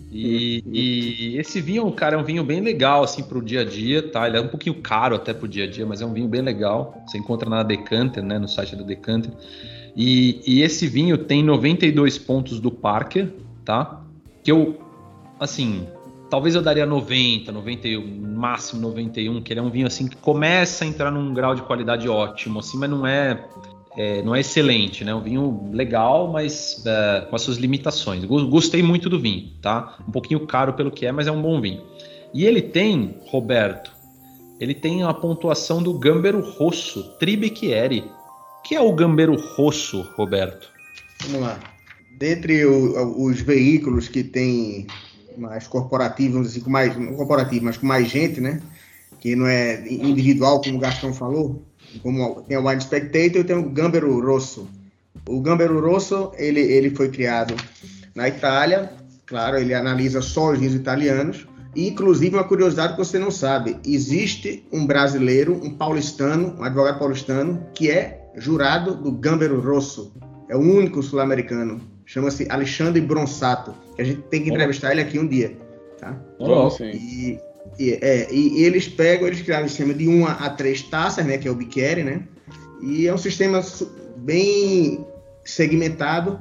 [0.09, 4.01] E, e esse vinho, cara, é um vinho bem legal, assim, pro dia a dia,
[4.01, 4.26] tá?
[4.26, 6.41] Ele é um pouquinho caro até pro dia a dia, mas é um vinho bem
[6.41, 7.03] legal.
[7.05, 8.39] Você encontra na Decanter, né?
[8.39, 9.31] No site da Decanter.
[9.98, 13.34] E, e esse vinho tem 92 pontos do Parker,
[13.65, 14.02] tá?
[14.44, 14.80] Que eu,
[15.40, 15.88] assim,
[16.30, 18.06] talvez eu daria 90, 91,
[18.36, 21.64] máximo 91, que ele é um vinho, assim, que começa a entrar num grau de
[21.64, 23.44] qualidade ótimo, assim, mas não é
[23.99, 25.15] é, não é excelente, né?
[25.15, 28.24] Um vinho legal, mas é, com as suas limitações.
[28.26, 29.98] Go- Gostei muito do vinho, tá?
[30.07, 31.82] Um pouquinho caro pelo que é, mas é um bom vinho.
[32.32, 33.91] E ele tem, Roberto,
[34.60, 38.03] ele tem a pontuação do Gambero Rosso, Tribichieri.
[38.64, 40.70] Que é o Gambero Rosso, Roberto?
[41.26, 41.60] Vamos lá.
[42.18, 44.88] Dentre o- os veículos que tem
[45.38, 48.60] mais corporativo, vamos dizer assim, com mais, não corporativo, mas com mais gente, né?
[49.20, 51.64] Que não é individual, como o Gastão falou,
[52.02, 54.68] como tem o Wine Spectator tem o Gambero Rosso.
[55.28, 57.56] O Gambero Rosso, ele, ele foi criado
[58.16, 58.92] na Itália,
[59.26, 63.78] claro, ele analisa só os vinhos italianos, e inclusive uma curiosidade que você não sabe,
[63.86, 70.14] existe um brasileiro, um paulistano, um advogado paulistano, que é jurado do Gambero Rosso,
[70.49, 71.81] é o único sul-americano.
[72.05, 73.73] Chama-se Alexandre Bronsato.
[73.95, 75.57] Que a gente tem que entrevistar ele aqui um dia.
[75.99, 76.15] Tá?
[76.69, 76.91] Sim.
[76.91, 77.39] E,
[77.77, 81.38] e, é, e eles pegam, eles criaram um sistema de uma a três taças, né?
[81.38, 82.22] Que é o Biquere, né?
[82.81, 83.61] E é um sistema
[84.18, 85.05] bem
[85.43, 86.39] segmentado.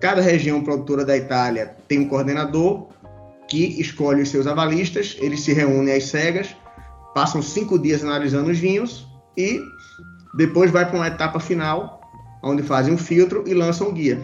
[0.00, 2.88] Cada região produtora da Itália tem um coordenador
[3.48, 5.16] que escolhe os seus avalistas.
[5.20, 6.56] Eles se reúnem às cegas,
[7.14, 9.06] passam cinco dias analisando os vinhos
[9.36, 9.60] e
[10.34, 12.00] depois vai para uma etapa final,
[12.42, 14.20] onde fazem um filtro e lançam o guia.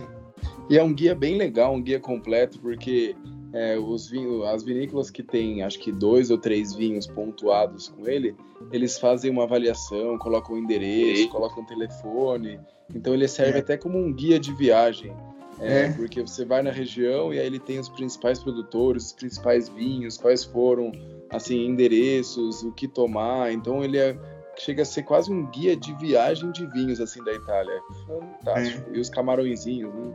[0.70, 3.16] E é um guia bem legal, um guia completo, porque
[3.52, 8.06] é, os vinhos, as vinícolas que tem, acho que dois ou três vinhos pontuados com
[8.06, 8.35] ele,
[8.70, 12.60] eles fazem uma avaliação, colocam o endereço, colocam o telefone.
[12.94, 13.60] Então ele serve É.
[13.60, 15.12] até como um guia de viagem.
[15.60, 15.93] É, É.
[15.93, 20.16] Porque você vai na região e aí ele tem os principais produtores, os principais vinhos,
[20.18, 20.93] quais foram,
[21.30, 23.52] assim, endereços, o que tomar.
[23.52, 24.16] Então ele é-
[24.60, 27.72] chega a ser quase um guia de viagem de vinhos, assim, da Itália.
[27.72, 28.90] É fantástico.
[28.94, 30.12] E os camarõezinhos, né?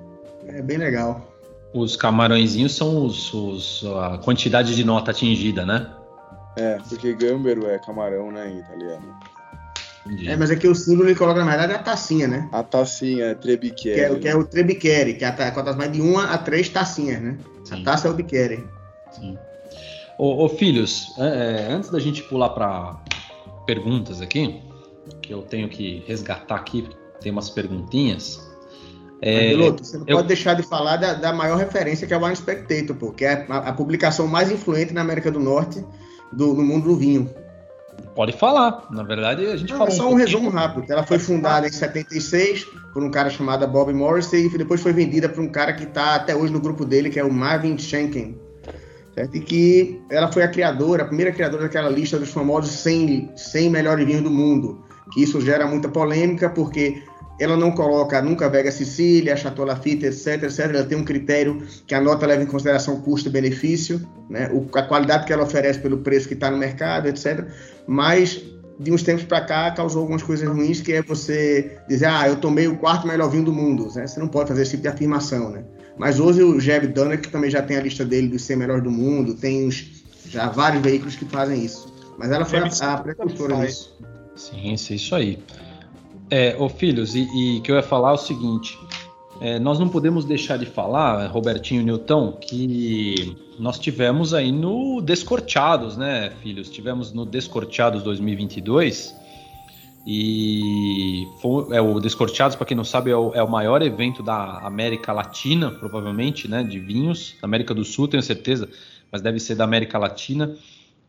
[0.58, 1.26] É bem legal.
[1.74, 5.90] Os camarõezinhos são os, os- a quantidade de nota atingida, né?
[6.56, 9.16] É, porque gambero é camarão, né, em italiano.
[10.06, 10.30] Entendi.
[10.30, 12.48] É, mas aqui o símbolo ele coloca, na verdade, a tacinha, né?
[12.52, 14.00] A tacinha é trebiquiere.
[14.00, 16.38] Que é, que é o Trebiquere, que é a ta- conta mais de uma a
[16.38, 17.38] três tacinhas, né?
[17.64, 17.82] Sim.
[17.82, 18.68] A taça é o Biquere.
[19.12, 19.38] Sim.
[20.18, 22.98] Ô, ô, filhos, é, é, antes da gente pular para
[23.66, 24.62] perguntas aqui,
[25.22, 26.88] que eu tenho que resgatar aqui,
[27.22, 28.52] tem umas perguntinhas.
[29.22, 32.18] É, Piloto, você não eu- pode deixar de falar da, da maior referência que é
[32.18, 35.84] o Wine Spectator, pô, que é a, a publicação mais influente na América do Norte
[36.32, 37.30] do, no mundo do vinho.
[38.16, 38.86] pode falar.
[38.92, 40.26] Na verdade, a gente Não, falou só um pouquinho.
[40.26, 40.92] resumo rápido.
[40.92, 45.30] Ela foi fundada em 76 por um cara chamado Bob Morrissey e depois foi vendida
[45.30, 48.38] por um cara que está até hoje no grupo dele, que é o Marvin Schenken.
[49.14, 49.36] Certo?
[49.36, 53.70] E que ela foi a criadora, a primeira criadora daquela lista dos famosos 100, 100
[53.70, 54.84] melhores vinhos do mundo.
[55.12, 57.04] Que isso gera muita polêmica, porque
[57.40, 60.60] ela não coloca nunca Vega Sicília, Chateau Lafite, etc, etc.
[60.60, 64.50] Ela tem um critério que a nota leva em consideração custo-benefício, né?
[64.74, 67.46] A qualidade que ela oferece pelo preço que está no mercado, etc.
[67.88, 68.42] Mas
[68.80, 72.36] de uns tempos para cá causou algumas coisas ruins, que é você dizer, ah, eu
[72.38, 73.88] tomei o quarto melhor vinho do mundo.
[73.96, 74.08] Né?
[74.08, 75.64] Você não pode fazer esse tipo de afirmação, né?
[75.98, 78.84] Mas hoje o Jeb Dunner, que também já tem a lista dele dos 100 melhores
[78.84, 81.94] do mundo, tem uns, já vários veículos que fazem isso.
[82.18, 83.96] Mas ela foi a, a precursora disso.
[84.36, 85.40] Sim, isso é isso aí.
[86.32, 88.78] É, ô filhos, e, e que eu ia falar é o seguinte:
[89.44, 95.98] é, nós não podemos deixar de falar, Robertinho Newton, que nós tivemos aí no Descorteados,
[95.98, 96.70] né, filhos?
[96.70, 99.14] Tivemos no Descorteados 2022
[100.08, 104.24] e foi, é, o Descorteados, para quem não sabe, é o, é o maior evento
[104.24, 108.70] da América Latina, provavelmente, né, de vinhos, da América do Sul, tenho certeza,
[109.12, 110.56] mas deve ser da América Latina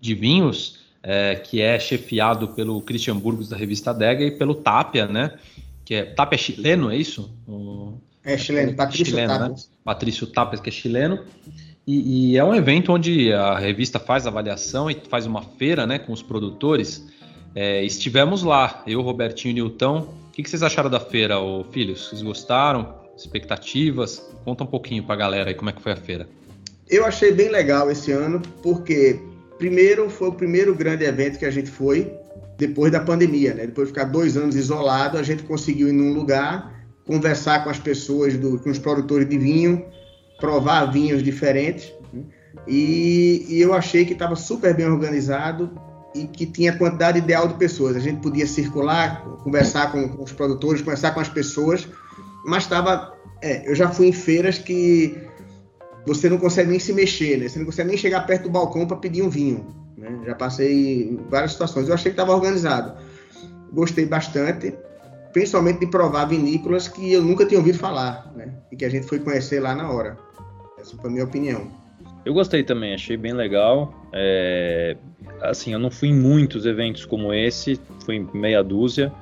[0.00, 5.06] de vinhos é, que é chefiado pelo Christian Burgos da revista Dega e pelo Tapia,
[5.06, 5.38] né?
[5.84, 7.30] Que é Tapia é chileno, é isso?
[7.46, 7.94] O-
[8.24, 9.68] É chileno, Patrício chileno, Tapas.
[9.68, 9.76] Né?
[9.84, 11.24] Patrício Tapas, que é chileno.
[11.86, 15.98] E, e, é um evento onde a revista faz avaliação e faz uma feira né,
[15.98, 17.06] com os produtores.
[17.54, 19.98] É, estivemos lá, eu, Robertinho e Nilton.
[20.28, 22.08] O que, que vocês acharam da feira, ô, filhos?
[22.08, 22.94] Vocês gostaram?
[23.16, 24.26] Expectativas?
[24.44, 26.26] Conta um pouquinho pra galera aí como é que foi a feira.
[26.88, 29.20] Eu achei bem legal esse ano, porque
[29.58, 32.12] primeiro foi o primeiro grande evento que a gente foi
[32.58, 33.66] depois da pandemia, né?
[33.66, 37.78] Depois de ficar dois anos isolado, a gente conseguiu ir num lugar, conversar com as
[37.78, 39.84] pessoas, do, com os produtores de vinho,
[40.38, 41.92] provar vinhos diferentes.
[42.12, 42.22] Né?
[42.66, 45.70] E, e, eu achei que estava super bem organizado
[46.14, 47.96] e que tinha a quantidade ideal de pessoas.
[47.96, 51.88] A gente podia circular, conversar com, com os produtores, conversar com as pessoas,
[52.46, 53.14] mas estava.
[53.42, 55.18] É, eu já fui em feiras que
[56.06, 57.48] você não consegue nem se mexer, né?
[57.48, 59.66] Você não consegue nem chegar perto do balcão para pedir um vinho.
[59.96, 60.20] Né?
[60.24, 61.88] Já passei várias situações.
[61.88, 62.94] Eu achei que estava organizado.
[63.72, 64.74] Gostei bastante,
[65.34, 68.54] principalmente de provar vinícolas que eu nunca tinha ouvido falar, né?
[68.70, 70.16] E que a gente foi conhecer lá na hora.
[70.78, 71.70] Essa foi a minha opinião.
[72.24, 73.92] Eu gostei também, achei bem legal.
[74.12, 74.96] É...
[75.42, 79.12] Assim, eu não fui em muitos eventos como esse, fui em meia dúzia.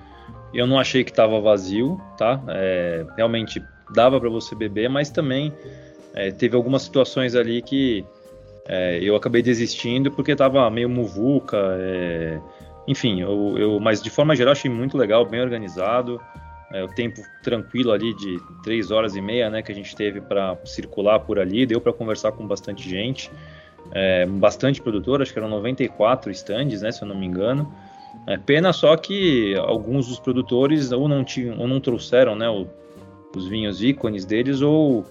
[0.52, 2.40] Eu não achei que estava vazio, tá?
[2.48, 3.06] É...
[3.16, 3.62] Realmente
[3.94, 5.50] dava para você beber, mas também
[6.14, 8.04] é, teve algumas situações ali que
[8.68, 11.58] é, eu acabei desistindo porque estava meio muvuca.
[12.86, 16.20] Enfim, eu, eu, mas de forma geral achei muito legal, bem organizado.
[16.72, 20.22] É, o tempo tranquilo ali de três horas e meia, né, que a gente teve
[20.22, 23.30] para circular por ali, deu para conversar com bastante gente,
[23.92, 27.70] é, bastante produtor, acho que eram 94 stands, né, se eu não me engano.
[28.26, 32.66] É, pena só que alguns dos produtores ou não tinham, ou não trouxeram, né, o,
[33.36, 35.04] os vinhos ícones deles, ou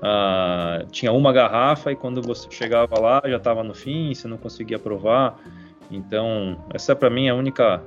[0.00, 4.36] ah, tinha uma garrafa e quando você chegava lá já estava no fim, você não
[4.36, 5.40] conseguia provar.
[5.90, 7.82] Então, essa para mim é a única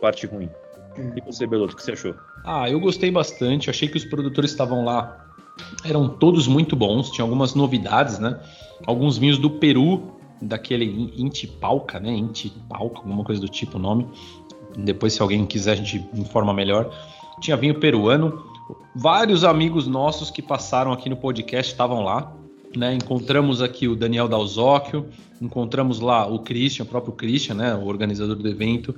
[0.00, 0.48] parte ruim.
[1.16, 2.14] E você, Beloto, o que você achou?
[2.44, 3.68] Ah, eu gostei bastante.
[3.68, 5.20] Achei que os produtores estavam lá
[5.84, 7.10] eram todos muito bons.
[7.10, 8.40] Tinha algumas novidades, né?
[8.86, 12.10] Alguns vinhos do Peru, daquele Intipalca, né?
[12.12, 14.08] Intipalca, alguma coisa do tipo o nome.
[14.76, 16.92] Depois, se alguém quiser, a gente informa melhor.
[17.40, 18.54] Tinha vinho peruano
[18.94, 22.32] Vários amigos nossos que passaram aqui no podcast estavam lá.
[22.76, 22.94] Né?
[22.94, 25.06] Encontramos aqui o Daniel Dalzocchio,
[25.40, 27.74] encontramos lá o Christian, o próprio Christian, né?
[27.74, 28.94] o organizador do evento.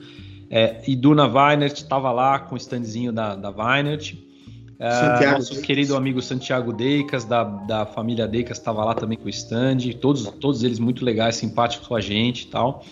[0.50, 4.14] É, e Duna Weinert estava lá com o standzinho da, da Weinert.
[4.78, 5.66] É, nosso Deicas.
[5.66, 9.78] querido amigo Santiago Deicas, da, da família Deicas, estava lá também com o stand.
[10.00, 12.84] Todos, todos eles muito legais, simpáticos com a gente e tal.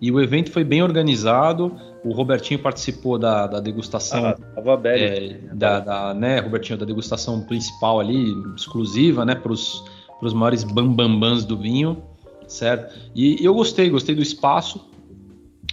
[0.00, 1.76] E o evento foi bem organizado.
[2.04, 4.26] O Robertinho participou da, da degustação.
[4.26, 9.84] Ah, tava é, da, da, né, Robertinho, da degustação principal ali, exclusiva, né, para os
[10.32, 12.02] maiores bambambans do vinho,
[12.46, 12.98] certo?
[13.14, 14.86] E, e eu gostei, gostei do espaço.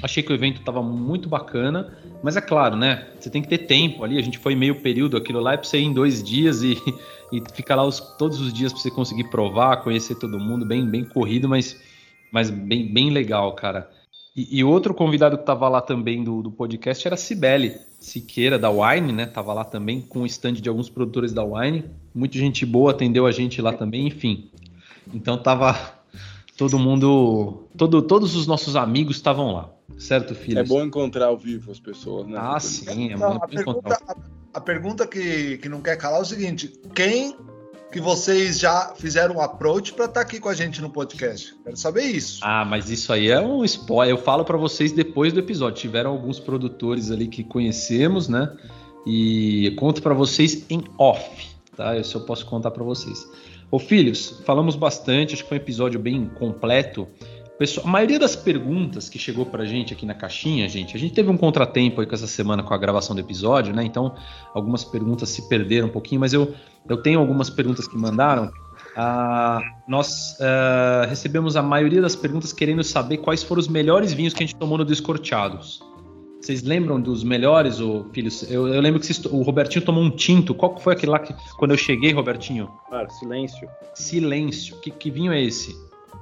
[0.03, 3.07] Achei que o evento estava muito bacana, mas é claro, né?
[3.19, 4.17] Você tem que ter tempo ali.
[4.17, 6.77] A gente foi meio período, aquilo lá é para você ir em dois dias e,
[7.31, 10.85] e ficar lá os, todos os dias para você conseguir provar, conhecer todo mundo, bem,
[10.85, 11.79] bem corrido, mas,
[12.31, 13.89] mas bem, bem legal, cara.
[14.35, 18.59] E, e, outro convidado que estava lá também do, do podcast era a Cibele Siqueira,
[18.59, 19.25] da Wine, né?
[19.25, 21.85] Tava lá também com o stand de alguns produtores da Wine.
[22.13, 24.49] Muita gente boa atendeu a gente lá também, enfim.
[25.13, 25.93] Então tava
[26.57, 27.63] todo mundo.
[27.77, 29.69] Todo, todos os nossos amigos estavam lá.
[29.97, 30.59] Certo, filho?
[30.59, 32.37] É bom encontrar ao vivo as pessoas, né?
[32.37, 34.15] Ah, sim, é não, a, pergunta, a,
[34.55, 37.37] a pergunta que, que não quer calar é o seguinte: quem
[37.95, 41.55] que vocês já fizeram um approach para estar tá aqui com a gente no podcast.
[41.63, 42.41] Quero saber isso.
[42.43, 44.13] Ah, mas isso aí é um spoiler.
[44.13, 45.79] Eu falo para vocês depois do episódio.
[45.79, 48.53] Tiveram alguns produtores ali que conhecemos, né?
[49.07, 51.47] E conto para vocês em off,
[51.77, 51.97] tá?
[51.97, 53.25] Isso eu posso contar para vocês.
[53.71, 57.07] Ô filhos, falamos bastante, acho que foi um episódio bem completo.
[57.57, 61.13] Pessoal, a maioria das perguntas que chegou pra gente aqui na caixinha, gente, a gente
[61.13, 63.83] teve um contratempo aí com essa semana com a gravação do episódio, né?
[63.83, 64.13] Então,
[64.53, 66.53] algumas perguntas se perderam um pouquinho, mas eu,
[66.87, 68.51] eu tenho algumas perguntas que mandaram.
[68.97, 74.33] Ah, nós ah, recebemos a maioria das perguntas querendo saber quais foram os melhores vinhos
[74.33, 75.81] que a gente tomou no Descorteados.
[76.41, 78.43] Vocês lembram dos melhores, ô, filhos?
[78.51, 80.53] Eu, eu lembro que vocês, o Robertinho tomou um tinto.
[80.53, 82.69] Qual foi aquele lá que, quando eu cheguei, Robertinho?
[82.87, 83.67] Claro, silêncio.
[83.95, 84.79] Silêncio.
[84.81, 85.75] Que, que vinho é esse?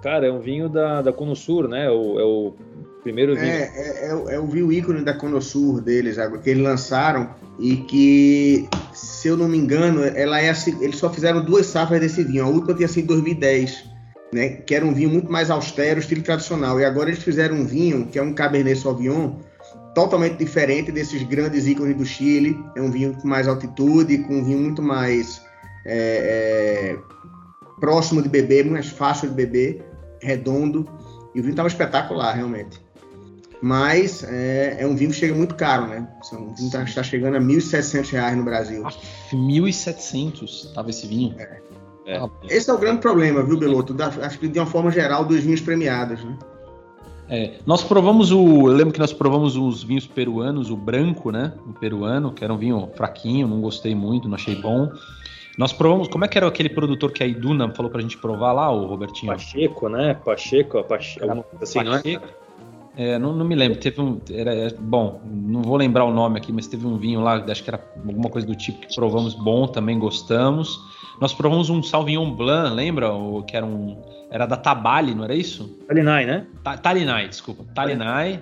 [0.03, 1.89] Cara, é um vinho da, da Conosur, né?
[1.89, 2.53] O, é o
[3.01, 3.45] primeiro vinho.
[3.45, 7.77] É, é, é, o, é o vinho ícone da Conosur deles, que eles lançaram e
[7.77, 12.21] que, se eu não me engano, ela é assim, eles só fizeram duas safras desse
[12.21, 12.43] vinho.
[12.43, 13.85] A última tinha sido em 2010,
[14.33, 14.49] né?
[14.49, 16.77] Que era um vinho muito mais austero, estilo tradicional.
[16.81, 19.35] E agora eles fizeram um vinho que é um Cabernet Sauvignon
[19.95, 22.59] totalmente diferente desses grandes ícones do Chile.
[22.75, 25.41] É um vinho com mais altitude, com um vinho muito mais
[25.85, 26.97] é, é,
[27.79, 29.92] próximo de beber, mais fácil de beber
[30.23, 30.87] redondo.
[31.35, 32.79] E o vinho estava espetacular, realmente.
[33.61, 36.07] mas é, é um vinho que chega muito caro, né?
[36.33, 38.83] Um vinho está tá chegando a R$ 1.700 no Brasil.
[38.83, 41.35] R$ 1.700 estava esse vinho?
[41.39, 41.61] É.
[42.05, 42.21] É.
[42.49, 43.93] Esse é o grande problema, viu, Beloto?
[43.93, 46.37] Da, acho que de uma forma geral dos vinhos premiados, né?
[47.29, 48.67] É, nós provamos o.
[48.67, 51.53] Eu lembro que nós provamos os vinhos peruanos, o branco, né?
[51.65, 54.91] O peruano, que era um vinho fraquinho, não gostei muito, não achei bom.
[55.57, 56.07] Nós provamos.
[56.07, 58.85] Como é que era aquele produtor que a Iduna falou pra gente provar lá, o
[58.85, 59.31] Robertinho?
[59.31, 60.13] Pacheco, né?
[60.13, 62.25] Pacheco, Pacheco, alguma coisa assim, Pacheco.
[62.25, 62.43] não é?
[62.95, 63.79] É, não, não, me lembro.
[63.79, 64.19] Teve um.
[64.31, 67.63] Era, é, bom, não vou lembrar o nome aqui, mas teve um vinho lá, acho
[67.63, 70.79] que era alguma coisa do tipo que provamos bom, também gostamos.
[71.19, 73.11] Nós provamos um Sauvignon Blanc, lembra?
[73.11, 73.99] O, que era um.
[74.29, 75.77] Era da Tabali, não era isso?
[75.87, 76.45] Talinai, né?
[76.63, 77.63] Ta, Talinai, desculpa.
[77.73, 78.41] Talinai,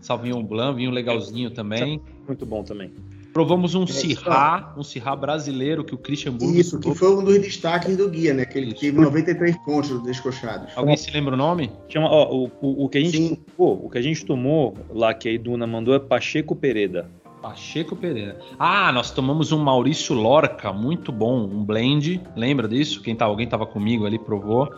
[0.00, 2.00] Sauvignon Blanc, vinho legalzinho também.
[2.26, 2.92] Muito bom também.
[3.32, 6.56] Provamos um Sirá, um Sirá brasileiro que o Christian Burgos.
[6.56, 8.44] Isso, que foi um dos destaques do guia, né?
[8.44, 10.70] Que ele teve 93 pontos descoxados.
[10.76, 11.70] Alguém se lembra o nome?
[11.88, 15.14] Chama, ó, o, o, o, que a gente tomou, o que a gente tomou lá
[15.14, 17.08] que a Iduna mandou é Pacheco Pereda.
[17.40, 18.38] Pacheco Pereira.
[18.56, 22.20] Ah, nós tomamos um Maurício Lorca, muito bom, um blend.
[22.36, 23.02] Lembra disso?
[23.02, 24.72] Quem tá, alguém estava comigo ali provou.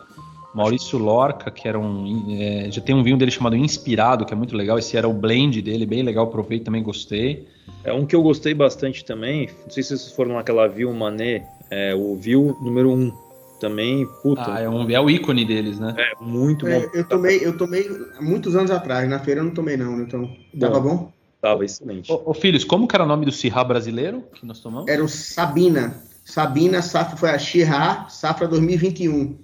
[0.53, 2.25] Maurício Lorca, que era um.
[2.39, 4.79] É, já tem um vinho dele chamado Inspirado, que é muito legal.
[4.79, 7.45] Esse era o blend dele, bem legal, provei também gostei.
[7.83, 9.49] É um que eu gostei bastante também.
[9.63, 13.25] Não sei se vocês foram naquela Viu Mané, é, o Viu número 1.
[13.59, 14.53] Também, puta.
[14.53, 15.95] Ah, é, um, é o ícone deles, né?
[15.97, 16.89] É, muito é, bom.
[16.93, 17.89] Eu tomei, eu tomei
[18.19, 20.29] muitos anos atrás, na feira eu não tomei, não, então.
[20.59, 20.95] Tava bom?
[20.97, 21.13] bom?
[21.41, 22.11] Tava excelente.
[22.11, 24.89] Ô, ô, filhos, como que era o nome do Sirra brasileiro que nós tomamos?
[24.89, 26.03] Era o Sabina.
[26.25, 29.37] Sabina, safra foi a Shirra, safra 2021.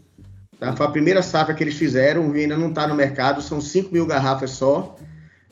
[0.60, 0.76] Tá?
[0.76, 3.61] Foi a primeira safra que eles fizeram, o vinho ainda não está no mercado, são
[3.61, 4.95] 5 mil garrafas só.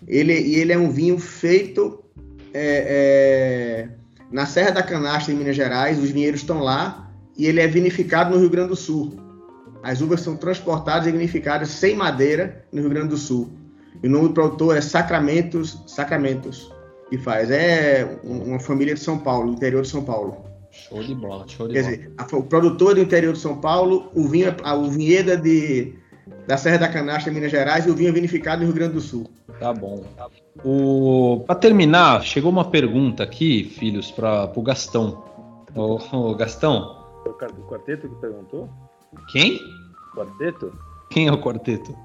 [0.07, 2.03] Ele, e ele é um vinho feito
[2.53, 3.89] é, é,
[4.31, 8.31] na Serra da Canastra, em Minas Gerais, os vinheiros estão lá, e ele é vinificado
[8.31, 9.17] no Rio Grande do Sul.
[9.81, 13.49] As uvas são transportadas e vinificadas sem madeira no Rio Grande do Sul.
[14.03, 16.71] E o nome do produtor é Sacramentos, Sacramentos,
[17.09, 17.49] que faz.
[17.49, 20.38] É uma família de São Paulo, interior de São Paulo.
[20.71, 21.95] Show de bola, show de Quer bola.
[21.95, 25.95] dizer, a, o produtor do interior de São Paulo, o vinho, a, o vinheda de,
[26.47, 29.01] da Serra da Canastra, Minas Gerais, e o vinho é vinificado no Rio Grande do
[29.01, 29.30] Sul.
[29.60, 30.03] Tá bom.
[30.64, 31.43] O...
[31.45, 35.23] Para terminar, chegou uma pergunta aqui, filhos, para o Gastão.
[35.76, 37.06] O, Gastão.
[37.26, 37.34] O
[37.69, 38.69] quarteto que perguntou?
[39.31, 39.60] Quem?
[40.15, 40.73] Quarteto?
[41.10, 41.95] Quem é o quarteto?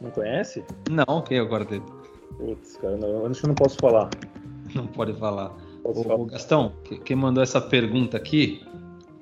[0.00, 0.64] Não conhece?
[0.90, 1.92] Não, quem é o quarteto?
[2.36, 4.10] Putz, cara, não, acho que eu não posso falar.
[4.74, 5.50] Não pode falar.
[5.82, 8.62] O, Gastão, quem mandou essa pergunta aqui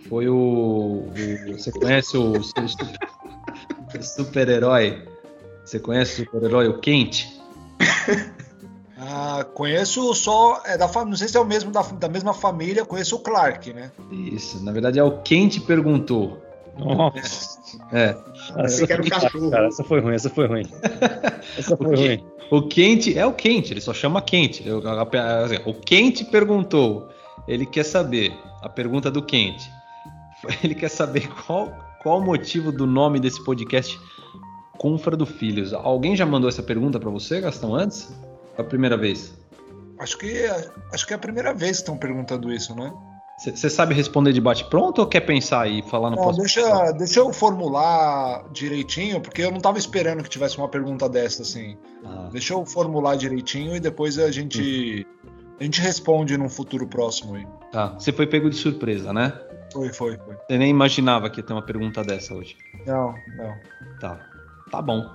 [0.08, 1.04] foi o.
[1.06, 2.42] o você conhece o, o
[4.04, 5.02] super-herói?
[5.64, 7.40] Você conhece o super-herói, o Quente?
[8.98, 10.62] Ah, conheço só.
[10.64, 13.72] É da, não sei se é o mesmo da, da mesma família, conheço o Clark,
[13.72, 13.92] né?
[14.10, 16.42] Isso, na verdade é o Quente perguntou.
[16.78, 17.58] Nossa.
[17.92, 18.16] É.
[18.56, 19.50] Essa, foi, cachorro.
[19.50, 20.62] Cara, essa foi ruim, essa foi ruim.
[21.56, 22.24] Essa foi o ruim.
[22.50, 24.64] O quente é o quente, ele só chama quente.
[25.64, 27.08] O quente perguntou,
[27.48, 28.32] ele quer saber,
[28.62, 29.70] a pergunta do quente.
[30.62, 31.72] Ele quer saber qual,
[32.06, 34.00] qual o motivo do nome desse podcast
[34.78, 35.72] Confra do Filhos.
[35.72, 38.14] Alguém já mandou essa pergunta para você, Gastão, antes?
[38.56, 39.34] É a primeira vez?
[39.98, 40.46] Acho que,
[40.92, 42.94] acho que é a primeira vez que estão perguntando isso, né?
[43.36, 46.44] Você sabe responder de bate-pronto ou quer pensar e falar no não, próximo?
[46.44, 51.42] Deixa, deixa eu formular direitinho, porque eu não estava esperando que tivesse uma pergunta dessa,
[51.42, 51.76] assim.
[52.04, 52.28] Ah.
[52.30, 55.28] Deixa eu formular direitinho e depois a gente, hum.
[55.58, 57.46] a gente responde num futuro próximo aí.
[57.72, 57.94] Tá.
[57.98, 59.32] Você foi pego de surpresa, né?
[59.72, 60.34] Foi, foi, foi.
[60.34, 62.56] Você nem imaginava que ia ter uma pergunta dessa hoje.
[62.86, 63.54] Não, não.
[64.00, 64.18] Tá.
[64.70, 65.08] Tá bom.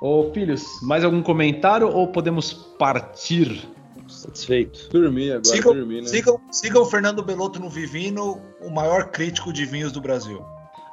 [0.00, 3.68] Ô, filhos, mais algum comentário ou podemos partir
[4.12, 4.88] Satisfeito.
[4.90, 6.08] Dormir agora, sigam, dormir, né?
[6.08, 10.44] Sigam, sigam o Fernando Belotto no Vivino, o maior crítico de vinhos do Brasil.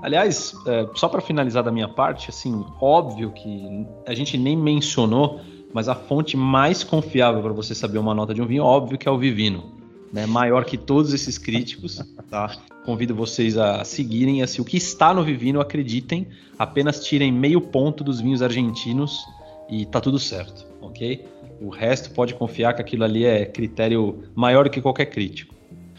[0.02, 5.42] Aliás, é, só para finalizar da minha parte, assim, óbvio que a gente nem mencionou,
[5.74, 9.08] mas a fonte mais confiável para você saber uma nota de um vinho, óbvio que
[9.08, 9.78] é o Vivino.
[10.12, 12.58] Né, maior que todos esses críticos, tá?
[12.90, 18.04] Convido vocês a seguirem assim, o que está no Vivino, acreditem, apenas tirem meio ponto
[18.04, 19.24] dos vinhos argentinos
[19.70, 21.24] e tá tudo certo, ok?
[21.62, 25.54] O resto pode confiar que aquilo ali é critério maior do que qualquer crítico.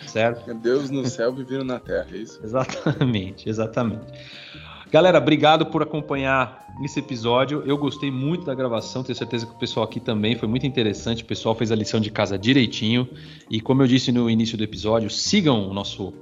[0.04, 0.52] Certo?
[0.52, 2.40] Deus no céu vivendo na terra, é isso?
[2.42, 4.06] Exatamente, exatamente.
[4.90, 7.62] Galera, obrigado por acompanhar esse episódio.
[7.64, 11.22] Eu gostei muito da gravação, tenho certeza que o pessoal aqui também foi muito interessante.
[11.22, 13.08] O pessoal fez a lição de casa direitinho.
[13.48, 16.12] E como eu disse no início do episódio, sigam o nosso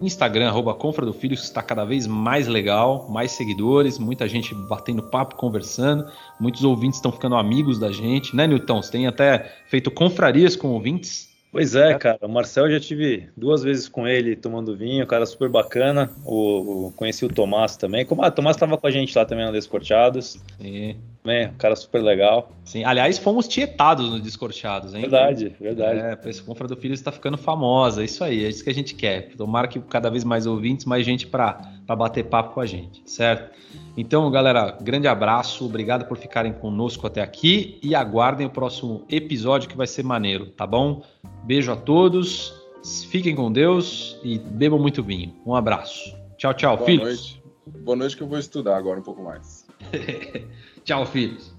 [0.00, 5.02] Instagram, arroba Confra do Filho, está cada vez mais legal, mais seguidores, muita gente batendo
[5.02, 6.06] papo, conversando,
[6.38, 8.82] muitos ouvintes estão ficando amigos da gente, né, Nilton?
[8.82, 11.33] Você tem até feito confrarias com ouvintes.
[11.54, 12.18] Pois é, cara.
[12.20, 16.10] O Marcel já tive duas vezes com ele tomando vinho, cara super bacana.
[16.24, 18.04] O, o conheci o Tomás também.
[18.04, 20.36] Como ah, o Tomás estava com a gente lá também no Desporteados.
[20.60, 20.96] Sim.
[21.26, 22.52] É, um cara super legal.
[22.64, 25.02] Sim, aliás, fomos tietados no Discordados, hein?
[25.02, 26.00] Verdade, verdade.
[26.00, 28.74] É, a Confra do Filho está ficando famosa, é isso aí, é isso que a
[28.74, 29.30] gente quer.
[29.34, 31.26] Tomara que cada vez mais ouvintes, mais gente
[31.86, 33.54] para bater papo com a gente, certo?
[33.96, 39.68] Então, galera, grande abraço, obrigado por ficarem conosco até aqui e aguardem o próximo episódio
[39.68, 41.02] que vai ser maneiro, tá bom?
[41.44, 42.54] Beijo a todos,
[43.10, 45.34] fiquem com Deus e bebam muito vinho.
[45.44, 46.14] Um abraço.
[46.36, 47.04] Tchau, tchau, Boa filhos.
[47.04, 47.44] Noite.
[47.82, 49.66] Boa noite que eu vou estudar agora um pouco mais.
[50.84, 51.53] Tchau, filhos.